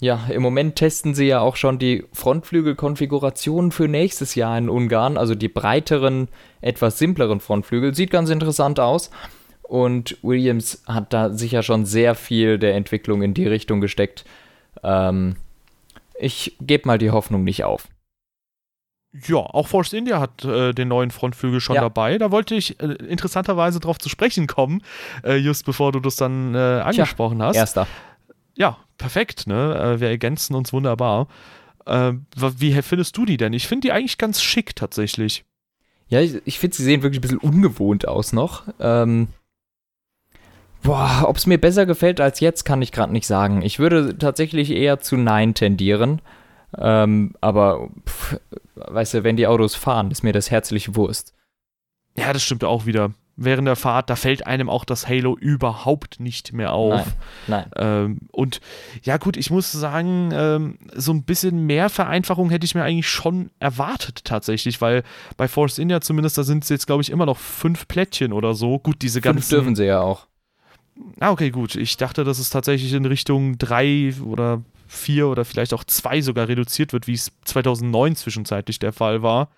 ja, 0.02 0.26
im 0.30 0.42
Moment 0.42 0.74
testen 0.74 1.14
sie 1.14 1.26
ja 1.26 1.38
auch 1.38 1.54
schon 1.54 1.78
die 1.78 2.04
Frontflügelkonfigurationen 2.12 3.70
für 3.70 3.86
nächstes 3.86 4.34
Jahr 4.34 4.58
in 4.58 4.68
Ungarn, 4.68 5.16
also 5.16 5.36
die 5.36 5.46
breiteren, 5.46 6.26
etwas 6.60 6.98
simpleren 6.98 7.38
Frontflügel. 7.38 7.94
Sieht 7.94 8.10
ganz 8.10 8.28
interessant 8.28 8.80
aus. 8.80 9.12
Und 9.62 10.18
Williams 10.22 10.82
hat 10.88 11.12
da 11.12 11.30
sicher 11.30 11.62
schon 11.62 11.84
sehr 11.84 12.16
viel 12.16 12.58
der 12.58 12.74
Entwicklung 12.74 13.22
in 13.22 13.32
die 13.32 13.46
Richtung 13.46 13.80
gesteckt. 13.80 14.24
Ähm, 14.82 15.36
ich 16.18 16.56
gebe 16.60 16.88
mal 16.88 16.98
die 16.98 17.12
Hoffnung 17.12 17.44
nicht 17.44 17.62
auf. 17.62 17.86
Ja, 19.12 19.36
auch 19.36 19.68
Force 19.68 19.92
India 19.92 20.18
hat 20.18 20.44
äh, 20.44 20.72
den 20.72 20.88
neuen 20.88 21.12
Frontflügel 21.12 21.60
schon 21.60 21.76
ja. 21.76 21.82
dabei. 21.82 22.18
Da 22.18 22.32
wollte 22.32 22.56
ich 22.56 22.80
äh, 22.80 22.86
interessanterweise 22.86 23.78
drauf 23.78 23.98
zu 23.98 24.08
sprechen 24.08 24.48
kommen, 24.48 24.82
äh, 25.22 25.36
just 25.36 25.64
bevor 25.64 25.92
du 25.92 26.00
das 26.00 26.16
dann 26.16 26.56
äh, 26.56 26.58
angesprochen 26.58 27.38
Tja, 27.38 27.46
hast. 27.46 27.56
Erster. 27.56 27.86
Ja, 28.54 28.78
perfekt, 28.98 29.46
ne? 29.46 29.74
Äh, 29.96 30.00
wir 30.00 30.08
ergänzen 30.08 30.54
uns 30.54 30.72
wunderbar. 30.72 31.28
Äh, 31.86 32.12
wie 32.36 32.80
findest 32.82 33.16
du 33.16 33.24
die 33.24 33.36
denn? 33.36 33.52
Ich 33.52 33.66
finde 33.66 33.88
die 33.88 33.92
eigentlich 33.92 34.18
ganz 34.18 34.42
schick 34.42 34.76
tatsächlich. 34.76 35.44
Ja, 36.08 36.20
ich, 36.20 36.40
ich 36.44 36.58
finde, 36.58 36.76
sie 36.76 36.84
sehen 36.84 37.02
wirklich 37.02 37.18
ein 37.18 37.22
bisschen 37.22 37.38
ungewohnt 37.38 38.06
aus 38.06 38.32
noch. 38.32 38.64
Ähm, 38.78 39.28
Boah, 40.82 41.24
ob 41.28 41.36
es 41.36 41.46
mir 41.46 41.58
besser 41.58 41.86
gefällt 41.86 42.20
als 42.20 42.40
jetzt, 42.40 42.64
kann 42.64 42.82
ich 42.82 42.90
gerade 42.90 43.12
nicht 43.12 43.26
sagen. 43.26 43.62
Ich 43.62 43.78
würde 43.78 44.18
tatsächlich 44.18 44.70
eher 44.70 44.98
zu 44.98 45.16
Nein 45.16 45.54
tendieren. 45.54 46.20
Ähm, 46.76 47.34
aber, 47.40 47.88
pff, 48.06 48.40
weißt 48.74 49.14
du, 49.14 49.24
wenn 49.24 49.36
die 49.36 49.46
Autos 49.46 49.76
fahren, 49.76 50.10
ist 50.10 50.24
mir 50.24 50.32
das 50.32 50.50
herzlich 50.50 50.96
Wurst. 50.96 51.34
Ja, 52.16 52.32
das 52.32 52.42
stimmt 52.42 52.64
auch 52.64 52.84
wieder. 52.84 53.12
Während 53.36 53.66
der 53.66 53.76
Fahrt, 53.76 54.10
da 54.10 54.16
fällt 54.16 54.46
einem 54.46 54.68
auch 54.68 54.84
das 54.84 55.08
Halo 55.08 55.36
überhaupt 55.38 56.20
nicht 56.20 56.52
mehr 56.52 56.72
auf. 56.72 57.06
Nein. 57.46 57.64
nein. 57.74 58.04
Ähm, 58.04 58.18
und 58.30 58.60
ja, 59.02 59.16
gut, 59.16 59.38
ich 59.38 59.50
muss 59.50 59.72
sagen, 59.72 60.30
ähm, 60.34 60.78
so 60.94 61.12
ein 61.12 61.22
bisschen 61.24 61.66
mehr 61.66 61.88
Vereinfachung 61.88 62.50
hätte 62.50 62.66
ich 62.66 62.74
mir 62.74 62.82
eigentlich 62.82 63.08
schon 63.08 63.50
erwartet, 63.58 64.24
tatsächlich, 64.24 64.82
weil 64.82 65.02
bei 65.38 65.48
Force 65.48 65.78
India 65.78 66.02
zumindest, 66.02 66.36
da 66.36 66.42
sind 66.42 66.62
es 66.64 66.68
jetzt, 66.68 66.86
glaube 66.86 67.02
ich, 67.02 67.10
immer 67.10 67.24
noch 67.24 67.38
fünf 67.38 67.88
Plättchen 67.88 68.34
oder 68.34 68.52
so. 68.52 68.78
Gut, 68.78 69.00
diese 69.00 69.22
ganzen. 69.22 69.48
Fünf 69.48 69.60
dürfen 69.60 69.76
sie 69.76 69.86
ja 69.86 70.00
auch. 70.00 70.26
Ah, 71.18 71.30
okay, 71.30 71.50
gut. 71.50 71.74
Ich 71.74 71.96
dachte, 71.96 72.24
dass 72.24 72.38
es 72.38 72.50
tatsächlich 72.50 72.92
in 72.92 73.06
Richtung 73.06 73.56
drei 73.56 74.12
oder 74.24 74.62
vier 74.86 75.28
oder 75.28 75.44
vielleicht 75.44 75.72
auch 75.72 75.84
zwei 75.84 76.20
sogar 76.20 76.48
reduziert 76.48 76.92
wird, 76.92 77.06
wie 77.06 77.14
es 77.14 77.32
2009 77.46 78.14
zwischenzeitlich 78.14 78.78
der 78.78 78.92
Fall 78.92 79.22
war. 79.22 79.48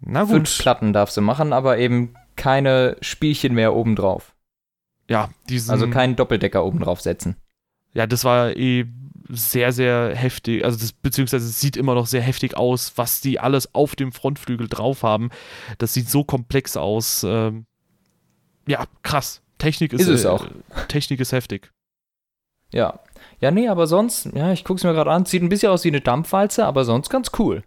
Na 0.00 0.22
gut. 0.22 0.32
Fünf 0.32 0.58
Platten 0.58 0.92
darfst 0.92 1.16
du 1.16 1.20
machen, 1.20 1.52
aber 1.52 1.78
eben 1.78 2.14
keine 2.40 2.96
Spielchen 3.02 3.52
mehr 3.52 3.76
obendrauf. 3.76 4.34
Ja, 5.10 5.28
diesen. 5.50 5.70
Also 5.72 5.90
keinen 5.90 6.16
Doppeldecker 6.16 6.64
obendrauf 6.64 7.02
setzen. 7.02 7.36
Ja, 7.92 8.06
das 8.06 8.24
war 8.24 8.56
eh 8.56 8.86
sehr, 9.28 9.72
sehr 9.72 10.16
heftig. 10.16 10.64
Also, 10.64 10.78
das, 10.78 10.92
beziehungsweise 10.94 11.46
es 11.46 11.60
sieht 11.60 11.76
immer 11.76 11.94
noch 11.94 12.06
sehr 12.06 12.22
heftig 12.22 12.56
aus, 12.56 12.94
was 12.96 13.20
die 13.20 13.38
alles 13.38 13.74
auf 13.74 13.94
dem 13.94 14.10
Frontflügel 14.10 14.68
drauf 14.68 15.02
haben. 15.02 15.28
Das 15.76 15.92
sieht 15.92 16.08
so 16.08 16.24
komplex 16.24 16.78
aus. 16.78 17.26
Ähm, 17.28 17.66
ja, 18.66 18.86
krass. 19.02 19.42
Technik 19.58 19.92
ist, 19.92 20.00
ist 20.00 20.08
es 20.08 20.24
äh, 20.24 20.28
auch. 20.28 20.48
Technik 20.88 21.20
ist 21.20 21.32
heftig. 21.32 21.70
Ja. 22.72 23.00
Ja, 23.40 23.50
nee, 23.50 23.68
aber 23.68 23.86
sonst, 23.86 24.30
ja, 24.34 24.50
ich 24.52 24.64
guck's 24.64 24.82
mir 24.82 24.94
gerade 24.94 25.10
an, 25.10 25.26
sieht 25.26 25.42
ein 25.42 25.50
bisschen 25.50 25.72
aus 25.72 25.84
wie 25.84 25.88
eine 25.88 26.00
Dampfwalze, 26.00 26.64
aber 26.64 26.86
sonst 26.86 27.10
ganz 27.10 27.32
cool. 27.38 27.64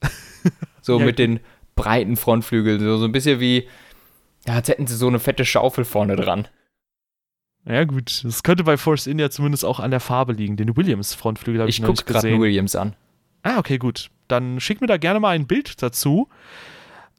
so 0.80 0.98
ja, 1.00 1.04
mit 1.04 1.18
den 1.18 1.40
breiten 1.74 2.16
Frontflügeln, 2.16 2.80
so, 2.80 2.96
so 2.96 3.04
ein 3.04 3.12
bisschen 3.12 3.40
wie, 3.40 3.68
ja, 4.46 4.54
als 4.54 4.68
hätten 4.68 4.86
sie 4.86 4.96
so 4.96 5.08
eine 5.08 5.18
fette 5.18 5.44
Schaufel 5.44 5.84
vorne 5.84 6.16
dran. 6.16 6.48
Ja, 7.64 7.84
gut. 7.84 8.22
Das 8.24 8.42
könnte 8.42 8.64
bei 8.64 8.76
Force 8.76 9.06
India 9.06 9.28
zumindest 9.30 9.64
auch 9.64 9.80
an 9.80 9.90
der 9.90 10.00
Farbe 10.00 10.32
liegen. 10.32 10.56
Den 10.56 10.76
Williams-Frontflügel 10.76 11.60
habe 11.60 11.70
ich, 11.70 11.76
ich 11.76 11.82
noch 11.82 11.88
nicht 11.88 12.06
gesehen. 12.06 12.16
Ich 12.18 12.22
gucke 12.22 12.30
gerade 12.30 12.42
Williams 12.42 12.76
an. 12.76 12.94
Ah, 13.42 13.58
okay, 13.58 13.78
gut. 13.78 14.10
Dann 14.28 14.60
schick 14.60 14.80
mir 14.80 14.86
da 14.86 14.96
gerne 14.96 15.20
mal 15.20 15.34
ein 15.34 15.46
Bild 15.46 15.82
dazu. 15.82 16.28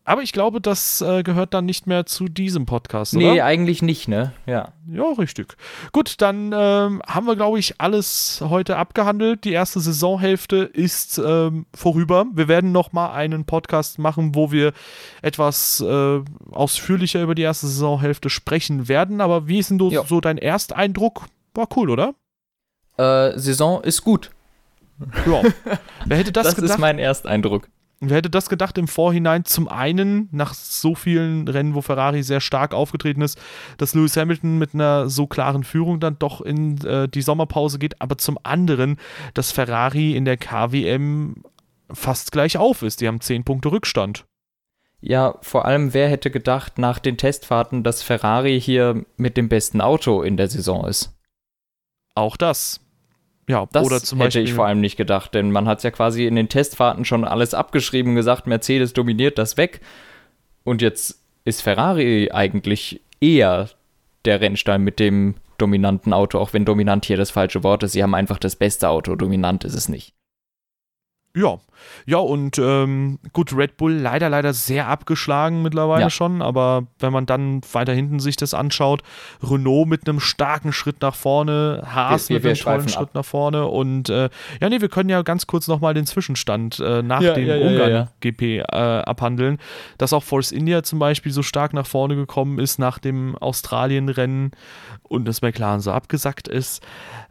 Aber 0.08 0.22
ich 0.22 0.32
glaube, 0.32 0.62
das 0.62 1.02
äh, 1.02 1.22
gehört 1.22 1.54
dann 1.54 1.66
nicht 1.66 1.86
mehr 1.86 2.06
zu 2.06 2.30
diesem 2.30 2.66
Podcast, 2.66 3.14
oder? 3.14 3.34
Nee, 3.34 3.42
eigentlich 3.42 3.82
nicht, 3.82 4.08
ne? 4.08 4.32
Ja. 4.46 4.70
Ja, 4.90 5.04
richtig. 5.18 5.58
Gut, 5.92 6.22
dann 6.22 6.54
ähm, 6.56 7.02
haben 7.06 7.28
wir, 7.28 7.36
glaube 7.36 7.60
ich, 7.60 7.82
alles 7.82 8.42
heute 8.42 8.78
abgehandelt. 8.78 9.44
Die 9.44 9.52
erste 9.52 9.82
Saisonhälfte 9.82 10.60
ist 10.60 11.18
ähm, 11.18 11.66
vorüber. 11.76 12.26
Wir 12.32 12.48
werden 12.48 12.72
noch 12.72 12.94
mal 12.94 13.12
einen 13.12 13.44
Podcast 13.44 14.00
machen, 14.00 14.34
wo 14.34 14.50
wir 14.50 14.72
etwas 15.22 15.82
äh, 15.82 16.22
ausführlicher 16.52 17.22
über 17.22 17.36
die 17.36 17.42
erste 17.42 17.68
Saisonhälfte 17.68 18.30
sprechen 18.30 18.88
werden. 18.88 19.20
Aber 19.20 19.50
wie 19.50 19.60
ist 19.60 19.72
denn 19.72 19.78
so, 19.78 19.90
so 20.06 20.22
dein 20.22 20.38
Ersteindruck? 20.38 21.26
War 21.54 21.68
cool, 21.76 21.90
oder? 21.90 22.16
Äh, 22.96 23.38
Saison 23.38 23.84
ist 23.84 24.06
gut. 24.06 24.32
Ja. 25.26 25.42
Wer 26.06 26.18
hätte 26.18 26.32
das, 26.32 26.46
das 26.46 26.56
gedacht? 26.56 26.70
Das 26.70 26.76
ist 26.78 26.80
mein 26.80 26.98
Ersteindruck. 26.98 27.68
Wer 28.00 28.18
hätte 28.18 28.30
das 28.30 28.48
gedacht 28.48 28.78
im 28.78 28.88
Vorhinein? 28.88 29.44
Zum 29.46 29.68
einen, 29.68 30.30
nach 30.32 30.54
so 30.54 30.94
vielen 30.94 31.48
Rennen, 31.48 31.74
wo 31.74 31.82
Ferrari 31.82 32.22
sehr 32.22 32.42
stark 32.42 32.74
aufgetreten 32.74 33.22
ist, 33.22 33.40
dass 33.78 33.96
Lewis 33.96 34.16
Hamilton 34.16 34.60
mit 34.60 34.76
einer 34.76 35.10
so 35.10 35.26
klaren 35.26 35.64
Führung 35.64 36.00
dann 36.00 36.20
doch 36.20 36.42
in 36.42 36.78
äh, 36.86 37.10
die 37.10 37.24
Sommerpause 37.24 37.80
geht, 37.80 38.00
aber 38.00 38.20
zum 38.20 38.38
anderen, 38.44 38.98
dass 39.34 39.52
Ferrari 39.52 40.16
in 40.16 40.26
der 40.26 40.38
KWM 40.38 41.44
fast 41.92 42.32
gleich 42.32 42.58
auf 42.58 42.84
ist. 42.84 43.02
Die 43.02 43.08
haben 43.08 43.22
10 43.22 43.44
Punkte 43.44 43.72
Rückstand. 43.72 44.26
Ja, 45.00 45.36
vor 45.42 45.66
allem, 45.66 45.94
wer 45.94 46.10
hätte 46.10 46.30
gedacht 46.30 46.78
nach 46.78 47.00
den 47.00 47.18
Testfahrten, 47.18 47.84
dass 47.84 48.04
Ferrari 48.04 48.60
hier 48.60 49.06
mit 49.16 49.38
dem 49.38 49.50
besten 49.50 49.82
Auto 49.82 50.22
in 50.22 50.38
der 50.38 50.50
Saison 50.50 50.86
ist? 50.86 51.16
Auch 52.14 52.38
das. 52.38 52.87
Ja, 53.50 53.66
das 53.72 53.86
oder 53.86 54.02
zum 54.02 54.20
hätte 54.20 54.28
Beispiel, 54.28 54.44
ich 54.44 54.54
vor 54.54 54.66
allem 54.66 54.82
nicht 54.82 54.98
gedacht, 54.98 55.34
denn 55.34 55.52
man 55.52 55.68
hat 55.68 55.78
es 55.78 55.84
ja 55.84 55.92
quasi 55.92 56.26
in 56.26 56.36
den 56.36 56.50
Testfahrten 56.50 57.06
schon 57.06 57.24
alles 57.24 57.54
abgeschrieben, 57.54 58.16
gesagt, 58.16 58.46
Mercedes 58.46 58.94
dominiert 58.94 59.38
das 59.38 59.56
weg. 59.56 59.80
Und 60.64 60.82
jetzt 60.82 61.22
ist 61.46 61.62
Ferrari 61.62 62.30
eigentlich 62.32 63.02
eher 63.22 63.70
der 64.26 64.42
Rennstall 64.42 64.80
mit 64.80 65.00
dem 65.00 65.36
dominanten 65.58 66.12
Auto, 66.14 66.40
auch 66.40 66.52
wenn 66.52 66.66
dominant 66.66 67.06
hier 67.06 67.18
das 67.18 67.32
falsche 67.32 67.64
Wort 67.64 67.84
ist. 67.84 67.94
Sie 67.94 68.04
haben 68.04 68.16
einfach 68.16 68.38
das 68.38 68.58
beste 68.58 68.90
Auto, 68.90 69.16
dominant 69.16 69.64
ist 69.64 69.76
es 69.76 69.88
nicht. 69.88 70.14
Ja, 71.38 71.60
ja 72.08 72.18
und 72.18 72.58
ähm, 72.58 73.20
gut, 73.32 73.56
Red 73.56 73.78
Bull 73.78 73.94
leider, 73.94 74.28
leider 74.28 74.54
sehr 74.54 74.88
abgeschlagen 74.88 75.62
mittlerweile 75.62 76.02
ja. 76.02 76.10
schon, 76.10 76.42
aber 76.42 76.88
wenn 76.98 77.14
man 77.14 77.28
dann 77.28 77.62
weiter 77.72 77.94
hinten 77.94 78.20
sich 78.20 78.38
das 78.38 78.56
anschaut, 78.56 79.04
Renault 79.44 79.88
mit 79.88 80.10
einem 80.10 80.20
starken 80.20 80.74
Schritt 80.74 81.02
nach 81.02 81.14
vorne, 81.14 81.84
Haas 81.86 82.30
wir, 82.30 82.42
wir, 82.42 82.50
mit 82.50 82.66
einem 82.68 82.78
tollen 82.78 82.90
Schritt 82.90 83.14
nach 83.14 83.26
vorne 83.26 83.68
und 83.68 84.10
äh, 84.10 84.30
ja, 84.60 84.70
nee, 84.70 84.82
wir 84.82 84.90
können 84.90 85.10
ja 85.10 85.22
ganz 85.22 85.46
kurz 85.46 85.68
nochmal 85.68 85.94
den 85.94 86.08
Zwischenstand 86.08 86.80
äh, 86.80 87.04
nach 87.04 87.22
ja, 87.22 87.34
dem 87.34 87.48
ja, 87.48 87.56
Ungarn-GP 87.58 88.42
äh, 88.42 88.64
abhandeln, 88.64 89.60
dass 90.00 90.14
auch 90.14 90.24
Force 90.24 90.52
India 90.52 90.82
zum 90.82 90.98
Beispiel 90.98 91.32
so 91.32 91.44
stark 91.44 91.74
nach 91.74 91.86
vorne 91.86 92.16
gekommen 92.16 92.58
ist 92.58 92.80
nach 92.80 92.98
dem 92.98 93.38
Australien-Rennen 93.38 94.52
und 95.04 95.26
das 95.26 95.44
McLaren 95.44 95.82
so 95.82 95.92
abgesackt 95.92 96.48
ist. 96.48 96.82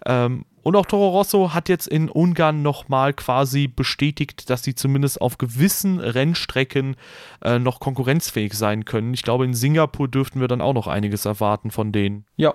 Ähm, 0.05 0.45
und 0.67 0.75
auch 0.75 0.87
Toro 0.87 1.11
Rosso 1.11 1.55
hat 1.55 1.69
jetzt 1.69 1.87
in 1.87 2.11
Ungarn 2.11 2.61
nochmal 2.61 3.13
quasi 3.13 3.69
bestätigt, 3.69 4.51
dass 4.51 4.65
sie 4.65 4.75
zumindest 4.75 5.21
auf 5.21 5.39
gewissen 5.39 6.01
Rennstrecken 6.01 6.97
äh, 7.41 7.61
noch 7.61 7.79
konkurrenzfähig 7.79 8.53
sein 8.55 8.85
können. 8.85 9.15
Ich 9.15 9.23
glaube, 9.23 9.45
in 9.45 9.55
Singapur 9.55 10.09
dürften 10.09 10.41
wir 10.41 10.49
dann 10.49 10.61
auch 10.61 10.73
noch 10.73 10.89
einiges 10.89 11.25
erwarten 11.25 11.71
von 11.71 11.93
denen. 11.93 12.25
Ja. 12.35 12.55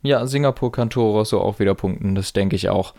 ja, 0.00 0.26
Singapur 0.26 0.72
kann 0.72 0.88
Toro 0.88 1.18
Rosso 1.18 1.38
auch 1.38 1.58
wieder 1.58 1.74
punkten, 1.74 2.14
das 2.14 2.32
denke 2.32 2.56
ich 2.56 2.70
auch. 2.70 2.94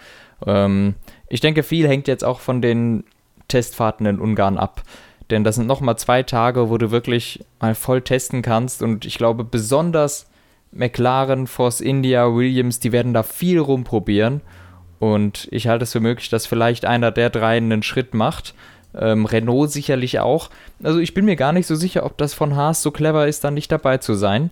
Ähm, 0.45 0.93
ich 1.27 1.39
denke, 1.39 1.63
viel 1.63 1.87
hängt 1.87 2.07
jetzt 2.07 2.23
auch 2.23 2.39
von 2.39 2.61
den 2.61 3.05
Testfahrten 3.47 4.05
in 4.05 4.19
Ungarn 4.19 4.59
ab. 4.59 4.83
Denn 5.31 5.43
das 5.43 5.55
sind 5.55 5.65
nochmal 5.65 5.97
zwei 5.97 6.21
Tage, 6.21 6.69
wo 6.69 6.77
du 6.77 6.91
wirklich 6.91 7.43
mal 7.59 7.73
voll 7.73 8.03
testen 8.03 8.43
kannst. 8.43 8.83
Und 8.83 9.05
ich 9.05 9.17
glaube, 9.17 9.43
besonders 9.43 10.27
McLaren, 10.73 11.47
Force 11.47 11.81
India, 11.81 12.33
Williams, 12.33 12.79
die 12.79 12.91
werden 12.91 13.13
da 13.13 13.23
viel 13.23 13.59
rumprobieren. 13.59 14.41
Und 14.99 15.47
ich 15.51 15.67
halte 15.67 15.83
es 15.83 15.91
für 15.91 15.99
möglich, 15.99 16.29
dass 16.29 16.45
vielleicht 16.45 16.85
einer 16.85 17.11
der 17.11 17.29
drei 17.29 17.57
einen 17.57 17.83
Schritt 17.83 18.13
macht. 18.13 18.55
Ähm, 18.95 19.25
Renault 19.25 19.71
sicherlich 19.71 20.19
auch. 20.19 20.49
Also 20.81 20.99
ich 20.99 21.13
bin 21.13 21.25
mir 21.25 21.35
gar 21.35 21.51
nicht 21.51 21.67
so 21.67 21.75
sicher, 21.75 22.05
ob 22.05 22.17
das 22.17 22.33
von 22.33 22.55
Haas 22.55 22.81
so 22.81 22.91
clever 22.91 23.27
ist, 23.27 23.43
dann 23.43 23.53
nicht 23.53 23.71
dabei 23.71 23.97
zu 23.97 24.13
sein. 24.13 24.51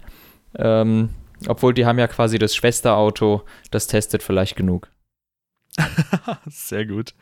Ähm, 0.58 1.10
obwohl 1.48 1.74
die 1.74 1.86
haben 1.86 2.00
ja 2.00 2.08
quasi 2.08 2.38
das 2.38 2.56
Schwesterauto, 2.56 3.44
das 3.72 3.88
testet 3.88 4.24
vielleicht 4.24 4.56
genug. 4.56 4.90
Sehr 6.48 6.86
gut. 6.86 7.14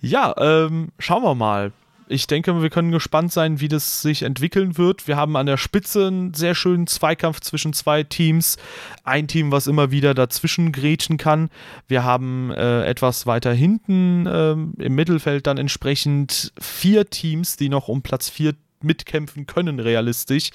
Ja, 0.00 0.34
ähm, 0.38 0.88
schauen 0.98 1.22
wir 1.22 1.34
mal. 1.34 1.72
Ich 2.12 2.26
denke, 2.26 2.60
wir 2.60 2.70
können 2.70 2.90
gespannt 2.90 3.32
sein, 3.32 3.60
wie 3.60 3.68
das 3.68 4.02
sich 4.02 4.24
entwickeln 4.24 4.76
wird. 4.76 5.06
Wir 5.06 5.14
haben 5.14 5.36
an 5.36 5.46
der 5.46 5.56
Spitze 5.56 6.08
einen 6.08 6.34
sehr 6.34 6.56
schönen 6.56 6.88
Zweikampf 6.88 7.38
zwischen 7.38 7.72
zwei 7.72 8.02
Teams. 8.02 8.56
Ein 9.04 9.28
Team, 9.28 9.52
was 9.52 9.68
immer 9.68 9.92
wieder 9.92 10.12
dazwischen 10.12 10.72
grätschen 10.72 11.18
kann. 11.18 11.50
Wir 11.86 12.02
haben 12.02 12.50
äh, 12.50 12.84
etwas 12.84 13.26
weiter 13.26 13.52
hinten 13.52 14.26
äh, 14.26 14.50
im 14.50 14.94
Mittelfeld 14.96 15.46
dann 15.46 15.56
entsprechend 15.56 16.52
vier 16.60 17.08
Teams, 17.08 17.56
die 17.56 17.68
noch 17.68 17.86
um 17.86 18.02
Platz 18.02 18.28
vier 18.28 18.54
mitkämpfen 18.82 19.46
können, 19.46 19.78
realistisch. 19.78 20.50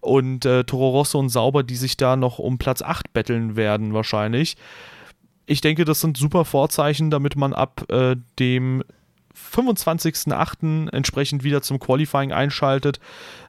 Und 0.00 0.44
äh, 0.44 0.64
Toro 0.64 0.90
Rosso 0.90 1.20
und 1.20 1.28
Sauber, 1.28 1.62
die 1.62 1.76
sich 1.76 1.96
da 1.96 2.16
noch 2.16 2.40
um 2.40 2.58
Platz 2.58 2.82
8 2.82 3.12
betteln 3.12 3.54
werden, 3.54 3.94
wahrscheinlich. 3.94 4.56
Ich 5.46 5.60
denke, 5.60 5.84
das 5.84 6.00
sind 6.00 6.16
super 6.16 6.44
Vorzeichen, 6.44 7.12
damit 7.12 7.36
man 7.36 7.52
ab 7.52 7.88
äh, 7.92 8.16
dem 8.40 8.82
25.08. 9.52 10.92
entsprechend 10.92 11.44
wieder 11.44 11.62
zum 11.62 11.78
Qualifying 11.78 12.32
einschaltet 12.32 13.00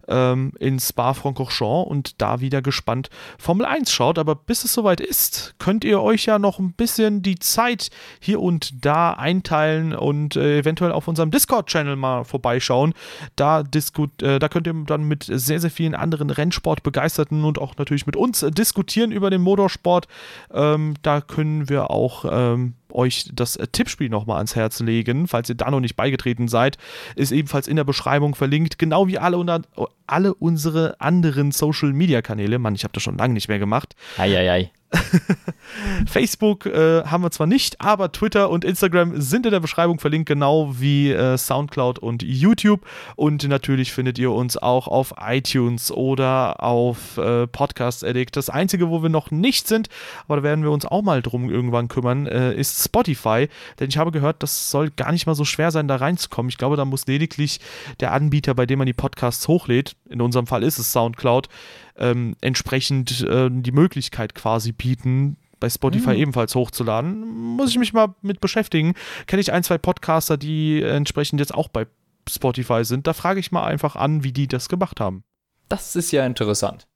ähm, 0.08 0.52
in 0.60 0.80
Spa-Francorchamps 0.80 1.90
und 1.90 2.22
da 2.22 2.40
wieder 2.40 2.62
gespannt 2.62 3.10
Formel 3.38 3.66
1 3.66 3.92
schaut. 3.92 4.20
Aber 4.20 4.36
bis 4.36 4.64
es 4.64 4.74
soweit 4.74 5.00
ist, 5.00 5.56
könnt 5.60 5.84
ihr 5.84 6.02
euch 6.02 6.26
ja 6.26 6.40
noch 6.40 6.60
ein 6.60 6.74
bisschen 6.74 7.22
die 7.22 7.40
Zeit 7.40 7.90
hier 8.20 8.42
und 8.42 8.86
da 8.86 9.14
einteilen 9.14 9.94
und 9.94 10.36
äh, 10.36 10.60
eventuell 10.60 10.92
auf 10.92 11.08
unserem 11.08 11.32
Discord-Channel 11.32 11.96
mal 11.96 12.24
vorbeischauen. 12.24 12.94
Da, 13.36 13.62
äh, 13.62 14.40
da 14.40 14.50
könnt 14.50 14.68
ihr 14.68 14.74
dann 14.86 15.04
mit 15.04 15.26
sehr, 15.30 15.60
sehr 15.60 15.72
vielen 15.72 15.96
anderen 15.96 16.30
Rennsportbegeisterten 16.30 17.44
und 17.44 17.60
auch 17.60 17.76
natürlich 17.78 18.06
mit 18.06 18.16
uns 18.16 18.46
diskutieren 18.50 19.12
über 19.12 19.30
den 19.30 19.42
Motorsport. 19.42 20.08
Ähm, 20.52 20.96
da 21.02 21.22
können 21.22 21.70
wir 21.70 21.92
auch 21.92 22.26
ähm, 22.30 22.76
euch 22.98 23.30
das 23.34 23.56
äh, 23.56 23.68
Tippspiel 23.68 24.10
nochmal 24.10 24.38
ans 24.38 24.56
Herz 24.56 24.80
legen, 24.80 25.28
falls 25.28 25.50
ihr 25.50 25.56
da 25.56 25.72
noch 25.72 25.80
nicht 25.80 25.96
beigetreten 25.96 26.48
seid. 26.48 26.78
Ist 27.16 27.32
ebenfalls 27.32 27.68
in 27.68 27.76
der 27.76 27.84
Beschreibung 27.84 28.36
verlinkt, 28.36 28.78
genau 28.80 29.08
wie 29.08 29.18
alle, 29.18 29.64
alle 30.08 30.34
unsere 30.34 31.00
anderen 31.00 31.52
Social 31.52 31.94
Media 31.94 32.22
Kanäle. 32.22 32.60
Mann, 32.60 32.76
ich 32.76 32.84
habe 32.84 32.94
das 32.94 33.04
schon 33.04 33.18
lange 33.18 33.34
nicht 33.34 33.48
mehr 33.48 33.60
gemacht. 33.60 33.96
Eieiei. 34.18 34.38
Ei, 34.38 34.52
ei. 34.52 34.72
Facebook 36.08 36.66
äh, 36.66 37.04
haben 37.04 37.24
wir 37.24 37.32
zwar 37.32 37.48
nicht, 37.48 37.82
aber 37.82 38.12
Twitter 38.12 38.50
und 38.50 38.64
Instagram 38.64 39.20
sind 39.20 39.46
in 39.46 39.52
der 39.52 39.60
Beschreibung 39.60 40.00
verlinkt, 40.00 40.28
genau 40.28 40.80
wie 40.80 41.12
äh, 41.12 41.38
Soundcloud 41.38 42.00
und 42.00 42.24
YouTube. 42.24 42.86
Und 43.16 43.48
natürlich 43.48 43.92
findet 43.92 44.18
ihr 44.18 44.32
uns 44.32 44.58
auch 44.58 44.88
auf 44.88 45.14
iTunes 45.20 45.92
oder 45.92 46.64
auf 46.64 47.18
äh, 47.18 47.48
Podcast 47.48 48.06
Addict. 48.06 48.36
Das 48.36 48.50
Einzige, 48.50 48.90
wo 48.90 49.04
wir 49.04 49.10
noch 49.10 49.30
nicht 49.30 49.68
sind, 49.68 49.90
aber 50.28 50.38
da 50.38 50.44
werden 50.44 50.64
wir 50.64 50.72
uns 50.72 50.86
auch 50.86 51.02
mal 51.02 51.22
drum 51.22 51.50
irgendwann 51.50 51.90
kümmern, 51.90 52.26
äh, 52.26 52.54
ist 52.54 52.84
Spotify. 52.84 53.50
Denn 53.80 53.90
ich 53.90 53.98
habe 53.98 54.12
gehört, 54.12 54.42
das 54.42 54.72
soll 54.72 54.90
gar 54.92 55.12
nicht 55.12 55.28
mal 55.28 55.36
so 55.36 55.46
schwer 55.46 55.72
sein, 55.72 55.88
da 55.88 55.98
reinzukommen. 55.98 56.50
Ich 56.50 56.58
glaube, 56.58 56.78
da 56.78 56.86
muss 56.86 57.08
lediglich 57.08 57.60
der 58.00 58.14
Anbieter, 58.14 58.54
bei 58.54 58.66
dem 58.66 58.80
man 58.80 58.86
die 58.86 58.94
Podcasts 58.94 59.48
hochlädt, 59.48 59.96
in 60.10 60.22
unserem 60.22 60.48
Fall 60.48 60.64
ist 60.64 60.80
es 60.80 60.92
Soundcloud, 60.92 61.50
ähm, 61.98 62.36
entsprechend 62.42 63.22
äh, 63.22 63.50
die 63.52 63.72
Möglichkeit 63.72 64.36
quasi 64.36 64.72
bieten, 64.72 65.38
bei 65.60 65.70
Spotify 65.70 66.12
mhm. 66.12 66.18
ebenfalls 66.18 66.56
hochzuladen. 66.56 67.28
Muss 67.56 67.72
ich 67.72 67.80
mich 67.80 67.94
mal 67.94 68.14
mit 68.22 68.40
beschäftigen. 68.42 68.94
Kenne 69.26 69.42
ich 69.42 69.52
ein, 69.52 69.64
zwei 69.64 69.78
Podcaster, 69.78 70.38
die 70.38 70.82
entsprechend 70.82 71.40
jetzt 71.40 71.54
auch 71.54 71.68
bei 71.68 71.88
Spotify 72.30 72.84
sind. 72.84 73.08
Da 73.08 73.14
frage 73.14 73.40
ich 73.40 73.52
mal 73.52 73.66
einfach 73.66 73.96
an, 73.96 74.24
wie 74.24 74.32
die 74.32 74.48
das 74.48 74.70
gemacht 74.70 75.00
haben. 75.00 75.24
Das 75.70 75.96
ist 75.96 76.12
ja 76.12 76.26
interessant. 76.26 76.88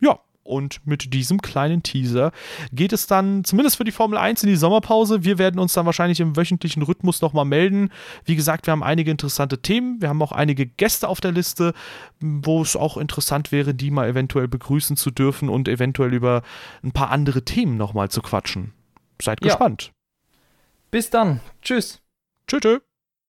Ja, 0.00 0.20
und 0.46 0.80
mit 0.86 1.12
diesem 1.12 1.42
kleinen 1.42 1.82
Teaser 1.82 2.32
geht 2.72 2.92
es 2.92 3.06
dann 3.06 3.44
zumindest 3.44 3.76
für 3.76 3.84
die 3.84 3.92
Formel 3.92 4.18
1 4.18 4.42
in 4.42 4.48
die 4.48 4.56
Sommerpause. 4.56 5.24
Wir 5.24 5.38
werden 5.38 5.58
uns 5.58 5.72
dann 5.72 5.86
wahrscheinlich 5.86 6.20
im 6.20 6.36
wöchentlichen 6.36 6.82
Rhythmus 6.82 7.20
nochmal 7.20 7.44
melden. 7.44 7.90
Wie 8.24 8.36
gesagt, 8.36 8.66
wir 8.66 8.72
haben 8.72 8.82
einige 8.82 9.10
interessante 9.10 9.60
Themen. 9.60 10.00
Wir 10.00 10.08
haben 10.08 10.22
auch 10.22 10.32
einige 10.32 10.66
Gäste 10.66 11.08
auf 11.08 11.20
der 11.20 11.32
Liste, 11.32 11.74
wo 12.20 12.62
es 12.62 12.76
auch 12.76 12.96
interessant 12.96 13.52
wäre, 13.52 13.74
die 13.74 13.90
mal 13.90 14.08
eventuell 14.08 14.48
begrüßen 14.48 14.96
zu 14.96 15.10
dürfen 15.10 15.48
und 15.48 15.68
eventuell 15.68 16.14
über 16.14 16.42
ein 16.82 16.92
paar 16.92 17.10
andere 17.10 17.42
Themen 17.42 17.76
nochmal 17.76 18.10
zu 18.10 18.22
quatschen. 18.22 18.72
Seid 19.20 19.40
ja. 19.42 19.48
gespannt. 19.48 19.92
Bis 20.90 21.10
dann. 21.10 21.40
Tschüss. 21.62 22.00
Tschüss. 22.46 22.60
tschüss. 22.60 22.95